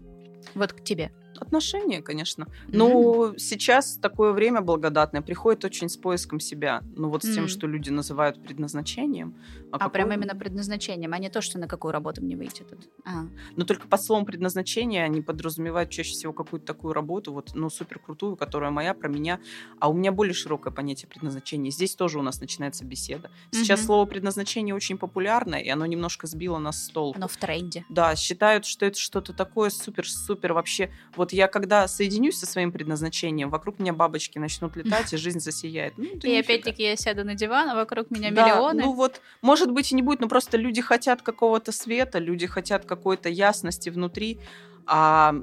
Вот 0.55 0.73
к 0.73 0.83
тебе. 0.83 1.11
Отношения, 1.39 2.01
конечно. 2.01 2.47
Ну, 2.67 3.33
сейчас 3.37 3.97
такое 3.97 4.31
время 4.31 4.61
благодатное. 4.61 5.21
Приходит 5.21 5.65
очень 5.65 5.89
с 5.89 5.97
поиском 5.97 6.39
себя. 6.39 6.81
Ну, 6.95 7.09
вот 7.09 7.23
с 7.23 7.33
тем, 7.33 7.47
что 7.47 7.67
люди 7.67 7.89
называют 7.89 8.41
предназначением. 8.43 9.35
А, 9.71 9.79
какое- 9.79 9.89
прям 9.89 10.11
именно 10.13 10.35
предназначением, 10.35 11.13
а 11.13 11.17
не 11.19 11.29
то, 11.29 11.41
что 11.41 11.57
на 11.59 11.67
какую 11.67 11.91
работу 11.91 12.21
мне 12.23 12.35
выйти 12.35 12.63
тут. 12.63 12.89
А. 13.05 13.25
Но 13.55 13.65
только 13.65 13.87
под 13.87 14.01
словом 14.01 14.25
предназначение 14.25 15.03
они 15.03 15.21
подразумевают 15.21 15.89
чаще 15.89 16.11
всего 16.13 16.33
какую-то 16.33 16.65
такую 16.65 16.93
работу, 16.93 17.33
вот, 17.33 17.51
ну, 17.55 17.69
супер 17.69 17.99
крутую, 17.99 18.35
которая 18.35 18.71
моя, 18.71 18.93
про 18.93 19.09
меня. 19.09 19.39
А 19.79 19.89
у 19.89 19.93
меня 19.93 20.11
более 20.11 20.33
широкое 20.33 20.73
понятие 20.73 21.07
предназначения. 21.09 21.71
Здесь 21.71 21.95
тоже 21.95 22.19
у 22.19 22.21
нас 22.21 22.39
начинается 22.39 22.85
беседа. 22.85 23.29
Сейчас 23.51 23.79
Мгм. 23.79 23.85
слово 23.87 24.05
предназначение 24.05 24.75
очень 24.75 24.97
популярное, 24.97 25.59
и 25.59 25.69
оно 25.69 25.85
немножко 25.85 26.27
сбило 26.27 26.57
нас 26.59 26.85
с 26.85 26.89
толку. 26.89 27.17
Оно 27.17 27.27
в 27.27 27.37
тренде. 27.37 27.85
Да, 27.89 28.15
считают, 28.15 28.65
что 28.65 28.85
это 28.85 28.97
что-то 28.99 29.33
такое 29.33 29.69
супер-супер 29.69 30.53
вообще. 30.53 30.91
Вот 31.15 31.22
я 31.31 31.47
когда 31.47 31.87
соединюсь 31.87 32.37
со 32.37 32.45
своим 32.45 32.71
предназначением, 32.71 33.49
вокруг 33.49 33.79
меня 33.79 33.93
бабочки 33.93 34.39
начнут 34.39 34.75
летать, 34.75 35.13
и 35.13 35.17
жизнь 35.17 35.39
засияет. 35.39 35.97
Ну, 35.97 36.05
И 36.05 36.35
опять-таки 36.35 36.83
я 36.83 36.95
сяду 36.95 37.23
на 37.23 37.35
диван, 37.35 37.69
а 37.69 37.75
вокруг 37.75 38.11
меня 38.11 38.31
Да, 38.31 38.43
миллионы. 38.43 38.83
Ну 38.83 38.93
вот, 38.93 39.21
может 39.41 39.71
быть 39.71 39.91
и 39.91 39.95
не 39.95 40.01
будет, 40.01 40.19
но 40.19 40.27
просто 40.27 40.57
люди 40.57 40.81
хотят 40.81 41.21
какого-то 41.21 41.71
света, 41.71 42.19
люди 42.19 42.47
хотят 42.47 42.85
какой-то 42.85 43.29
ясности 43.29 43.89
внутри, 43.89 44.39
а 44.85 45.35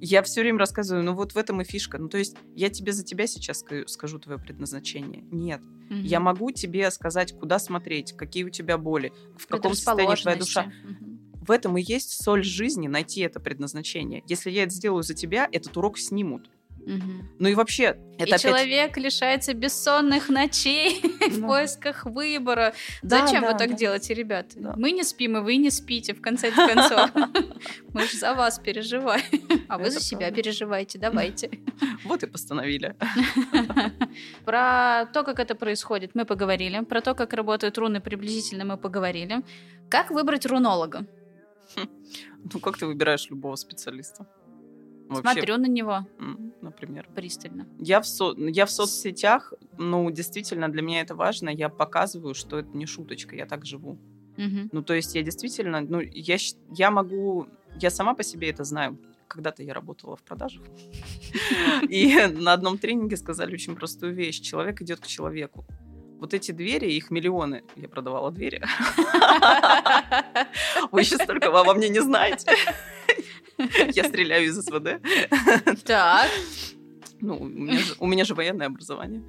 я 0.00 0.22
все 0.22 0.40
время 0.40 0.58
рассказываю, 0.58 1.04
ну 1.04 1.14
вот 1.14 1.32
в 1.32 1.38
этом 1.38 1.60
и 1.60 1.64
фишка. 1.64 1.98
Ну 1.98 2.08
то 2.08 2.18
есть 2.18 2.36
я 2.56 2.70
тебе 2.70 2.92
за 2.92 3.04
тебя 3.04 3.26
сейчас 3.26 3.64
ска- 3.64 3.86
скажу 3.86 4.18
твое 4.18 4.38
предназначение. 4.38 5.22
Нет. 5.30 5.60
Мгм. 5.90 6.00
Я 6.02 6.18
могу 6.20 6.50
тебе 6.50 6.90
сказать, 6.90 7.38
куда 7.38 7.58
смотреть, 7.58 8.12
какие 8.16 8.44
у 8.44 8.50
тебя 8.50 8.78
боли, 8.78 9.12
в 9.36 9.46
каком 9.46 9.74
состоянии 9.74 10.16
твоя 10.16 10.36
душа. 10.36 10.62
Предрасположенности. 10.62 11.11
В 11.42 11.50
этом 11.50 11.76
и 11.76 11.82
есть 11.82 12.22
соль 12.22 12.44
жизни 12.44 12.86
найти 12.86 13.20
это 13.20 13.40
предназначение. 13.40 14.22
Если 14.28 14.50
я 14.50 14.62
это 14.62 14.72
сделаю 14.72 15.02
за 15.02 15.14
тебя, 15.14 15.48
этот 15.50 15.76
урок 15.76 15.98
снимут. 15.98 16.48
Мгм. 16.86 17.28
Ну 17.38 17.48
и 17.48 17.54
вообще, 17.54 17.96
это 18.18 18.24
и 18.24 18.28
опять... 18.28 18.42
человек 18.42 18.96
лишается 18.96 19.54
бессонных 19.54 20.28
ночей 20.28 21.00
в 21.30 21.40
поисках 21.40 22.04
выбора. 22.06 22.74
Да, 23.02 23.26
Зачем 23.26 23.42
да, 23.42 23.52
вы 23.52 23.58
так 23.58 23.70
да. 23.70 23.76
делаете, 23.76 24.14
ребят? 24.14 24.52
Да. 24.54 24.74
Мы 24.76 24.92
не 24.92 25.02
спим, 25.04 25.36
и 25.36 25.40
вы 25.40 25.56
не 25.56 25.70
спите, 25.70 26.14
в 26.14 26.20
конце 26.20 26.50
концов. 26.50 27.10
Мы 27.92 28.06
же 28.06 28.16
за 28.16 28.34
вас 28.34 28.58
переживаем. 28.58 29.22
А 29.68 29.78
вы 29.78 29.90
за 29.90 30.00
себя 30.00 30.30
переживаете. 30.30 30.98
Давайте. 30.98 31.50
Вот 32.04 32.22
и 32.22 32.26
постановили. 32.26 32.94
Про 34.44 35.06
то, 35.12 35.22
как 35.24 35.38
это 35.38 35.54
происходит, 35.54 36.14
мы 36.14 36.24
поговорили. 36.24 36.80
Про 36.84 37.00
то, 37.00 37.14
как 37.14 37.32
работают 37.32 37.78
руны, 37.78 38.00
приблизительно 38.00 38.64
мы 38.64 38.76
поговорили. 38.76 39.42
Как 39.88 40.10
выбрать 40.10 40.46
рунолога? 40.46 41.06
Ну 42.52 42.60
как 42.60 42.76
ты 42.78 42.86
выбираешь 42.86 43.30
любого 43.30 43.56
специалиста? 43.56 44.26
Вообще, 45.08 45.32
Смотрю 45.32 45.58
на 45.58 45.66
него 45.66 46.06
например. 46.62 47.06
пристально. 47.14 47.66
Я 47.78 48.00
в, 48.00 48.06
со- 48.06 48.34
я 48.38 48.64
в 48.64 48.70
соцсетях, 48.70 49.52
ну, 49.78 50.10
действительно, 50.10 50.68
для 50.68 50.82
меня 50.82 51.02
это 51.02 51.14
важно. 51.14 51.50
Я 51.50 51.68
показываю, 51.68 52.34
что 52.34 52.58
это 52.58 52.76
не 52.76 52.86
шуточка, 52.86 53.36
я 53.36 53.46
так 53.46 53.66
живу. 53.66 53.98
Мгм. 54.38 54.70
Ну, 54.72 54.82
то 54.82 54.94
есть 54.94 55.14
я 55.14 55.22
действительно, 55.22 55.80
ну, 55.82 56.00
я, 56.00 56.36
я 56.70 56.90
могу, 56.90 57.46
я 57.80 57.90
сама 57.90 58.14
по 58.14 58.22
себе 58.22 58.48
это 58.50 58.64
знаю. 58.64 58.98
Когда-то 59.28 59.62
я 59.62 59.74
работала 59.74 60.16
в 60.16 60.22
продажах. 60.22 60.62
И 61.90 62.14
на 62.26 62.52
одном 62.54 62.78
тренинге 62.78 63.16
сказали 63.16 63.54
очень 63.54 63.76
простую 63.76 64.14
вещь. 64.14 64.40
Человек 64.40 64.80
идет 64.82 65.00
к 65.00 65.06
человеку. 65.06 65.64
Вот 66.22 66.34
эти 66.34 66.52
двери, 66.52 66.92
их 66.92 67.10
миллионы. 67.10 67.64
Я 67.74 67.88
продавала 67.88 68.30
двери. 68.30 68.62
Вы 70.92 71.00
еще 71.00 71.16
столько 71.16 71.48
обо 71.48 71.74
мне 71.74 71.88
не 71.88 72.00
знаете. 72.00 72.54
Я 73.58 74.04
стреляю 74.04 74.46
из 74.46 74.64
СВД. 74.64 75.02
Так. 75.84 76.30
Ну, 77.22 77.36
у 77.36 77.44
меня 77.46 77.78
же, 77.78 77.94
у 78.00 78.06
меня 78.06 78.24
же 78.24 78.34
военное 78.34 78.66
образование. 78.66 79.22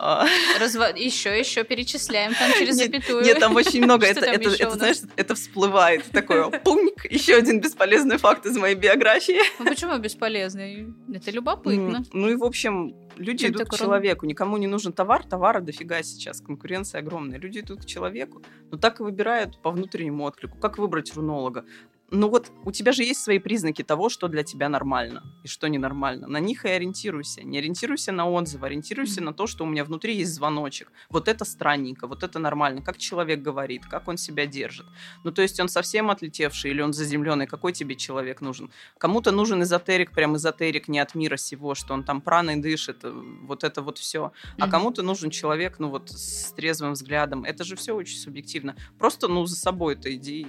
А. 0.00 0.26
Разво... 0.58 0.92
Еще, 0.96 1.38
еще 1.38 1.62
перечисляем 1.62 2.34
там 2.34 2.50
через 2.58 2.76
нет, 2.76 2.86
запятую. 2.86 3.24
Нет, 3.24 3.38
там 3.38 3.54
очень 3.54 3.84
много. 3.84 4.04
это, 4.04 4.26
это, 4.26 4.50
это 4.50 4.70
знаешь, 4.70 4.96
это 5.14 5.36
всплывает. 5.36 6.04
Такое 6.10 6.50
пунк, 6.50 7.04
еще 7.08 7.36
один 7.36 7.60
бесполезный 7.60 8.18
факт 8.18 8.46
из 8.46 8.56
моей 8.56 8.74
биографии. 8.74 9.38
Ну 9.60 9.64
почему 9.64 9.96
бесполезный? 9.98 10.88
Это 11.14 11.30
любопытно. 11.30 12.02
Ну 12.12 12.30
и, 12.30 12.34
в 12.34 12.42
общем, 12.42 12.96
люди 13.16 13.46
идут 13.46 13.68
к 13.68 13.78
человеку. 13.78 14.26
Никому 14.26 14.56
не 14.56 14.66
нужен 14.66 14.92
товар, 14.92 15.22
товара 15.24 15.60
дофига 15.60 16.02
сейчас. 16.02 16.40
Конкуренция 16.40 17.00
огромная. 17.00 17.38
Люди 17.38 17.60
идут 17.60 17.82
к 17.82 17.86
человеку, 17.86 18.42
но 18.72 18.76
так 18.76 18.98
и 18.98 19.04
выбирают 19.04 19.62
по 19.62 19.70
внутреннему 19.70 20.24
отклику. 20.24 20.58
Как 20.58 20.78
выбрать 20.78 21.14
рунолога? 21.14 21.64
Ну 22.10 22.28
вот 22.28 22.50
у 22.64 22.72
тебя 22.72 22.92
же 22.92 23.04
есть 23.04 23.22
свои 23.22 23.38
признаки 23.38 23.82
того, 23.82 24.08
что 24.08 24.28
для 24.28 24.42
тебя 24.42 24.68
нормально 24.68 25.22
и 25.44 25.48
что 25.48 25.68
ненормально. 25.68 26.26
На 26.26 26.40
них 26.40 26.64
и 26.64 26.68
ориентируйся. 26.68 27.42
Не 27.42 27.58
ориентируйся 27.58 28.12
на 28.12 28.28
отзывы, 28.28 28.66
ориентируйся 28.66 29.20
mm-hmm. 29.20 29.24
на 29.24 29.32
то, 29.32 29.46
что 29.46 29.64
у 29.64 29.66
меня 29.66 29.84
внутри 29.84 30.16
есть 30.16 30.34
звоночек. 30.34 30.90
Вот 31.08 31.28
это 31.28 31.44
странненько, 31.44 32.06
вот 32.06 32.22
это 32.22 32.38
нормально. 32.38 32.82
Как 32.82 32.98
человек 32.98 33.42
говорит, 33.42 33.86
как 33.86 34.08
он 34.08 34.16
себя 34.16 34.46
держит. 34.46 34.86
Ну, 35.24 35.30
то 35.30 35.42
есть 35.42 35.60
он 35.60 35.68
совсем 35.68 36.10
отлетевший 36.10 36.72
или 36.72 36.82
он 36.82 36.92
заземленный. 36.92 37.46
Какой 37.46 37.72
тебе 37.72 37.94
человек 37.94 38.40
нужен? 38.40 38.70
Кому-то 38.98 39.30
нужен 39.30 39.62
эзотерик, 39.62 40.12
прям 40.12 40.36
эзотерик 40.36 40.88
не 40.88 40.98
от 40.98 41.14
мира 41.14 41.36
сего, 41.36 41.74
что 41.74 41.94
он 41.94 42.02
там 42.02 42.20
праной 42.20 42.56
дышит, 42.56 43.04
э, 43.04 43.12
вот 43.42 43.62
это 43.62 43.82
вот 43.82 43.98
все. 43.98 44.32
Mm-hmm. 44.32 44.56
А 44.58 44.68
кому-то 44.68 45.02
нужен 45.02 45.30
человек, 45.30 45.78
ну 45.78 45.88
вот 45.88 46.10
с 46.10 46.52
трезвым 46.52 46.92
взглядом. 46.92 47.44
Это 47.44 47.62
же 47.62 47.76
все 47.76 47.94
очень 47.94 48.18
субъективно. 48.18 48.74
Просто, 48.98 49.28
ну, 49.28 49.46
за 49.46 49.56
собой 49.56 49.94
это 49.94 50.12
иди. 50.14 50.46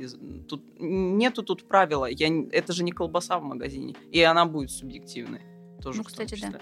Тут 0.48 0.64
нету 0.80 1.44
тут 1.44 1.51
правила. 1.68 2.06
Я, 2.06 2.30
это 2.52 2.74
же 2.74 2.84
не 2.84 2.92
колбаса 2.92 3.38
в 3.38 3.44
магазине. 3.44 3.96
И 4.12 4.22
она 4.22 4.46
будет 4.46 4.72
субъективной. 4.72 5.42
Тоже 5.82 6.00
ну, 6.00 6.04
кстати, 6.04 6.38
да. 6.52 6.60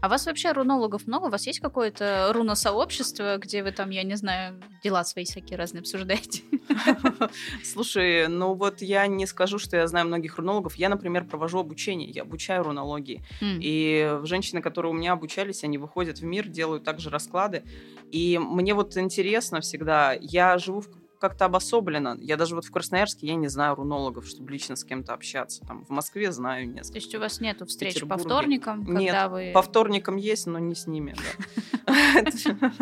А 0.00 0.06
у 0.06 0.10
вас 0.10 0.24
вообще 0.24 0.52
рунологов 0.52 1.06
много? 1.06 1.26
У 1.26 1.30
вас 1.30 1.46
есть 1.46 1.60
какое-то 1.60 2.30
руно-сообщество, 2.32 3.36
где 3.36 3.62
вы 3.62 3.70
там, 3.70 3.90
я 3.90 4.02
не 4.02 4.14
знаю, 4.14 4.58
дела 4.82 5.04
свои 5.04 5.24
всякие 5.24 5.58
разные 5.58 5.80
обсуждаете? 5.80 6.42
Слушай, 7.64 8.28
ну 8.28 8.54
вот 8.54 8.80
я 8.80 9.06
не 9.06 9.26
скажу, 9.26 9.58
что 9.58 9.76
я 9.76 9.86
знаю 9.86 10.06
многих 10.06 10.38
рунологов. 10.38 10.76
Я, 10.76 10.88
например, 10.88 11.26
провожу 11.26 11.58
обучение, 11.58 12.08
я 12.08 12.22
обучаю 12.22 12.62
рунологии. 12.62 13.22
Mm. 13.42 13.58
И 13.60 14.20
женщины, 14.24 14.62
которые 14.62 14.90
у 14.92 14.94
меня 14.94 15.12
обучались, 15.12 15.64
они 15.64 15.76
выходят 15.76 16.18
в 16.18 16.24
мир, 16.24 16.48
делают 16.48 16.84
также 16.84 17.10
расклады. 17.10 17.62
И 18.10 18.38
мне 18.38 18.72
вот 18.72 18.96
интересно 18.96 19.60
всегда, 19.60 20.16
я 20.18 20.56
живу 20.56 20.80
в 20.80 20.88
как-то 21.20 21.44
обособленно. 21.44 22.16
Я 22.20 22.36
даже 22.36 22.54
вот 22.54 22.64
в 22.64 22.70
Красноярске, 22.70 23.26
я 23.26 23.34
не 23.34 23.48
знаю 23.48 23.74
рунологов, 23.74 24.26
чтобы 24.26 24.50
лично 24.50 24.74
с 24.74 24.84
кем-то 24.84 25.12
общаться. 25.12 25.64
Там 25.66 25.84
в 25.84 25.90
Москве 25.90 26.32
знаю 26.32 26.68
несколько. 26.68 26.92
То 26.92 26.98
есть 26.98 27.14
у 27.14 27.20
вас 27.20 27.40
нету 27.40 27.66
встреч 27.66 28.00
по 28.00 28.16
вторникам, 28.16 28.84
когда 28.86 29.00
Нет, 29.00 29.30
вы... 29.30 29.52
по 29.54 29.62
вторникам 29.62 30.16
есть, 30.16 30.46
но 30.46 30.58
не 30.58 30.74
с 30.74 30.86
ними, 30.86 31.14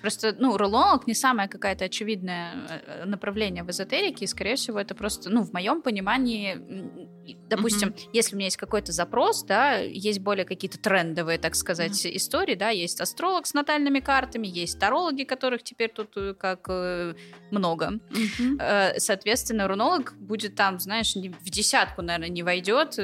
Просто, 0.00 0.34
ну, 0.36 0.56
рулонг 0.56 1.06
не 1.06 1.14
самое 1.14 1.48
какое-то 1.48 1.84
очевидное 1.84 2.54
э, 2.68 3.04
направление 3.04 3.62
в 3.62 3.70
эзотерике, 3.70 4.24
и, 4.24 4.26
скорее 4.26 4.56
всего, 4.56 4.80
это 4.80 4.96
просто, 4.96 5.30
ну, 5.30 5.44
в 5.44 5.52
моем 5.52 5.80
понимании, 5.80 7.01
допустим, 7.48 7.90
mm-hmm. 7.90 8.10
если 8.12 8.34
у 8.34 8.38
меня 8.38 8.46
есть 8.46 8.56
какой-то 8.56 8.92
запрос, 8.92 9.44
да, 9.44 9.76
есть 9.76 10.20
более 10.20 10.44
какие-то 10.44 10.78
трендовые, 10.78 11.38
так 11.38 11.54
сказать, 11.54 12.04
mm-hmm. 12.04 12.16
истории, 12.16 12.54
да, 12.54 12.70
есть 12.70 13.00
астролог 13.00 13.46
с 13.46 13.54
натальными 13.54 14.00
картами, 14.00 14.46
есть 14.46 14.78
тарологи, 14.78 15.24
которых 15.24 15.62
теперь 15.62 15.90
тут 15.90 16.16
э, 16.16 16.34
как 16.34 16.66
э, 16.68 17.14
много. 17.50 18.00
Mm-hmm. 18.10 18.98
Соответственно, 18.98 19.68
рунолог 19.68 20.14
будет 20.18 20.54
там, 20.54 20.78
знаешь, 20.78 21.14
в 21.14 21.50
десятку, 21.50 22.02
наверное, 22.02 22.28
не 22.28 22.42
войдет 22.42 22.96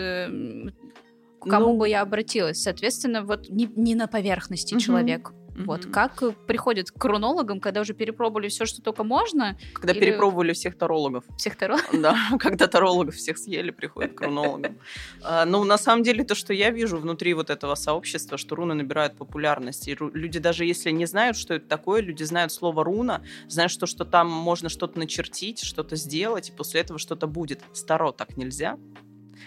к 1.41 1.49
кому 1.49 1.73
ну, 1.73 1.79
бы 1.79 1.89
я 1.89 2.03
обратилась. 2.03 2.63
Соответственно, 2.63 3.23
вот 3.23 3.49
не, 3.49 3.71
не 3.77 3.95
на 3.95 4.07
поверхности 4.07 4.75
угу. 4.75 4.81
человек. 4.81 5.33
Mm-hmm. 5.59 5.65
Вот 5.65 5.87
как 5.87 6.23
приходят 6.47 6.91
к 6.91 7.05
рунологам, 7.05 7.61
когда 7.61 7.81
уже 7.81 7.95
перепробовали 7.95 8.49
все, 8.49 8.65
что 8.65 8.81
только 8.81 9.03
можно. 9.03 9.59
Когда 9.75 9.93
или... 9.93 10.01
перепробовали 10.01 10.53
всех 10.53 10.79
тарологов. 10.79 11.25
Всех 11.37 11.57
тарологов? 11.57 11.89
Да, 11.99 12.17
когда 12.39 12.69
тарологов 12.69 13.17
всех 13.17 13.39
съели, 13.39 13.71
приходят 13.71 14.15
к 14.15 14.21
рунологам. 14.21 14.79
А, 15.23 15.45
ну, 15.45 15.65
на 15.65 15.79
самом 15.79 16.05
деле, 16.05 16.25
то, 16.25 16.35
что 16.35 16.53
я 16.55 16.71
вижу 16.71 16.97
внутри 16.97 17.35
вот 17.35 17.51
этого 17.51 17.75
сообщества, 17.75 18.39
что 18.39 18.55
руны 18.55 18.75
набирают 18.75 19.17
популярность. 19.17 19.89
И 19.89 19.97
люди 20.15 20.39
даже 20.39 20.65
если 20.65 20.91
не 20.91 21.07
знают, 21.07 21.37
что 21.37 21.55
это 21.55 21.67
такое, 21.67 22.03
люди 22.03 22.23
знают 22.23 22.53
слово 22.53 22.85
руна, 22.85 23.23
знают, 23.49 23.73
что, 23.73 23.87
что 23.87 24.05
там 24.05 24.31
можно 24.31 24.69
что-то 24.69 24.99
начертить, 24.99 25.61
что-то 25.61 25.97
сделать, 25.97 26.51
и 26.51 26.53
после 26.53 26.81
этого 26.81 26.99
что-то 26.99 27.27
будет. 27.27 27.63
Старо 27.73 28.13
так 28.13 28.37
нельзя 28.37 28.79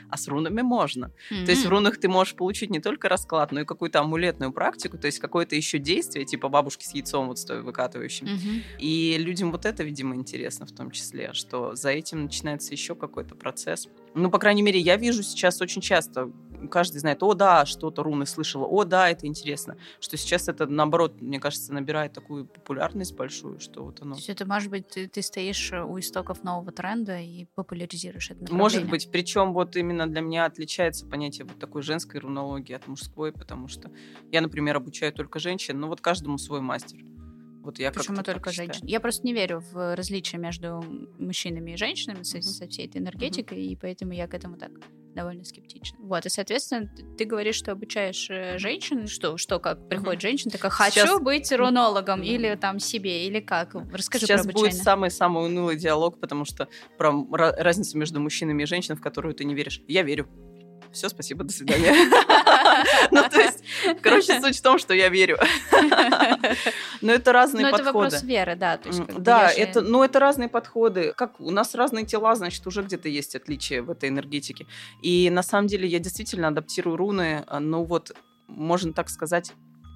а 0.10 0.18
с 0.18 0.28
рунами 0.28 0.62
можно. 0.62 1.12
Mm-hmm. 1.32 1.46
То 1.46 1.52
есть 1.52 1.66
в 1.66 1.70
рунах 1.70 1.98
ты 1.98 2.08
можешь 2.08 2.36
получить 2.36 2.70
не 2.70 2.80
только 2.80 3.10
расклад, 3.10 3.52
но 3.52 3.62
и 3.62 3.66
какую-то 3.66 4.00
амулетную 4.00 4.52
практику, 4.52 4.98
то 4.98 5.08
есть 5.08 5.20
какое-то 5.20 5.56
еще 5.56 5.80
действие, 5.80 6.26
типа 6.26 6.50
бабушки 6.50 6.86
с 6.86 6.94
яйцом 6.94 7.28
вот 7.28 7.40
стоя 7.40 7.62
выкатывающим. 7.62 8.28
Mm-hmm. 8.28 8.62
И 8.80 9.18
людям 9.18 9.52
вот 9.52 9.66
это, 9.66 9.84
видимо, 9.84 10.16
интересно 10.16 10.66
в 10.66 10.72
том 10.72 10.92
числе, 10.92 11.34
что 11.34 11.76
за 11.76 11.90
этим 11.90 12.24
начинается 12.24 12.72
еще 12.72 12.96
какой-то 12.96 13.36
процесс. 13.36 13.88
Ну, 14.14 14.30
по 14.30 14.40
крайней 14.40 14.62
мере, 14.62 14.80
я 14.80 14.98
вижу 14.98 15.24
сейчас 15.24 15.62
очень 15.62 15.82
часто 15.82 16.32
каждый 16.70 17.00
знает, 17.00 17.24
о, 17.24 17.34
да, 17.34 17.66
что-то 17.66 18.04
руны 18.04 18.26
слышала, 18.26 18.66
о, 18.66 18.84
да, 18.84 19.10
это 19.10 19.28
интересно. 19.28 19.78
Что 20.00 20.18
сейчас 20.18 20.48
это, 20.48 20.68
наоборот, 20.68 21.22
мне 21.22 21.40
кажется, 21.40 21.74
набирает 21.74 22.14
такую 22.14 22.46
популярность 22.46 23.16
большую, 23.16 23.60
что 23.60 23.84
вот 23.84 24.02
оно... 24.02 24.14
То 24.14 24.20
есть 24.20 24.30
это, 24.30 24.46
может 24.46 24.70
быть, 24.70 24.88
ты, 24.88 25.08
ты 25.08 25.22
стоишь 25.22 25.72
у 25.74 26.00
истоков 26.00 26.44
нового 26.44 26.72
тренда 26.72 27.20
и 27.20 27.46
популяризируешь 27.56 28.32
это 28.32 28.54
Может 28.54 28.90
быть, 28.90 29.10
причем 29.12 29.54
вот 29.54 29.76
именно 29.76 30.08
для 30.08 30.22
меня 30.22 30.46
отличается 30.46 31.06
понятие 31.06 31.46
вот 31.46 31.60
такой 31.60 31.82
женской 31.82 32.20
рунологии 32.20 32.74
от 32.74 32.88
мужской, 32.88 33.32
потому 33.32 33.68
что 33.68 33.92
я, 34.32 34.42
например, 34.42 34.78
обучаю 34.78 35.14
только 35.14 35.40
женщин, 35.40 35.80
но 35.80 35.88
вот 35.88 36.02
каждому 36.02 36.38
свой 36.38 36.62
мастер. 36.62 37.00
Вот 37.64 37.78
я 37.78 37.92
Почему 37.92 38.24
только 38.24 38.52
женщин? 38.52 38.86
Я 38.88 39.00
просто 39.00 39.26
не 39.26 39.34
верю 39.34 39.64
в 39.72 39.96
различия 39.96 40.38
между 40.38 40.84
мужчинами 41.20 41.72
и 41.72 41.78
женщинами 41.78 42.22
mm-hmm. 42.22 42.42
со, 42.42 42.42
со 42.42 42.68
всей 42.68 42.88
этой 42.88 42.98
энергетикой, 42.98 43.60
mm-hmm. 43.60 43.72
и 43.72 43.76
поэтому 43.76 44.14
я 44.14 44.28
к 44.28 44.34
этому 44.34 44.58
так 44.58 44.72
довольно 45.14 45.44
скептично. 45.44 45.98
Вот, 46.02 46.26
и, 46.26 46.30
соответственно, 46.30 46.90
ты, 47.18 47.26
говоришь, 47.26 47.56
что 47.56 47.72
обучаешь 47.72 48.28
э, 48.30 48.58
женщин, 48.58 49.08
что, 49.08 49.38
что 49.38 49.60
как 49.60 49.88
приходит 49.88 50.20
mm-hmm. 50.20 50.22
женщина, 50.22 50.52
такая, 50.52 50.72
хочу 50.72 51.02
Сейчас... 51.02 51.22
быть 51.22 51.52
рунологом, 51.52 52.22
mm-hmm. 52.22 52.26
или 52.26 52.56
там 52.56 52.80
себе, 52.80 53.28
или 53.28 53.40
как? 53.40 53.76
Расскажи 53.92 54.26
Сейчас 54.26 54.42
про 54.42 54.52
обучение. 54.52 54.72
будет 54.72 54.84
самый-самый 54.84 55.46
унылый 55.46 55.76
диалог, 55.76 56.20
потому 56.20 56.46
что 56.46 56.68
про 56.98 57.12
разницу 57.58 57.98
между 57.98 58.20
мужчинами 58.20 58.64
и 58.64 58.66
женщинами, 58.66 58.98
в 58.98 59.02
которую 59.02 59.34
ты 59.34 59.44
не 59.44 59.54
веришь. 59.54 59.82
Я 59.88 60.04
верю 60.04 60.28
все, 60.92 61.08
спасибо, 61.08 61.44
до 61.44 61.54
свидания. 61.54 61.94
То 63.84 63.90
есть, 63.90 64.02
короче, 64.02 64.42
суть 64.42 64.58
в 64.58 64.62
том, 64.62 64.78
что 64.78 64.94
я 64.94 65.10
верю. 65.10 65.38
Но 67.02 67.12
это 67.12 67.32
разные 67.34 67.66
подходы. 67.72 67.84
Но 67.84 67.90
это 67.90 67.98
вопрос 67.98 68.24
веры, 68.24 68.56
да. 68.56 68.80
Да, 69.18 69.52
это, 69.52 69.82
ну, 69.82 70.04
это 70.04 70.20
разные 70.20 70.50
подходы. 70.50 71.14
Как 71.16 71.40
у 71.40 71.52
нас 71.52 71.76
разные 71.76 72.06
тела, 72.06 72.36
значит, 72.36 72.66
уже 72.68 72.82
где-то 72.84 73.10
есть 73.10 73.36
отличия 73.36 73.82
в 73.82 73.90
этой 73.90 74.10
энергетике. 74.10 74.68
И 75.02 75.30
на 75.30 75.44
самом 75.44 75.68
деле 75.68 75.88
я 75.88 76.00
действительно 76.00 76.50
адаптирую 76.50 76.96
руны, 76.96 77.46
ну 77.60 77.84
вот, 77.84 78.12
можно 78.48 78.94
так 78.94 79.10
сказать, 79.10 79.54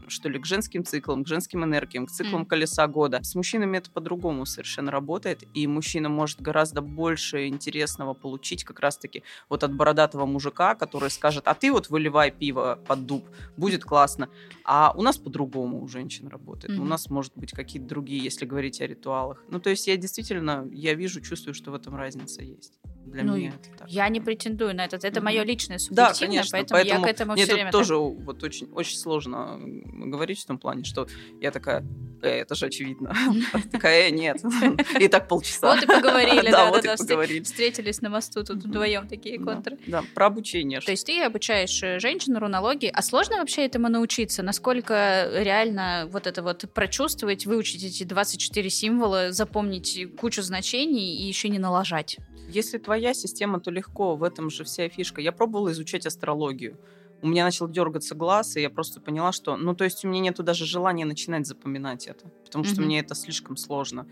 что 0.09 0.29
ли, 0.29 0.39
к 0.39 0.45
женским 0.45 0.83
циклам, 0.83 1.23
к 1.23 1.27
женским 1.27 1.63
энергиям, 1.63 2.05
к 2.05 2.11
циклам 2.11 2.43
mm. 2.43 2.45
колеса 2.45 2.87
года. 2.87 3.19
С 3.23 3.35
мужчинами 3.35 3.77
это 3.77 3.89
по-другому 3.91 4.45
совершенно 4.45 4.91
работает, 4.91 5.43
и 5.53 5.67
мужчина 5.67 6.09
может 6.09 6.41
гораздо 6.41 6.81
больше 6.81 7.47
интересного 7.47 8.13
получить 8.13 8.63
как 8.63 8.79
раз-таки 8.79 9.23
вот 9.49 9.63
от 9.63 9.73
бородатого 9.73 10.25
мужика, 10.25 10.75
который 10.75 11.09
скажет, 11.09 11.47
а 11.47 11.53
ты 11.53 11.71
вот 11.71 11.89
выливай 11.89 12.31
пиво 12.31 12.79
под 12.87 13.05
дуб, 13.05 13.25
будет 13.57 13.83
классно. 13.83 14.29
А 14.63 14.93
у 14.95 15.01
нас 15.01 15.17
по-другому 15.17 15.83
у 15.83 15.87
женщин 15.87 16.27
работает. 16.27 16.73
Mm-hmm. 16.73 16.81
У 16.81 16.85
нас, 16.85 17.09
может 17.09 17.33
быть, 17.35 17.51
какие-то 17.51 17.87
другие, 17.87 18.23
если 18.23 18.45
говорить 18.45 18.81
о 18.81 18.87
ритуалах. 18.87 19.43
Ну, 19.49 19.59
то 19.59 19.69
есть 19.69 19.87
я 19.87 19.97
действительно, 19.97 20.67
я 20.71 20.93
вижу, 20.93 21.21
чувствую, 21.21 21.53
что 21.53 21.71
в 21.71 21.75
этом 21.75 21.95
разница 21.95 22.41
есть 22.41 22.79
для 23.05 23.23
ну, 23.23 23.35
меня 23.37 23.49
это 23.49 23.79
так. 23.79 23.89
Я 23.89 24.09
не 24.09 24.19
претендую 24.19 24.75
на 24.75 24.85
это. 24.85 24.95
Это 24.97 25.07
mm-hmm. 25.07 25.23
мое 25.23 25.43
личное 25.43 25.77
субъективное, 25.77 26.13
да, 26.13 26.19
конечно, 26.19 26.51
поэтому, 26.51 26.79
поэтому 26.79 27.05
я 27.05 27.07
к 27.07 27.15
этому 27.15 27.35
все 27.35 27.53
время 27.53 27.71
тоже 27.71 27.93
так... 27.93 28.25
вот 28.25 28.43
очень, 28.43 28.69
очень 28.71 28.97
сложно 28.97 29.59
говорить 29.61 30.41
в 30.41 30.45
том 30.45 30.57
плане, 30.57 30.83
что 30.83 31.07
я 31.39 31.51
такая, 31.51 31.85
э, 32.21 32.29
это 32.29 32.55
же 32.55 32.65
очевидно. 32.65 33.15
Такая, 33.71 34.09
э, 34.09 34.11
нет. 34.11 34.41
И 34.99 35.07
так 35.07 35.27
полчаса. 35.27 35.75
Вот 35.75 35.83
и 35.83 35.87
поговорили, 35.87 36.41
да, 36.51 36.71
да, 36.71 36.81
да. 36.81 37.43
Встретились 37.43 38.01
на 38.01 38.09
мосту 38.09 38.43
тут 38.43 38.63
вдвоем 38.63 39.07
такие 39.07 39.39
контры. 39.39 39.77
Да, 39.87 40.03
про 40.13 40.27
обучение. 40.27 40.81
То 40.81 40.91
есть 40.91 41.05
ты 41.05 41.21
обучаешь 41.21 41.81
э, 41.83 41.99
женщин 41.99 42.35
рунологии, 42.37 42.91
а 42.93 43.01
сложно 43.01 43.37
вообще 43.37 43.65
этому 43.65 43.89
научиться? 43.89 44.43
Насколько 44.43 45.29
реально 45.33 46.07
вот 46.11 46.27
это 46.27 46.41
вот 46.41 46.65
прочувствовать, 46.73 47.45
выучить 47.45 47.83
эти 47.83 48.03
24 48.03 48.69
символа, 48.69 49.31
запомнить 49.31 50.07
кучу 50.17 50.41
значений 50.41 51.17
и 51.17 51.27
еще 51.27 51.49
не 51.49 51.59
налажать? 51.59 52.17
Если 52.49 52.77
твоя 52.77 53.13
система, 53.13 53.59
то 53.59 53.71
легко, 53.71 54.15
в 54.15 54.23
этом 54.23 54.49
же 54.49 54.63
вся 54.63 54.87
фишка. 54.89 55.21
Я 55.21 55.31
пробовала 55.31 55.71
изучать 55.71 56.05
астрологию. 56.05 56.77
у 57.21 57.27
меня 57.27 57.43
начал 57.43 57.67
дергаться 57.67 58.13
глаз, 58.13 58.55
и 58.55 58.61
я 58.61 58.69
просто 58.69 59.01
поняла, 59.01 59.31
что, 59.31 59.57
ну, 59.57 59.73
то 59.73 59.83
есть 59.83 60.05
у 60.05 60.07
меня 60.07 60.19
нету 60.21 60.43
даже 60.43 60.65
желания 60.65 61.05
начинать 61.05 61.47
запоминать 61.47 62.07
это, 62.07 62.29
потому 62.55 62.63
что 62.73 62.81
Мгм. 62.81 62.85
мне 62.85 62.99
это 62.99 63.15
слишком 63.15 63.57
сложно. 63.57 64.07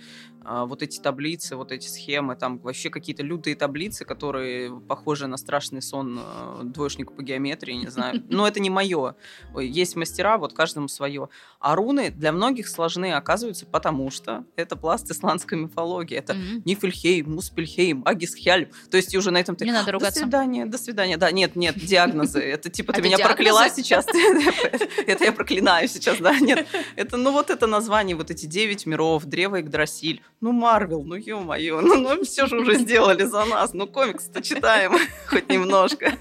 А, 0.45 0.65
вот 0.65 0.83
эти 0.83 0.99
таблицы, 0.99 1.55
вот 1.55 1.71
эти 1.71 1.87
схемы, 1.87 2.35
там 2.35 2.57
вообще 2.57 2.89
какие-то 2.89 3.23
лютые 3.23 3.55
таблицы, 3.55 4.03
которые 4.03 4.77
похожи 4.81 5.27
на 5.27 5.37
страшный 5.37 5.81
сон 5.81 6.19
э, 6.21 6.61
двоечника 6.63 7.13
по 7.13 7.23
геометрии, 7.23 7.71
не 7.73 7.87
знаю. 7.87 8.21
Но 8.29 8.45
это 8.45 8.59
не 8.59 8.69
мое. 8.69 9.15
Есть 9.57 9.95
мастера, 9.95 10.37
вот 10.37 10.51
каждому 10.51 10.89
свое. 10.89 11.29
А 11.59 11.75
руны 11.75 12.11
для 12.11 12.33
многих 12.33 12.67
сложны, 12.67 13.13
оказывается, 13.13 13.65
потому 13.65 14.11
что 14.11 14.43
это 14.57 14.75
пласт 14.75 15.09
исландской 15.09 15.57
мифологии. 15.57 16.17
Это. 16.17 16.35
Нифельхейм, 16.65 17.33
Муспельхейм, 17.33 18.01
Агисхельм. 18.05 18.67
То 18.91 18.97
есть 18.97 19.15
уже 19.15 19.31
на 19.31 19.37
этом 19.39 19.55
ты... 19.55 19.63
Не 19.63 19.71
надо 19.71 19.85
До 19.85 19.91
ругаться. 19.93 20.19
свидания, 20.19 20.65
до 20.65 20.77
свидания. 20.77 21.15
Да, 21.15 21.31
нет, 21.31 21.55
нет, 21.55 21.77
диагнозы. 21.77 22.41
Это 22.41 22.69
типа 22.69 22.91
ты 22.91 22.99
Это 22.99 23.07
меня 23.07 23.17
прокляла 23.17 23.69
сейчас. 23.69 24.05
Это 25.07 25.23
я 25.23 25.31
проклинаю 25.31 25.87
сейчас, 25.87 26.17
да. 26.17 26.37
Нет, 26.37 26.67
это, 26.97 27.15
ну 27.17 27.31
вот 27.31 27.49
это 27.49 27.67
название, 27.67 28.15
вот 28.15 28.29
эти 28.33 28.45
девять 28.45 28.85
миров, 28.85 29.25
Древо 29.25 29.59
Игдрасиль. 29.61 30.21
Ну, 30.41 30.51
Марвел, 30.51 31.03
ну 31.03 31.15
ё-моё, 31.15 31.81
ну, 31.81 31.95
ну 31.95 32.23
все 32.23 32.47
же 32.47 32.59
уже 32.59 32.75
сделали 32.75 33.23
за 33.23 33.45
нас. 33.45 33.73
Ну, 33.73 33.87
комикс-то 33.87 34.41
читаем 34.41 34.93
хоть 35.27 35.49
немножко. 35.49 36.11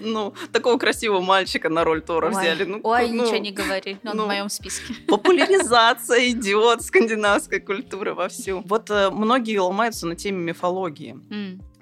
Ну, 0.00 0.34
такого 0.52 0.78
красивого 0.78 1.20
мальчика 1.20 1.68
на 1.68 1.84
роль 1.84 2.02
Тора 2.02 2.30
взяли. 2.30 2.64
Ну, 2.64 2.80
Ой, 2.82 3.08
ну, 3.08 3.22
ничего 3.22 3.36
не 3.36 3.52
говори, 3.52 3.98
он 4.04 4.16
ну. 4.16 4.24
в 4.24 4.26
моем 4.26 4.48
списке. 4.48 4.94
Популяризация 5.06 6.30
идет 6.30 6.82
скандинавской 6.82 7.60
культуры 7.60 8.14
вовсю. 8.14 8.62
Вот 8.66 8.90
э, 8.90 9.10
многие 9.10 9.58
ломаются 9.58 10.06
на 10.06 10.16
теме 10.16 10.38
мифологии. 10.38 11.16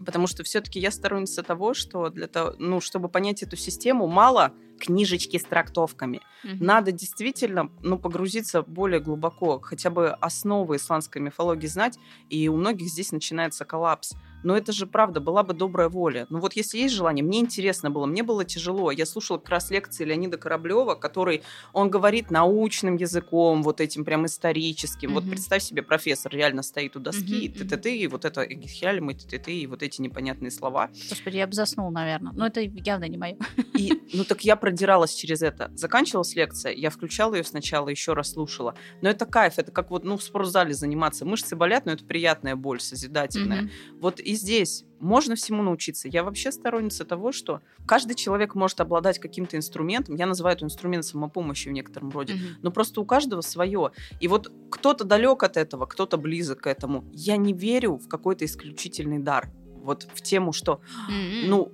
Потому 0.05 0.27
что 0.27 0.43
все-таки 0.45 0.81
я 0.81 0.91
сторонница 0.91 1.43
того, 1.43 1.75
что 1.75 2.09
для 2.11 2.27
того, 2.27 2.55
ну, 2.59 2.81
чтобы 2.81 3.09
понять 3.09 3.43
эту 3.43 3.57
систему, 3.57 4.07
мало 4.07 4.53
книжечки 4.81 5.37
с 5.37 5.45
трактовками. 5.45 6.21
Мгм. 6.43 6.65
Надо 6.65 6.91
действительно 6.91 7.71
ну, 7.83 7.99
погрузиться 7.99 8.63
более 8.63 9.01
глубоко, 9.01 9.61
хотя 9.61 9.91
бы 9.91 10.09
основы 10.09 10.77
исландской 10.77 11.21
мифологии 11.21 11.67
знать, 11.67 11.99
и 12.31 12.49
у 12.49 12.57
многих 12.57 12.89
здесь 12.89 13.13
начинается 13.13 13.65
коллапс. 13.65 14.15
Но 14.43 14.57
это 14.57 14.73
же 14.73 14.87
правда, 14.87 15.21
была 15.21 15.43
бы 15.43 15.53
добрая 15.55 15.89
воля. 15.89 16.27
Ну 16.31 16.41
вот 16.41 16.55
если 16.55 16.79
есть 16.79 16.95
желание, 16.95 17.25
мне 17.25 17.41
интересно 17.41 17.91
было, 17.91 18.07
мне 18.07 18.23
было 18.23 18.45
тяжело. 18.45 18.91
Я 18.91 19.07
слушала 19.07 19.39
как 19.39 19.51
раз 19.51 19.71
лекции 19.71 20.05
Леонида 20.05 20.39
Кораблева, 20.39 20.95
который, 20.95 21.43
он 21.73 21.91
говорит 21.91 22.31
научным 22.31 22.97
языком, 22.97 23.63
вот 23.63 23.81
этим 23.81 24.05
прям 24.05 24.27
историческим. 24.27 25.13
Вот 25.13 25.25
Мгм. 25.25 25.31
представь 25.31 25.63
себе, 25.63 25.83
профессор 25.83 26.33
реально 26.33 26.63
стоит 26.63 26.97
у 26.97 27.01
доски, 27.01 27.35
Мгм, 27.35 27.45
и 27.45 27.49
ты-ты-ты, 27.49 27.97
и 27.97 28.07
вот 28.07 28.25
это 28.25 28.47
Гехельм, 28.47 29.11
и 29.11 29.15
ты-ты-ты, 29.15 29.53
и 29.53 29.67
вот 29.67 29.83
эти 29.83 30.01
непонятные 30.01 30.51
слова. 30.51 30.91
Господи, 31.09 31.37
я 31.37 31.47
бы 31.47 31.53
заснул, 31.53 31.91
наверное. 31.91 32.33
Но 32.35 32.47
это 32.47 32.61
явно 32.61 33.05
не 33.05 33.19
мое. 33.19 33.37
И, 33.75 33.93
ну 34.13 34.25
так 34.25 34.43
я 34.43 34.57
продиралась 34.57 35.15
через 35.15 35.43
это. 35.43 35.71
Заканчивалась 35.75 36.35
лекция, 36.35 36.73
я 36.73 36.91
включала 36.91 37.35
ее 37.35 37.45
сначала, 37.45 37.89
еще 37.89 38.15
раз 38.15 38.33
слушала. 38.33 38.75
Но 39.01 39.09
это 39.09 39.27
кайф, 39.27 39.59
это 39.59 39.71
как 39.73 39.91
вот 39.91 40.05
ну, 40.05 40.17
в 40.17 40.23
спортзале 40.23 40.75
заниматься. 40.75 41.25
Мышцы 41.25 41.57
болят, 41.57 41.87
но 41.87 41.93
это 41.93 42.05
приятная 42.05 42.57
боль, 42.57 42.81
созидательная. 42.81 43.63
Мгм. 43.63 43.71
Вот 44.01 44.21
и 44.31 44.35
здесь 44.35 44.85
можно 45.01 45.35
всему 45.35 45.61
научиться. 45.65 46.07
Я 46.07 46.23
вообще 46.23 46.53
сторонница 46.53 47.05
того, 47.05 47.33
что 47.33 47.63
каждый 47.85 48.15
человек 48.15 48.55
может 48.55 48.81
обладать 48.81 49.19
каким-то 49.19 49.57
инструментом. 49.57 50.15
Я 50.15 50.27
называю 50.27 50.55
это 50.55 50.65
инструмент 50.65 51.05
самопомощи 51.05 51.69
в 51.69 51.73
некотором 51.73 52.11
роде. 52.11 52.35
Мгм. 52.35 52.43
Но 52.63 52.71
просто 52.71 53.01
у 53.01 53.05
каждого 53.05 53.41
свое. 53.41 53.91
И 54.21 54.29
вот 54.29 54.53
кто-то 54.71 55.03
далек 55.03 55.43
от 55.43 55.57
этого, 55.57 55.87
кто-то 55.87 56.17
близок 56.17 56.61
к 56.61 56.67
этому. 56.69 57.05
Я 57.13 57.37
не 57.37 57.53
верю 57.53 57.97
в 57.97 58.07
какой-то 58.07 58.45
исключительный 58.45 59.19
дар. 59.19 59.51
Вот 59.83 60.07
в 60.15 60.23
тему, 60.23 60.53
что 60.53 60.81
М. 61.09 61.49
ну, 61.51 61.73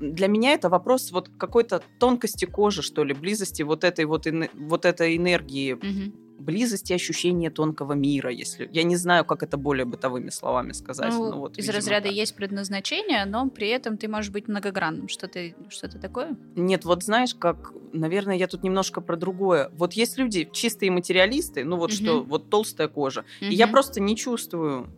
для 0.00 0.26
меня 0.26 0.54
это 0.54 0.68
вопрос 0.68 1.12
вот 1.12 1.28
какой-то 1.38 1.84
тонкости 2.00 2.46
кожи, 2.46 2.82
что 2.82 3.04
ли, 3.04 3.14
близости 3.14 3.62
вот 3.62 3.84
этой 3.84 4.06
вот, 4.06 4.26
вот 4.54 4.84
этой 4.86 5.16
энергии, 5.16 5.74
Мгм. 5.74 6.14
Близости 6.42 6.92
ощущения 6.92 7.50
тонкого 7.50 7.92
мира, 7.92 8.30
если... 8.30 8.68
Я 8.72 8.82
не 8.82 8.96
знаю, 8.96 9.24
как 9.24 9.42
это 9.42 9.56
более 9.56 9.84
бытовыми 9.84 10.30
словами 10.30 10.72
сказать. 10.72 11.12
Ну, 11.12 11.38
вот, 11.38 11.58
из 11.58 11.64
видимо, 11.64 11.76
разряда 11.76 12.08
так. 12.08 12.14
есть 12.14 12.34
предназначение, 12.36 13.24
но 13.24 13.48
при 13.48 13.68
этом 13.68 13.96
ты 13.96 14.08
можешь 14.08 14.30
быть 14.30 14.48
многогранным. 14.48 15.08
Что-то 15.08 15.52
что 15.68 15.88
такое? 15.88 16.36
Нет, 16.56 16.84
вот 16.84 17.02
знаешь, 17.02 17.34
как, 17.34 17.72
наверное, 17.92 18.36
я 18.36 18.46
тут 18.48 18.62
немножко 18.62 19.00
про 19.00 19.16
другое. 19.16 19.70
Вот 19.76 19.94
есть 19.94 20.18
люди 20.18 20.48
чистые 20.52 20.90
материалисты, 20.90 21.64
ну 21.64 21.76
вот 21.76 21.90
Мгм. 21.90 21.96
что, 21.96 22.22
вот 22.22 22.50
толстая 22.50 22.88
кожа, 22.88 23.24
и 23.40 23.54
я 23.54 23.66
просто 23.66 24.00
не 24.00 24.16
чувствую, 24.16 24.88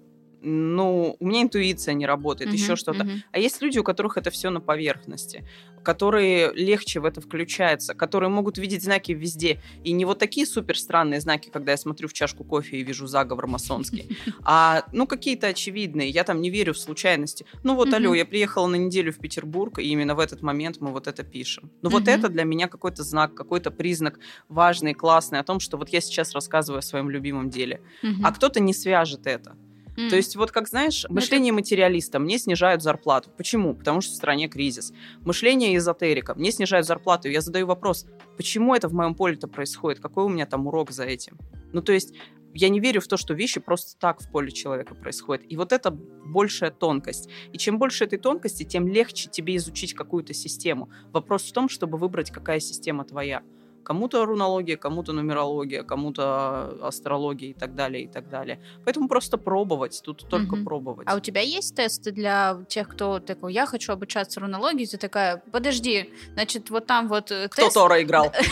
ну, 0.44 1.16
у 1.18 1.26
меня 1.26 1.42
интуиция 1.42 1.94
не 1.94 2.06
работает, 2.06 2.52
еще 2.52 2.72
Мгм, 2.72 2.76
что-то. 2.76 3.04
мгм. 3.04 3.22
А 3.32 3.38
есть 3.38 3.62
люди, 3.62 3.78
у 3.78 3.84
которых 3.84 4.16
это 4.16 4.30
все 4.30 4.50
на 4.50 4.60
поверхности, 4.60 5.44
которые 5.82 6.52
легче 6.54 7.00
в 7.00 7.04
это 7.04 7.20
включаются, 7.20 7.94
которые 7.94 8.30
могут 8.30 8.58
видеть 8.58 8.82
знаки 8.82 9.12
везде. 9.12 9.60
И 9.82 9.92
не 9.92 10.04
вот 10.04 10.18
такие 10.18 10.46
супер 10.46 10.78
странные 10.78 11.20
знаки, 11.20 11.50
когда 11.50 11.72
я 11.72 11.76
смотрю 11.78 12.08
в 12.08 12.12
чашку 12.12 12.44
кофе 12.44 12.78
и 12.78 12.82
вижу 12.82 13.06
заговор 13.06 13.46
масонский, 13.46 14.08
а 14.44 14.84
ну 14.92 15.06
какие-то 15.06 15.48
очевидные. 15.48 16.08
Я 16.08 16.24
там 16.24 16.40
не 16.40 16.50
верю 16.50 16.72
в 16.72 16.78
случайности. 16.78 17.46
Ну 17.62 17.74
вот, 17.76 17.88
Мгм. 17.88 17.96
алло, 17.96 18.14
я 18.14 18.24
приехала 18.24 18.66
на 18.66 18.76
неделю 18.76 19.12
в 19.12 19.18
Петербург, 19.18 19.78
и 19.78 19.82
именно 19.82 20.14
в 20.14 20.18
этот 20.20 20.42
момент 20.42 20.76
мы 20.80 20.90
вот 20.90 21.06
это 21.06 21.22
пишем. 21.22 21.70
Ну 21.82 21.90
вот 21.90 22.02
Мгм. 22.02 22.10
это 22.10 22.28
для 22.28 22.44
меня 22.44 22.68
какой-то 22.68 23.02
знак, 23.02 23.34
какой-то 23.34 23.70
признак 23.70 24.18
важный, 24.48 24.94
классный 24.94 25.38
о 25.38 25.44
том, 25.44 25.60
что 25.60 25.76
вот 25.76 25.88
я 25.90 26.00
сейчас 26.00 26.32
рассказываю 26.34 26.78
о 26.78 26.82
своем 26.82 27.10
любимом 27.10 27.50
деле. 27.50 27.80
Мгм. 28.02 28.24
А 28.24 28.32
кто-то 28.32 28.60
не 28.60 28.72
свяжет 28.74 29.26
это. 29.26 29.56
М. 29.96 30.10
То 30.10 30.16
есть 30.16 30.36
вот 30.36 30.50
как, 30.50 30.68
знаешь, 30.68 31.06
Ну, 31.08 31.14
мышление 31.14 31.52
материалиста, 31.52 32.18
мне 32.18 32.38
снижают 32.38 32.82
зарплату. 32.82 33.30
Почему? 33.36 33.74
Потому 33.74 34.00
что 34.00 34.12
в 34.12 34.16
стране 34.16 34.48
кризис. 34.48 34.92
Мышление 35.20 35.76
эзотерика, 35.76 36.34
мне 36.34 36.50
снижают 36.50 36.86
зарплату. 36.86 37.28
Я 37.28 37.40
задаю 37.40 37.66
вопрос, 37.66 38.06
почему 38.36 38.74
это 38.74 38.88
в 38.88 38.92
моем 38.92 39.14
поле-то 39.14 39.48
происходит? 39.48 40.00
Какой 40.00 40.24
у 40.24 40.28
меня 40.28 40.46
там 40.46 40.66
урок 40.66 40.90
за 40.90 41.04
этим? 41.04 41.38
Ну, 41.72 41.82
то 41.82 41.92
есть 41.92 42.14
я 42.54 42.68
не 42.68 42.78
верю 42.78 43.00
в 43.00 43.08
то, 43.08 43.16
что 43.16 43.34
вещи 43.34 43.58
просто 43.60 43.98
так 43.98 44.20
в 44.20 44.30
поле 44.30 44.52
человека 44.52 44.94
происходят. 44.94 45.44
И 45.48 45.56
вот 45.56 45.72
это 45.72 45.90
большая 45.90 46.70
тонкость. 46.70 47.28
И 47.52 47.58
чем 47.58 47.78
больше 47.78 48.04
этой 48.04 48.18
тонкости, 48.18 48.62
тем 48.62 48.86
легче 48.86 49.28
тебе 49.28 49.56
изучить 49.56 49.94
какую-то 49.94 50.34
систему. 50.34 50.88
Вопрос 51.12 51.42
в 51.42 51.52
том, 51.52 51.68
чтобы 51.68 51.98
выбрать, 51.98 52.30
какая 52.30 52.60
система 52.60 53.04
твоя. 53.04 53.42
Кому-то 53.84 54.24
рунология, 54.24 54.76
кому-то 54.76 55.12
нумерология, 55.12 55.82
кому-то 55.82 56.78
астрология 56.82 57.50
и 57.50 57.52
так 57.54 57.74
далее, 57.74 58.04
и 58.04 58.08
так 58.08 58.28
далее. 58.28 58.58
Поэтому 58.84 59.08
просто 59.08 59.36
пробовать, 59.38 60.00
тут 60.04 60.26
только 60.28 60.56
Мгм. 60.56 60.64
пробовать. 60.64 61.06
А 61.10 61.16
у 61.16 61.20
тебя 61.20 61.40
есть 61.42 61.74
тесты 61.76 62.10
для 62.12 62.58
тех, 62.68 62.88
кто 62.88 63.20
такой, 63.20 63.52
я 63.52 63.66
хочу 63.66 63.92
обучаться 63.92 64.40
рунологии, 64.40 64.86
ты 64.86 64.96
такая, 64.96 65.42
подожди, 65.52 66.10
значит, 66.32 66.70
вот 66.70 66.86
там 66.86 67.08
вот 67.08 67.30
э, 67.30 67.48
Кто 67.48 67.62
тест. 67.62 67.74
Тора 67.74 68.02
играл? 68.02 68.32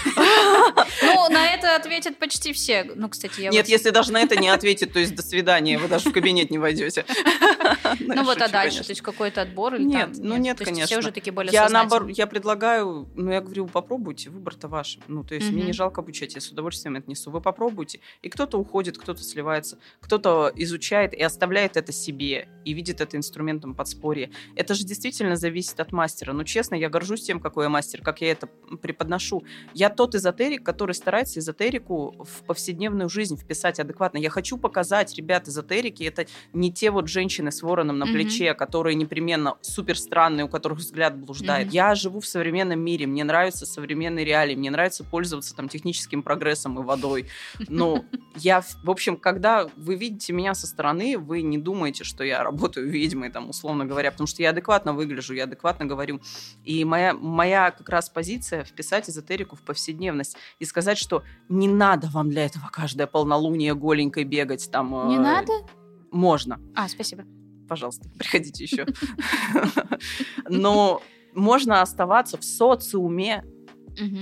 Ну, 1.03 1.29
на 1.31 1.47
это 1.47 1.77
ответят 1.77 2.19
почти 2.19 2.53
все. 2.53 2.85
Ну, 2.95 3.09
кстати, 3.09 3.41
я 3.41 3.51
Нет, 3.51 3.69
если 3.69 3.91
даже 3.91 4.13
на 4.13 4.21
это 4.21 4.37
не 4.37 4.49
ответит, 4.49 4.93
то 4.93 4.99
есть 4.99 5.15
до 5.15 5.23
свидания, 5.23 5.79
вы 5.79 5.89
даже 5.89 6.11
в 6.11 6.13
кабинет 6.13 6.51
не 6.51 6.59
войдете. 6.59 7.05
Ну 8.01 8.25
вот, 8.25 8.41
а 8.41 8.49
дальше, 8.49 8.85
то 8.85 8.91
есть 8.91 9.01
какой-то 9.03 9.43
отбор 9.43 9.75
или 9.75 9.85
Нет, 9.85 10.11
ну 10.19 10.37
нет, 10.37 10.59
конечно. 10.59 10.87
все 10.87 10.99
уже 10.99 11.13
такие 11.13 11.33
более 11.33 11.53
Я 11.53 11.69
наоборот, 11.69 12.11
я 12.11 12.27
предлагаю, 12.27 13.09
ну 13.15 13.31
я 13.31 13.41
говорю, 13.41 13.67
попробуйте, 13.67 14.31
выбор-то 14.31 14.69
ваш. 14.69 14.99
Ну 15.09 15.22
то 15.25 15.35
есть 15.35 15.49
мне 15.51 15.59
Мгм. 15.59 15.67
не 15.69 15.73
жалко 15.73 16.01
обучать, 16.01 16.35
я 16.35 16.41
с 16.41 16.49
удовольствием 16.51 16.97
это 16.97 17.09
несу. 17.09 17.31
Вы 17.31 17.41
попробуйте. 17.41 18.01
И 18.23 18.29
кто-то 18.29 18.59
уходит, 18.59 18.99
кто-то 18.99 19.23
сливается, 19.23 19.79
кто-то 20.01 20.53
изучает 20.57 21.15
и 21.15 21.23
оставляет 21.23 21.77
это 21.77 21.93
себе 21.93 22.49
и 22.65 22.73
видит 22.73 23.01
это 23.01 23.17
инструментом 23.17 23.75
подспорья. 23.75 24.31
Это 24.57 24.75
же 24.75 24.85
действительно 24.85 25.37
зависит 25.37 25.81
от 25.81 25.93
мастера. 25.93 26.33
Ну 26.33 26.45
честно, 26.45 26.75
я 26.75 26.89
горжусь 26.89 27.23
тем, 27.23 27.41
какой 27.41 27.65
я 27.65 27.69
мастер, 27.71 28.03
как 28.03 28.21
я 28.21 28.33
это 28.33 28.47
преподношу. 28.81 29.43
Я 29.75 29.89
тот 29.89 30.15
эзотерик, 30.15 30.63
который 30.65 30.95
старается 30.95 31.41
эзотерику 31.41 32.15
в 32.19 32.45
повседневную 32.45 33.09
жизнь 33.09 33.37
вписать 33.37 33.81
адекватно. 33.81 34.19
Я 34.19 34.31
хочу 34.31 34.59
показать, 34.59 35.15
ребят, 35.17 35.49
эзотерики 35.49 36.03
это 36.05 36.27
не 36.53 36.73
те 36.73 36.91
вот 36.91 37.09
женщины 37.09 37.51
с 37.51 37.63
вороном 37.63 37.99
на 37.99 38.05
Мгм. 38.07 38.15
плече, 38.15 38.55
которые 38.55 38.95
непременно 38.95 39.57
супер 39.63 39.99
странные, 39.99 40.45
у 40.45 40.49
которых 40.49 40.79
взгляд 40.79 41.17
блуждает. 41.17 41.67
Мгм. 41.69 41.75
Я 41.75 41.95
живу 41.95 42.21
в 42.21 42.27
современном 42.27 42.81
мире, 42.81 43.07
мне 43.07 43.25
нравятся 43.25 43.67
современные 43.67 44.25
реалии, 44.25 44.55
мне 44.55 44.71
нравится 44.71 45.05
пользоваться 45.05 45.55
там 45.57 45.69
техническим 45.69 46.23
прогрессом 46.23 46.79
и 46.79 46.83
водой. 46.83 47.27
Но 47.69 48.05
я, 48.37 48.61
в 48.61 48.83
в 48.83 48.91
общем, 48.91 49.17
когда 49.17 49.69
вы 49.77 49.95
видите 49.95 50.33
меня 50.33 50.55
со 50.55 50.67
стороны, 50.67 51.17
вы 51.17 51.43
не 51.43 51.57
думаете, 51.57 52.05
что 52.05 52.25
я 52.25 52.43
работаю 52.53 52.89
ведьмой, 52.89 53.31
там, 53.31 53.49
условно 53.49 53.87
говоря, 53.87 54.11
потому 54.11 54.27
что 54.27 54.43
я 54.43 54.51
адекватно 54.51 54.93
выгляжу, 54.93 55.35
я 55.35 55.45
адекватно 55.45 55.87
говорю. 55.87 56.21
И 56.65 56.85
моя, 56.85 57.15
моя 57.15 57.71
как 57.71 57.89
раз 57.89 58.09
позиция 58.09 58.65
вписать 58.65 59.09
эзотерику 59.09 59.57
в 59.57 59.63
повседневность 59.63 60.37
и 60.61 60.65
сказать, 60.65 60.99
что 60.99 61.23
не 61.49 61.69
надо 61.69 62.09
вам 62.09 62.29
для 62.29 62.45
этого 62.45 62.69
каждое 62.71 63.07
полнолуние 63.07 63.75
голенькой 63.75 64.25
бегать 64.25 64.71
там. 64.71 64.91
Не 65.09 65.17
э, 65.17 65.21
надо? 65.21 65.53
Можно 66.11 66.61
А, 66.75 66.89
спасибо. 66.89 67.25
пожалуйста, 67.69 68.09
приходите 68.19 68.65
еще. 68.65 68.87
Но 70.49 71.03
можно 71.35 71.81
оставаться 71.81 72.37
в 72.37 72.45
социуме 72.45 73.45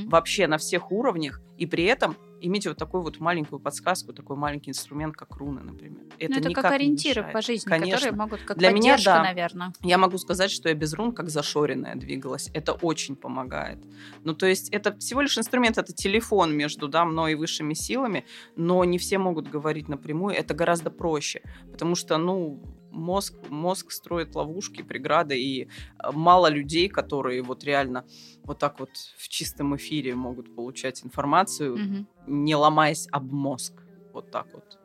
вообще 0.06 0.46
на 0.46 0.58
всех 0.58 0.92
уровнях 0.92 1.40
и 1.56 1.66
при 1.66 1.84
этом 1.84 2.16
иметь 2.40 2.66
вот 2.66 2.76
такую 2.76 3.02
вот 3.02 3.20
маленькую 3.20 3.60
подсказку, 3.60 4.12
такой 4.12 4.36
маленький 4.36 4.70
инструмент, 4.70 5.16
как 5.16 5.36
руны, 5.36 5.60
например. 5.62 6.02
Это, 6.18 6.34
ну, 6.34 6.38
это 6.38 6.50
как 6.50 6.72
ориентиры 6.72 7.24
по 7.32 7.40
жизни, 7.42 7.68
Конечно. 7.68 7.96
которые 7.96 8.16
могут 8.16 8.42
как 8.42 8.58
Для 8.58 8.70
меня, 8.70 8.96
да. 9.04 9.22
наверное. 9.22 9.72
Я 9.82 9.98
могу 9.98 10.18
сказать, 10.18 10.50
что 10.50 10.68
я 10.68 10.74
без 10.74 10.94
рун 10.94 11.12
как 11.12 11.30
зашоренная 11.30 11.94
двигалась. 11.96 12.50
Это 12.54 12.72
очень 12.72 13.16
помогает. 13.16 13.78
Ну, 14.24 14.34
то 14.34 14.46
есть 14.46 14.68
это 14.70 14.96
всего 14.98 15.20
лишь 15.20 15.36
инструмент, 15.38 15.78
это 15.78 15.92
телефон 15.92 16.56
между 16.56 16.88
да, 16.88 17.04
мной 17.04 17.32
и 17.32 17.34
высшими 17.34 17.74
силами, 17.74 18.24
но 18.56 18.84
не 18.84 18.98
все 18.98 19.18
могут 19.18 19.48
говорить 19.48 19.88
напрямую. 19.88 20.34
Это 20.34 20.54
гораздо 20.54 20.90
проще, 20.90 21.42
потому 21.70 21.94
что, 21.94 22.18
ну, 22.18 22.62
мозг, 22.90 23.34
мозг 23.48 23.92
строит 23.92 24.34
ловушки, 24.34 24.82
преграды, 24.82 25.40
и 25.40 25.64
э, 25.64 25.66
мало 26.12 26.48
людей, 26.48 26.88
которые 26.88 27.42
вот 27.42 27.64
реально 27.64 28.04
вот 28.44 28.58
так 28.58 28.80
вот 28.80 28.90
в 29.16 29.28
чистом 29.28 29.76
эфире 29.76 30.14
могут 30.14 30.54
получать 30.54 31.04
информацию, 31.04 31.74
угу. 31.74 32.06
не 32.26 32.54
ломаясь 32.54 33.08
об 33.10 33.32
мозг. 33.32 33.74
Вот 34.12 34.30
так 34.30 34.46
вот. 34.52 34.78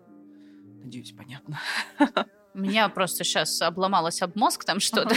Надеюсь, 0.84 1.12
понятно. 1.12 1.60
У 2.56 2.60
меня 2.60 2.88
просто 2.88 3.26
сейчас 3.26 3.62
обломалось 3.62 4.22
об 4.22 4.38
мозг 4.38 4.64
там 4.64 4.80
что-то. 4.80 5.14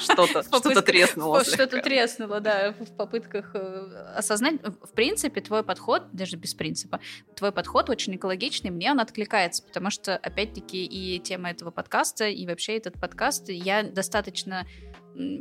Что-то 0.00 0.42
что 0.42 0.82
треснуло. 0.82 1.44
Что-то 1.44 1.82
треснуло, 1.82 2.40
да, 2.40 2.72
в 2.72 2.96
попытках 2.96 3.50
э, 3.52 4.14
осознать. 4.16 4.54
В 4.62 4.94
принципе, 4.94 5.42
твой 5.42 5.62
подход, 5.62 6.04
даже 6.12 6.36
без 6.36 6.54
принципа, 6.54 7.00
твой 7.36 7.52
подход 7.52 7.90
очень 7.90 8.16
экологичный, 8.16 8.70
мне 8.70 8.90
он 8.90 9.00
откликается, 9.00 9.62
потому 9.64 9.90
что, 9.90 10.16
опять-таки, 10.16 10.82
и 10.86 11.18
тема 11.18 11.50
этого 11.50 11.70
подкаста, 11.70 12.26
и 12.26 12.46
вообще 12.46 12.78
этот 12.78 12.98
подкаст, 12.98 13.50
я 13.50 13.82
достаточно 13.82 14.66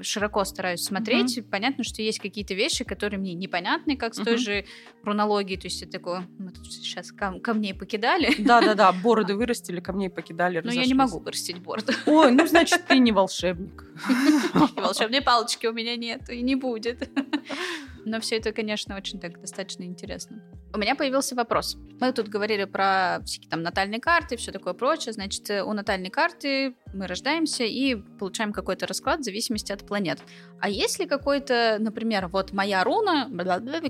широко 0.02 0.44
стараюсь 0.46 0.84
смотреть. 0.84 1.38
Mm-hmm. 1.38 1.50
Понятно, 1.50 1.84
что 1.84 2.02
есть 2.02 2.20
какие-то 2.20 2.54
вещи, 2.54 2.84
которые 2.84 3.20
мне 3.20 3.34
непонятны, 3.34 3.96
как 3.96 4.14
с 4.14 4.20
mm-hmm. 4.20 4.24
той 4.26 4.38
же 4.38 4.66
рунологией. 5.04 5.60
То 5.60 5.68
есть 5.68 5.82
это 5.82 5.94
такое, 5.94 6.28
мы 6.38 6.52
тут 6.52 6.72
сейчас 6.72 7.12
кам- 7.12 7.40
камней 7.40 7.74
покидали. 7.74 8.34
Да-да-да, 8.38 8.92
бороды 9.04 9.36
вырастили, 9.36 9.80
камней 9.80 10.10
покидали, 10.10 10.62
Но 10.64 10.72
я 10.72 10.86
не 10.86 10.94
могу 10.94 11.20
вырастить 11.20 11.60
бороду. 11.60 11.94
Ой, 12.06 12.32
ну 12.32 12.48
значит, 12.48 12.86
ты 12.88 13.00
не 13.00 13.12
волшебник. 13.12 13.86
Волшебной 14.76 15.22
палочки 15.22 15.68
у 15.68 15.74
меня 15.74 15.96
нет 15.96 16.30
и 16.30 16.42
не 16.42 16.56
будет. 16.56 17.10
Но 18.08 18.22
все 18.22 18.38
это, 18.38 18.54
конечно, 18.54 18.96
очень 18.96 19.20
так 19.20 19.40
достаточно 19.42 19.84
интересно. 19.84 20.42
У 20.74 20.78
меня 20.78 20.96
появился 20.96 21.36
вопрос. 21.36 21.78
Мы 22.00 22.14
тут 22.14 22.30
говорили 22.30 22.64
про 22.64 23.20
всякие 23.26 23.50
там 23.50 23.62
натальные 23.64 24.00
карты, 24.00 24.38
все 24.38 24.54
такое 24.54 24.74
прочее. 24.74 25.12
Значит, 25.12 25.50
у 25.50 25.74
натальной 25.74 26.10
карты 26.10 26.76
мы 26.94 27.06
рождаемся 27.08 27.66
и 27.66 27.96
получаем 27.96 28.54
какой-то 28.54 28.88
расклад 28.88 29.20
в 29.20 29.24
зависимости 29.24 29.74
от 29.74 29.86
планет. 29.86 30.20
А 30.62 30.70
есть 30.70 31.00
ли 31.00 31.06
какой-то, 31.06 31.78
например, 31.82 32.30
вот 32.30 32.54
моя 32.54 32.82
руна, 32.86 33.30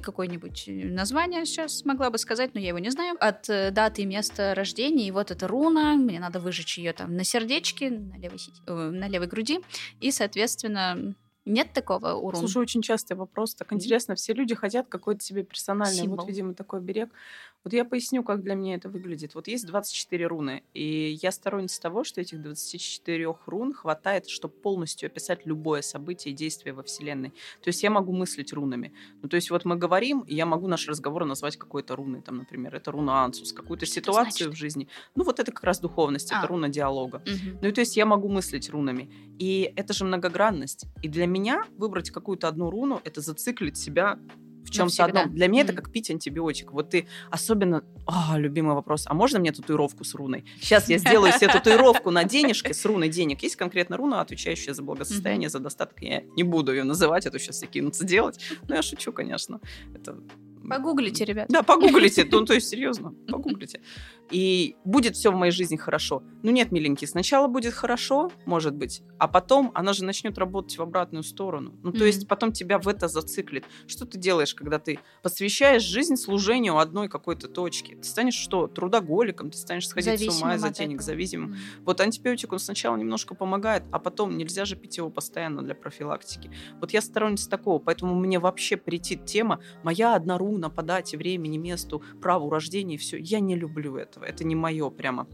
какое-нибудь 0.01 0.63
название 0.68 1.45
сейчас 1.45 1.86
могла 1.86 2.09
бы 2.09 2.18
сказать, 2.18 2.55
но 2.55 2.59
я 2.59 2.70
его 2.70 2.80
не 2.80 2.89
знаю, 2.89 3.18
от 3.20 3.47
э, 3.49 3.70
даты 3.70 4.01
и 4.01 4.05
места 4.05 4.55
рождения, 4.55 5.07
и 5.07 5.11
вот 5.11 5.30
эта 5.30 5.47
руна, 5.47 5.93
мне 5.95 6.20
надо 6.20 6.39
выжечь 6.39 6.80
ее 6.80 6.93
там 6.93 7.15
на 7.15 7.24
сердечке, 7.24 7.91
на 7.91 8.18
левой, 8.18 8.39
э, 8.65 8.74
на 8.74 9.07
левой 9.07 9.28
груди, 9.28 9.59
и, 9.99 10.11
соответственно, 10.11 11.15
нет 11.48 11.74
такого 11.74 12.14
у 12.14 12.32
рун? 12.32 12.39
Слушай, 12.39 12.62
очень 12.62 12.82
частый 12.82 13.16
вопрос. 13.18 13.56
Так 13.56 13.74
интересно, 13.74 14.16
все 14.16 14.34
люди 14.34 14.56
хотят 14.56 14.88
какой-то 14.88 15.24
себе 15.24 15.43
персональный, 15.43 16.02
Символ. 16.02 16.18
вот, 16.18 16.28
видимо, 16.28 16.54
такой 16.54 16.82
берег. 16.82 17.10
Вот 17.64 17.74
я 17.74 17.84
поясню, 17.84 18.24
как 18.24 18.43
для 18.43 18.56
меня 18.56 18.76
это 18.76 18.88
выглядит. 18.88 19.36
Вот 19.36 19.48
есть 19.48 19.66
24 19.66 20.26
руны, 20.28 20.64
и 20.74 21.18
я 21.22 21.32
сторонница 21.32 21.82
того, 21.82 22.04
что 22.04 22.22
этих 22.22 22.41
24 22.41 23.36
рун 23.45 23.74
хватает, 23.74 24.30
чтобы 24.30 24.54
полностью 24.54 25.08
описать 25.08 25.45
любое 25.45 25.82
событие 25.82 26.34
и 26.34 26.36
действие 26.36 26.74
во 26.74 26.84
Вселенной. 26.84 27.32
То 27.62 27.68
есть 27.68 27.84
я 27.84 27.89
могу 27.89 28.14
мыслить 28.14 28.54
рунами. 28.54 28.93
Ну, 29.22 29.28
то 29.28 29.36
есть 29.36 29.52
вот 29.52 29.66
мы 29.66 29.76
говорим, 29.76 30.22
и 30.22 30.34
я 30.34 30.45
могу 30.45 30.68
наш 30.68 30.88
разговор 30.88 31.26
назвать 31.26 31.58
какой-то 31.58 31.95
руной, 31.95 32.22
там, 32.22 32.38
например, 32.38 32.76
это 32.76 32.91
руна 32.91 33.26
Ансус, 33.26 33.52
какую-то 33.52 33.86
ситуацию 33.86 34.52
в 34.52 34.56
жизни. 34.56 34.88
Ну, 35.16 35.24
вот 35.24 35.39
это 35.39 35.52
как 35.52 35.64
раз 35.64 35.80
духовность, 35.80 36.32
а. 36.32 36.39
это 36.39 36.48
руна 36.48 36.70
диалога. 36.70 37.18
Угу. 37.18 37.60
Ну, 37.62 37.68
и 37.68 37.72
то 37.72 37.82
есть 37.82 37.98
я 37.98 38.06
могу 38.06 38.30
мыслить 38.30 38.70
рунами. 38.70 39.12
И 39.39 39.74
это 39.76 39.93
же 39.93 40.06
многогранность. 40.06 40.86
И 41.04 41.10
для 41.10 41.28
меня 41.28 41.36
выбрать 41.77 42.11
какую-то 42.11 42.47
одну 42.47 42.69
руну, 42.69 43.01
это 43.03 43.21
зациклить 43.21 43.77
себя 43.77 44.19
в 44.67 44.69
чем-то 44.69 45.05
одном. 45.05 45.33
Для 45.33 45.47
меня 45.47 45.61
mm-hmm. 45.61 45.65
это 45.65 45.73
как 45.73 45.91
пить 45.91 46.11
антибиотик. 46.11 46.71
Вот 46.71 46.89
ты 46.89 47.07
особенно... 47.31 47.83
А, 48.05 48.38
любимый 48.38 48.75
вопрос. 48.75 49.05
А 49.07 49.13
можно 49.13 49.39
мне 49.39 49.51
татуировку 49.51 50.03
с 50.03 50.13
руной? 50.13 50.43
Сейчас 50.59 50.89
я 50.89 50.97
сделаю 50.97 51.31
себе 51.31 51.47
татуировку 51.53 52.11
на 52.11 52.23
денежке 52.25 52.73
с 52.73 52.85
руной 52.85 53.09
денег. 53.09 53.41
Есть 53.43 53.55
конкретно 53.55 53.97
руна, 53.97 54.21
отвечающая 54.21 54.73
за 54.73 54.83
благосостояние, 54.83 55.47
mm-hmm. 55.47 55.51
за 55.51 55.59
достаток. 55.59 56.01
Я 56.01 56.23
не 56.35 56.43
буду 56.43 56.73
ее 56.73 56.83
называть, 56.83 57.25
а 57.25 57.31
то 57.31 57.39
сейчас 57.39 57.57
все 57.57 57.67
кинутся 57.67 58.03
делать. 58.03 58.39
Но 58.67 58.75
я 58.75 58.81
шучу, 58.81 59.11
конечно. 59.13 59.61
Это 59.95 60.17
Погуглите, 60.67 61.23
ребят. 61.23 61.47
Да, 61.47 61.63
погуглите. 61.63 62.27
Ну, 62.29 62.43
то 62.43 62.53
есть, 62.53 62.67
серьезно, 62.67 63.13
погуглите 63.29 63.79
и 64.32 64.75
будет 64.84 65.15
все 65.15 65.32
в 65.32 65.36
моей 65.36 65.51
жизни 65.51 65.78
хорошо. 65.78 66.23
Ну 66.43 66.51
нет, 66.51 66.71
миленький, 66.71 67.07
сначала 67.07 67.47
будет 67.47 67.73
хорошо, 67.73 68.32
может 68.45 68.75
быть, 68.75 69.01
а 69.17 69.28
потом 69.28 69.71
она 69.73 69.93
же 69.93 70.03
начнет 70.05 70.38
работать 70.38 70.78
в 70.78 70.82
обратную 70.82 71.23
сторону. 71.23 71.73
Ну 71.84 71.91
то 71.91 71.99
mm-hmm. 71.99 72.07
есть 72.07 72.28
потом 72.28 72.51
тебя 72.51 72.80
в 72.80 72.88
это 72.88 73.07
зациклит. 73.07 73.65
Что 73.88 74.05
ты 74.05 74.17
делаешь, 74.17 74.53
когда 74.53 74.80
ты 74.80 74.99
посвящаешь 75.23 75.84
жизнь 75.84 76.15
служению 76.15 76.78
одной 76.78 77.09
какой-то 77.09 77.47
точки? 77.47 77.95
Ты 77.95 78.03
станешь 78.03 78.36
что, 78.36 78.67
трудоголиком, 78.67 79.51
ты 79.51 79.57
станешь 79.57 79.88
сходить 79.88 80.19
Зависимым 80.19 80.34
с 80.34 80.41
ума 80.41 80.55
из-за 80.55 80.69
денег, 80.69 81.01
зависимым. 81.01 81.53
Mm-hmm. 81.53 81.84
Вот 81.84 82.01
антибиотик, 82.01 82.53
он 82.53 82.59
сначала 82.59 82.95
немножко 82.97 83.36
помогает, 83.36 83.84
а 83.91 83.99
потом 83.99 84.38
нельзя 84.38 84.65
же 84.65 84.75
пить 84.75 84.97
его 84.97 85.09
постоянно 85.09 85.61
для 85.61 85.75
профилактики. 85.75 86.51
Вот 86.80 86.91
я 86.91 87.01
сторонница 87.01 87.49
такого, 87.49 87.80
поэтому 87.80 88.15
мне 88.15 88.39
вообще 88.39 88.78
претит 88.78 89.25
тема 89.25 89.59
«моя 89.84 90.15
одна 90.15 90.38
руна 90.38 90.69
по 90.69 90.84
дате, 90.84 91.17
времени, 91.17 91.57
месту, 91.57 92.03
праву 92.21 92.49
рождения» 92.49 92.97
все. 92.97 93.17
Я 93.17 93.39
не 93.39 93.55
люблю 93.55 93.95
это 93.95 94.16
этого. 94.18 94.26
Это 94.26 94.43
не 94.43 94.55
мое 94.55 94.89
прямо. 94.89 95.28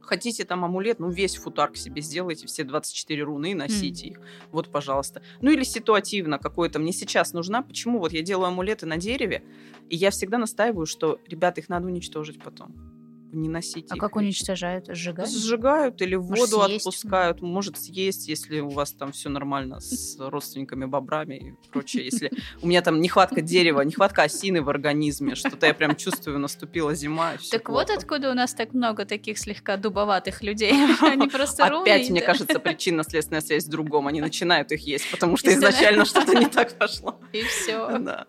Хотите 0.00 0.44
там 0.44 0.64
амулет, 0.64 1.00
ну 1.00 1.10
весь 1.10 1.36
футар 1.36 1.70
к 1.70 1.76
себе 1.76 2.00
сделайте, 2.00 2.46
все 2.46 2.64
24 2.64 3.22
руны, 3.22 3.54
носите 3.54 4.06
mm. 4.06 4.10
их. 4.10 4.20
Вот, 4.52 4.70
пожалуйста. 4.70 5.22
Ну 5.42 5.50
или 5.50 5.64
ситуативно 5.64 6.38
какое-то 6.38 6.78
мне 6.78 6.92
сейчас 6.92 7.34
нужна. 7.34 7.60
Почему? 7.60 7.98
Вот 7.98 8.12
я 8.12 8.22
делаю 8.22 8.48
амулеты 8.48 8.86
на 8.86 8.96
дереве, 8.96 9.42
и 9.90 9.96
я 9.96 10.10
всегда 10.10 10.38
настаиваю, 10.38 10.86
что, 10.86 11.18
ребята, 11.26 11.60
их 11.60 11.68
надо 11.68 11.86
уничтожить 11.86 12.42
потом 12.42 12.97
не 13.32 13.48
носить. 13.48 13.86
А 13.90 13.94
их. 13.94 14.00
как 14.00 14.16
уничтожают? 14.16 14.86
Сжигают? 14.88 15.30
Сжигают 15.30 16.02
или 16.02 16.14
в 16.14 16.22
воду 16.22 16.62
съесть? 16.64 16.86
отпускают. 16.86 17.40
Может 17.42 17.78
съесть, 17.78 18.28
если 18.28 18.60
у 18.60 18.68
вас 18.68 18.92
там 18.92 19.12
все 19.12 19.28
нормально 19.28 19.80
с 19.80 20.16
родственниками, 20.18 20.84
бобрами 20.84 21.34
и 21.34 21.68
прочее. 21.70 22.04
Если 22.04 22.30
у 22.62 22.66
меня 22.66 22.82
там 22.82 23.00
нехватка 23.00 23.40
дерева, 23.40 23.82
нехватка 23.82 24.22
осины 24.22 24.62
в 24.62 24.68
организме, 24.68 25.34
что-то 25.34 25.66
я 25.66 25.74
прям 25.74 25.96
чувствую, 25.96 26.38
наступила 26.38 26.94
зима. 26.94 27.32
Так 27.50 27.68
вот 27.68 27.90
откуда 27.90 28.30
у 28.30 28.34
нас 28.34 28.54
так 28.54 28.72
много 28.72 29.04
таких 29.04 29.38
слегка 29.38 29.76
дубоватых 29.76 30.42
людей. 30.42 30.72
Они 31.00 31.28
просто 31.28 31.64
Опять, 31.64 32.10
мне 32.10 32.20
кажется, 32.20 32.58
причинно-следственная 32.58 33.40
связь 33.40 33.66
в 33.66 33.70
другом. 33.70 34.06
Они 34.06 34.20
начинают 34.20 34.72
их 34.72 34.86
есть, 34.86 35.10
потому 35.10 35.36
что 35.36 35.52
изначально 35.52 36.04
что-то 36.04 36.34
не 36.34 36.46
так 36.46 36.78
пошло. 36.78 37.20
И 37.32 37.42
все. 37.42 37.98
Да. 37.98 38.26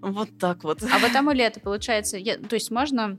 Вот 0.00 0.28
так 0.38 0.62
вот. 0.64 0.82
А 0.82 0.98
вот 0.98 1.14
амулеты, 1.14 1.60
получается, 1.60 2.18
то 2.48 2.54
есть 2.54 2.70
можно 2.70 3.18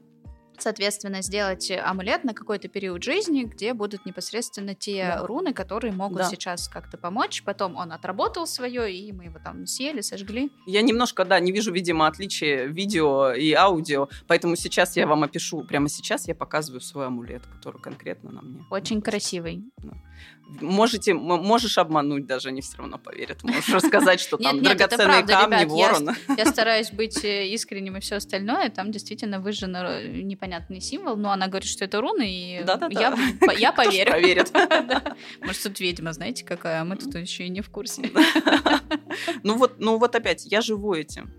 соответственно, 0.62 1.22
сделать 1.22 1.72
амулет 1.72 2.24
на 2.24 2.34
какой-то 2.34 2.68
период 2.68 3.04
жизни, 3.04 3.44
где 3.44 3.74
будут 3.74 4.06
непосредственно 4.06 4.76
те 4.76 5.16
да. 5.16 5.26
руны, 5.26 5.54
которые 5.54 5.94
могут 5.94 6.20
да. 6.20 6.30
сейчас 6.30 6.68
как-то 6.68 6.98
помочь. 6.98 7.44
Потом 7.44 7.76
он 7.76 7.92
отработал 7.92 8.48
свое, 8.48 8.94
и 8.94 9.12
мы 9.12 9.26
его 9.26 9.40
там 9.44 9.66
съели, 9.66 10.02
сожгли. 10.02 10.52
Я 10.66 10.82
немножко, 10.82 11.26
да, 11.26 11.40
не 11.40 11.52
вижу, 11.52 11.72
видимо, 11.72 12.08
отличия 12.08 12.66
видео 12.66 13.32
и 13.32 13.54
аудио, 13.54 14.10
поэтому 14.28 14.56
сейчас 14.56 14.96
я 14.98 15.08
вам 15.08 15.24
опишу, 15.24 15.64
прямо 15.64 15.90
сейчас 15.90 16.28
я 16.28 16.36
показываю 16.36 16.82
свой 16.82 17.08
амулет, 17.08 17.46
который 17.46 17.82
конкретно 17.82 18.32
на 18.32 18.42
мне. 18.42 18.66
Очень 18.70 19.02
красивый. 19.02 19.64
Да 19.78 19.94
можете, 20.62 21.14
можешь 21.14 21.78
обмануть 21.78 22.26
даже, 22.26 22.50
они 22.50 22.62
все 22.62 22.78
равно 22.78 22.98
поверят. 22.98 23.44
Можешь 23.44 23.70
рассказать, 23.70 24.20
что 24.20 24.38
там 24.38 24.62
драгоценные 24.62 25.24
камни, 25.24 25.66
ворон. 25.66 26.12
Я 26.38 26.46
стараюсь 26.46 26.92
быть 26.92 27.24
э, 27.24 27.48
искренним 27.48 27.98
и 27.98 28.00
все 28.00 28.16
остальное. 28.16 28.70
Там 28.70 28.92
действительно 28.92 29.40
выжжен 29.40 29.76
э, 29.76 30.22
непонятный 30.22 30.82
символ, 30.82 31.18
но 31.18 31.32
она 31.32 31.48
говорит, 31.48 31.70
что 31.70 31.86
это 31.86 32.02
руны, 32.02 32.30
и 32.30 32.64
я 33.60 33.72
поверю. 33.74 34.12
поверит. 34.12 34.52
Может, 35.42 35.64
тут 35.64 35.80
ведьма, 35.80 36.14
знаете, 36.14 36.46
какая, 36.46 36.82
а 36.82 36.86
мы 36.86 36.96
тут 36.96 37.16
еще 37.16 37.46
и 37.46 37.50
не 37.50 37.62
в 37.62 37.70
курсе. 37.70 38.12
Ну 39.44 39.68
ну 39.78 39.98
вот 39.98 40.16
опять, 40.16 40.46
я 40.46 40.62
живу 40.62 40.94
этим. 40.94 41.32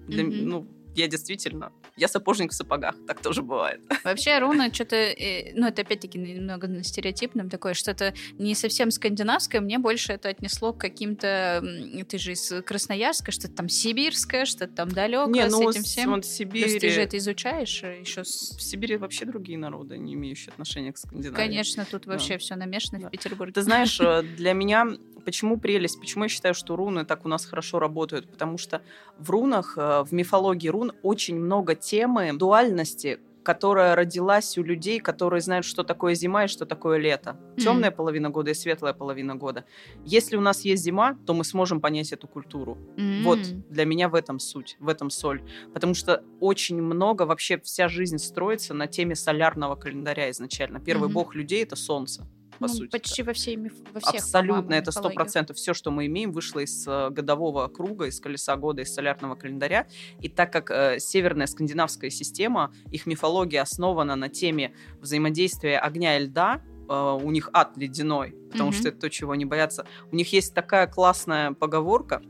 Я 0.95 1.07
действительно, 1.07 1.73
я 1.97 2.09
сапожник 2.09 2.53
в 2.53 2.55
сапогах, 2.55 2.95
так 3.07 3.21
тоже 3.21 3.43
бывает. 3.43 3.81
Вообще 4.05 4.39
руна 4.39 4.73
что-то, 4.73 4.97
э, 4.97 5.53
ну 5.55 5.67
это 5.67 5.83
опять-таки 5.83 6.19
немного 6.19 6.67
на 6.67 6.83
стереотипном 6.83 7.49
такое, 7.49 7.75
что-то 7.75 8.15
не 8.39 8.55
совсем 8.55 8.91
скандинавское, 8.91 9.61
мне 9.61 9.79
больше 9.79 10.13
это 10.13 10.29
отнесло 10.29 10.73
к 10.73 10.79
каким-то, 10.79 11.63
ты 12.09 12.19
же 12.19 12.33
из 12.33 12.53
Красноярска, 12.65 13.31
что-то 13.31 13.55
там 13.55 13.69
сибирское, 13.69 14.45
что-то 14.45 14.69
там 14.69 14.89
далекое 14.91 15.33
не, 15.33 15.47
ну, 15.47 15.73
с 15.73 15.77
этим 15.77 15.83
всем. 15.85 16.11
Вот 16.11 16.25
Сибирь... 16.25 16.73
То 16.73 16.81
ты 16.81 16.91
же 16.91 17.01
это 17.01 17.17
изучаешь 17.19 17.83
э, 17.83 18.01
еще 18.01 18.25
с... 18.25 18.57
В 18.57 18.63
Сибири 18.63 18.97
вообще 18.97 19.25
другие 19.25 19.59
народы, 19.59 19.99
не 19.99 20.15
имеющие 20.15 20.53
отношения 20.53 20.93
к 20.93 20.99
Скандинавии. 20.99 21.37
Конечно, 21.37 21.87
тут 21.89 22.07
вообще 22.07 22.35
да. 22.35 22.39
все 22.39 22.57
намешано 22.57 23.01
да. 23.01 23.09
в 23.09 23.11
Петербурге. 23.11 23.53
Ты 23.53 23.63
знаешь, 23.63 24.01
э, 24.01 24.23
для 24.23 24.53
меня 24.53 24.87
Почему 25.23 25.61
прелесть? 25.61 26.01
Почему 26.01 26.25
я 26.25 26.29
считаю, 26.31 26.55
что 26.55 26.77
руны 26.77 27.05
так 27.05 27.27
у 27.27 27.29
нас 27.29 27.45
хорошо 27.45 27.79
работают? 27.79 28.27
Потому 28.31 28.57
что 28.57 28.81
в 29.19 29.29
рунах, 29.29 29.77
в 29.77 30.09
мифологии 30.13 30.69
рун 30.69 30.80
рун 30.81 30.93
очень 31.03 31.39
много 31.39 31.75
темы 31.75 32.33
дуальности, 32.33 33.19
которая 33.43 33.95
родилась 33.95 34.59
у 34.59 34.63
людей, 34.63 35.01
которые 35.01 35.41
знают, 35.41 35.65
что 35.65 35.83
такое 35.83 36.15
зима 36.15 36.45
и 36.45 36.49
что 36.49 36.67
такое 36.67 36.99
лето. 36.99 37.31
Mm-hmm. 37.31 37.61
Темная 37.61 37.91
половина 37.91 38.31
года 38.31 38.51
и 38.51 38.55
светлая 38.55 38.93
половина 38.93 39.35
года. 39.35 39.65
Если 40.05 40.37
у 40.37 40.41
нас 40.41 40.63
есть 40.63 40.83
зима, 40.83 41.17
то 41.27 41.35
мы 41.35 41.45
сможем 41.45 41.81
понять 41.81 42.13
эту 42.13 42.29
культуру. 42.29 42.77
Mm-hmm. 42.97 43.23
Вот 43.25 43.39
для 43.71 43.85
меня 43.85 44.09
в 44.09 44.15
этом 44.15 44.39
суть, 44.39 44.77
в 44.79 44.89
этом 44.89 45.11
соль. 45.11 45.43
Потому 45.73 45.95
что 45.95 46.23
очень 46.41 46.83
много, 46.83 47.23
вообще 47.23 47.59
вся 47.59 47.89
жизнь 47.89 48.19
строится 48.19 48.75
на 48.75 48.87
теме 48.87 49.15
солярного 49.15 49.75
календаря 49.75 50.31
изначально. 50.31 50.79
Первый 50.81 51.09
mm-hmm. 51.09 51.13
бог 51.13 51.35
людей— 51.35 51.63
это 51.65 51.77
солнце 51.77 52.27
по 52.61 52.69
ну, 52.69 52.75
сути. 52.75 52.91
Почти 52.91 53.23
во, 53.23 53.33
всей, 53.33 53.57
во 53.57 54.01
всех, 54.01 54.23
Абсолютно, 54.23 54.75
это 54.75 54.93
сто 54.93 55.11
процентов. 55.11 55.57
Все, 55.57 55.75
что 55.75 55.91
мы 55.91 56.07
имеем, 56.07 56.31
вышло 56.31 56.61
из 56.61 56.87
э, 56.87 57.11
годового 57.11 57.67
круга, 57.69 58.05
из 58.05 58.21
колеса 58.21 58.55
года, 58.57 58.83
из 58.83 58.95
солярного 58.95 59.35
календаря. 59.35 59.89
И 60.21 60.29
так 60.29 60.53
как 60.53 60.71
э, 60.71 60.99
северная 61.01 61.47
скандинавская 61.47 62.11
система, 62.11 62.73
их 62.91 63.07
мифология 63.07 63.63
основана 63.63 64.15
на 64.15 64.29
теме 64.29 64.75
взаимодействия 65.01 65.79
огня 65.79 66.19
и 66.19 66.25
льда, 66.25 66.63
э, 66.89 67.19
у 67.23 67.31
них 67.31 67.49
ад 67.53 67.77
ледяной, 67.77 68.37
потому 68.53 68.71
mm-hmm. 68.71 68.75
что 68.75 68.89
это 68.89 69.01
то, 69.01 69.11
чего 69.11 69.33
они 69.33 69.47
боятся. 69.47 69.87
У 70.13 70.17
них 70.17 70.33
есть 70.33 70.55
такая 70.55 70.87
классная 70.87 71.53
поговорка: 71.53 72.23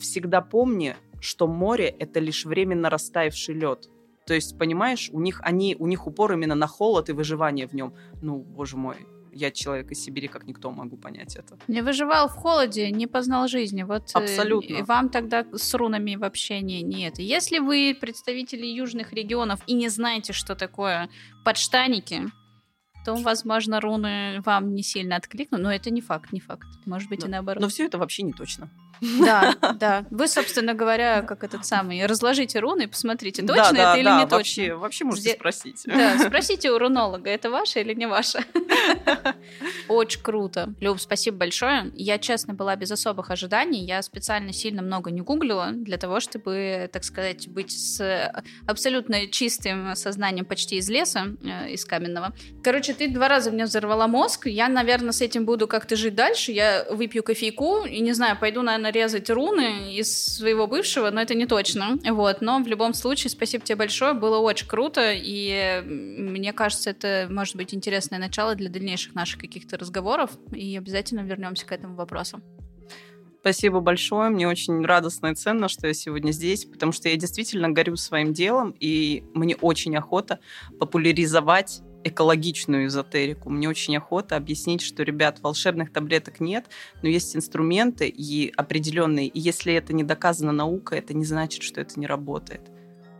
всегда 0.00 0.40
помни, 0.40 0.96
что 1.20 1.46
море 1.46 1.94
это 1.98 2.20
лишь 2.20 2.46
временно 2.46 2.88
растаявший 2.88 3.54
лед. 3.54 3.90
То 4.26 4.34
есть, 4.34 4.58
понимаешь, 4.58 5.08
у 5.12 5.20
них 5.20 5.40
они, 5.42 5.74
у 5.78 5.86
них 5.86 6.06
упор 6.06 6.32
именно 6.32 6.54
на 6.54 6.66
холод 6.66 7.08
и 7.08 7.12
выживание 7.12 7.66
в 7.66 7.72
нем. 7.72 7.94
Ну, 8.20 8.36
боже 8.36 8.76
мой, 8.76 8.96
я 9.32 9.50
человек 9.50 9.90
из 9.90 10.02
Сибири, 10.02 10.28
как 10.28 10.46
никто 10.46 10.70
могу 10.70 10.96
понять 10.96 11.36
это. 11.36 11.58
Не 11.68 11.82
выживал 11.82 12.28
в 12.28 12.32
холоде, 12.32 12.90
не 12.90 13.06
познал 13.06 13.48
жизни. 13.48 13.82
Вот 13.82 14.10
э, 14.14 14.18
Абсолютно. 14.18 14.74
И 14.74 14.82
вам 14.82 15.08
тогда 15.08 15.46
с 15.52 15.74
рунами 15.74 16.16
вообще 16.16 16.60
не, 16.60 16.82
не 16.82 17.06
это. 17.06 17.22
Если 17.22 17.58
вы 17.58 17.96
представители 17.98 18.66
южных 18.66 19.12
регионов 19.12 19.60
и 19.66 19.74
не 19.74 19.88
знаете, 19.88 20.32
что 20.32 20.54
такое 20.54 21.08
подштаники, 21.44 22.22
то, 23.04 23.14
возможно, 23.14 23.80
руны 23.80 24.40
вам 24.44 24.74
не 24.74 24.82
сильно 24.82 25.16
откликнут, 25.16 25.62
но 25.62 25.72
это 25.72 25.90
не 25.90 26.00
факт, 26.00 26.32
не 26.32 26.40
факт. 26.40 26.66
Может 26.84 27.08
быть, 27.08 27.22
но, 27.22 27.26
и 27.26 27.30
наоборот. 27.30 27.62
Но 27.62 27.68
все 27.68 27.86
это 27.86 27.98
вообще 27.98 28.22
не 28.22 28.32
точно. 28.32 28.70
Да, 29.00 29.54
да. 29.74 30.04
Вы, 30.10 30.28
собственно 30.28 30.74
говоря, 30.74 31.22
как 31.22 31.44
этот 31.44 31.64
самый, 31.64 32.04
разложите 32.06 32.60
руны 32.60 32.82
и 32.82 32.86
посмотрите, 32.86 33.42
точно 33.42 33.72
да, 33.72 33.90
это 33.90 33.98
или 33.98 34.04
да, 34.04 34.18
не 34.18 34.26
вообще, 34.26 34.62
точно. 34.62 34.76
Вообще 34.78 35.04
можете 35.04 35.34
спросить. 35.34 35.82
Да, 35.86 36.18
спросите 36.18 36.70
у 36.70 36.78
рунолога, 36.78 37.30
это 37.30 37.50
ваше 37.50 37.80
или 37.80 37.94
не 37.94 38.06
ваше. 38.06 38.44
Очень 39.88 40.22
круто. 40.22 40.74
Люб, 40.80 41.00
спасибо 41.00 41.38
большое. 41.38 41.90
Я, 41.94 42.18
честно, 42.18 42.54
была 42.54 42.76
без 42.76 42.90
особых 42.90 43.30
ожиданий. 43.30 43.84
Я 43.84 44.02
специально 44.02 44.52
сильно 44.52 44.82
много 44.82 45.10
не 45.10 45.20
гуглила 45.20 45.70
для 45.72 45.96
того, 45.96 46.20
чтобы, 46.20 46.88
так 46.92 47.04
сказать, 47.04 47.48
быть 47.48 47.72
с 47.72 48.32
абсолютно 48.66 49.26
чистым 49.28 49.94
сознанием 49.94 50.44
почти 50.44 50.76
из 50.76 50.88
леса, 50.88 51.36
э, 51.44 51.70
из 51.70 51.84
каменного. 51.84 52.34
Короче, 52.62 52.94
ты 52.94 53.08
два 53.08 53.28
раза 53.28 53.50
мне 53.50 53.64
взорвала 53.64 54.06
мозг. 54.06 54.46
Я, 54.46 54.68
наверное, 54.68 55.12
с 55.12 55.20
этим 55.20 55.44
буду 55.44 55.66
как-то 55.66 55.96
жить 55.96 56.14
дальше. 56.14 56.52
Я 56.52 56.86
выпью 56.90 57.22
кофейку 57.22 57.84
и, 57.84 58.00
не 58.00 58.12
знаю, 58.12 58.36
пойду, 58.38 58.62
наверное, 58.62 58.87
нарезать 58.88 59.28
руны 59.30 59.94
из 59.94 60.36
своего 60.36 60.66
бывшего, 60.66 61.10
но 61.10 61.20
это 61.20 61.34
не 61.34 61.46
точно. 61.46 61.98
Вот, 62.10 62.40
но 62.40 62.62
в 62.62 62.66
любом 62.66 62.94
случае, 62.94 63.30
спасибо 63.30 63.64
тебе 63.64 63.76
большое, 63.76 64.14
было 64.14 64.38
очень 64.38 64.66
круто, 64.66 65.12
и 65.14 65.82
мне 65.84 66.52
кажется, 66.52 66.90
это 66.90 67.28
может 67.30 67.56
быть 67.56 67.74
интересное 67.74 68.18
начало 68.18 68.54
для 68.54 68.70
дальнейших 68.70 69.14
наших 69.14 69.40
каких-то 69.40 69.76
разговоров, 69.76 70.30
и 70.52 70.76
обязательно 70.76 71.20
вернемся 71.20 71.66
к 71.66 71.72
этому 71.72 71.94
вопросу. 71.94 72.40
Спасибо 73.40 73.80
большое. 73.80 74.30
Мне 74.30 74.48
очень 74.48 74.84
радостно 74.84 75.28
и 75.28 75.34
ценно, 75.34 75.68
что 75.68 75.86
я 75.86 75.94
сегодня 75.94 76.32
здесь, 76.32 76.64
потому 76.64 76.92
что 76.92 77.08
я 77.08 77.16
действительно 77.16 77.68
горю 77.68 77.96
своим 77.96 78.32
делом, 78.32 78.74
и 78.80 79.24
мне 79.34 79.54
очень 79.56 79.96
охота 79.96 80.40
популяризовать 80.80 81.82
экологичную 82.08 82.86
эзотерику. 82.86 83.50
Мне 83.50 83.68
очень 83.68 83.96
охота 83.96 84.36
объяснить, 84.36 84.80
что, 84.80 85.02
ребят, 85.02 85.40
волшебных 85.40 85.92
таблеток 85.92 86.40
нет, 86.40 86.66
но 87.02 87.08
есть 87.08 87.36
инструменты 87.36 88.08
и 88.08 88.52
определенные. 88.56 89.28
И 89.28 89.38
если 89.38 89.74
это 89.74 89.92
не 89.92 90.04
доказано 90.04 90.52
наукой, 90.52 90.98
это 90.98 91.14
не 91.14 91.24
значит, 91.24 91.62
что 91.62 91.80
это 91.80 91.98
не 91.98 92.06
работает. 92.06 92.62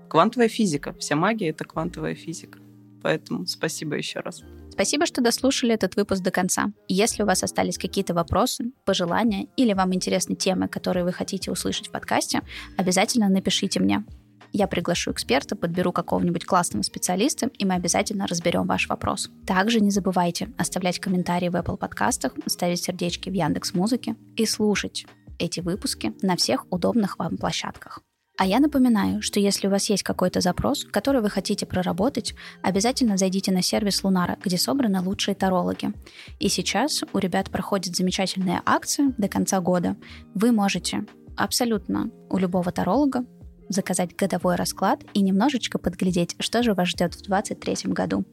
Квантовая 0.08 0.48
физика. 0.48 0.94
Вся 0.98 1.16
магия— 1.16 1.48
это 1.50 1.64
квантовая 1.64 2.14
физика. 2.14 2.58
Поэтому 3.02 3.46
спасибо 3.46 3.96
еще 3.96 4.20
раз. 4.20 4.42
Спасибо, 4.70 5.06
что 5.06 5.20
дослушали 5.20 5.74
этот 5.74 5.96
выпуск 5.96 6.22
до 6.22 6.30
конца. 6.30 6.72
Если 6.88 7.22
у 7.22 7.26
вас 7.26 7.42
остались 7.42 7.78
какие-то 7.78 8.14
вопросы, 8.14 8.72
пожелания 8.84 9.48
или 9.56 9.72
вам 9.72 9.94
интересны 9.94 10.34
темы, 10.34 10.68
которые 10.68 11.04
вы 11.04 11.12
хотите 11.12 11.50
услышать 11.50 11.88
в 11.88 11.90
подкасте, 11.90 12.42
обязательно 12.76 13.28
напишите 13.28 13.80
мне. 13.80 14.04
Я 14.52 14.66
приглашу 14.66 15.12
эксперта, 15.12 15.56
подберу 15.56 15.92
какого-нибудь 15.92 16.44
классного 16.44 16.82
специалиста, 16.82 17.50
и 17.58 17.64
мы 17.64 17.74
обязательно 17.74 18.26
разберем 18.26 18.66
ваш 18.66 18.88
вопрос. 18.88 19.30
Также 19.46 19.80
не 19.80 19.90
забывайте 19.90 20.50
оставлять 20.56 20.98
комментарии 20.98 21.48
в 21.48 21.56
Apple 21.56 21.76
подкастах, 21.76 22.32
ставить 22.46 22.82
сердечки 22.82 23.28
в 23.28 23.34
Яндекс 23.34 23.74
Музыке 23.74 24.16
и 24.36 24.46
слушать 24.46 25.06
эти 25.38 25.60
выпуски 25.60 26.14
на 26.22 26.36
всех 26.36 26.66
удобных 26.70 27.18
вам 27.18 27.36
площадках. 27.36 28.00
А 28.38 28.46
я 28.46 28.60
напоминаю, 28.60 29.20
что 29.20 29.40
если 29.40 29.66
у 29.66 29.70
вас 29.70 29.90
есть 29.90 30.04
какой-то 30.04 30.40
запрос, 30.40 30.84
который 30.84 31.20
вы 31.20 31.28
хотите 31.28 31.66
проработать, 31.66 32.34
обязательно 32.62 33.16
зайдите 33.16 33.50
на 33.50 33.62
сервис 33.62 34.04
Лунара, 34.04 34.38
где 34.44 34.56
собраны 34.56 35.00
лучшие 35.00 35.34
тарологи. 35.34 35.92
И 36.38 36.48
сейчас 36.48 37.02
у 37.12 37.18
ребят 37.18 37.50
проходит 37.50 37.96
замечательная 37.96 38.62
акция 38.64 39.12
до 39.18 39.28
конца 39.28 39.60
года. 39.60 39.96
Вы 40.34 40.52
можете 40.52 41.04
абсолютно 41.36 42.12
у 42.30 42.38
любого 42.38 42.70
таролога 42.70 43.24
заказать 43.68 44.16
годовой 44.16 44.56
расклад 44.56 45.04
и 45.14 45.20
немножечко 45.20 45.78
подглядеть, 45.78 46.36
что 46.38 46.62
же 46.62 46.74
вас 46.74 46.88
ждет 46.88 47.14
в 47.14 47.22
2023 47.22 47.92
году. 47.92 48.24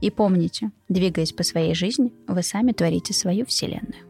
И 0.00 0.10
помните, 0.10 0.70
двигаясь 0.88 1.32
по 1.32 1.42
своей 1.42 1.74
жизни, 1.74 2.12
вы 2.26 2.42
сами 2.42 2.72
творите 2.72 3.12
свою 3.12 3.46
вселенную. 3.46 4.07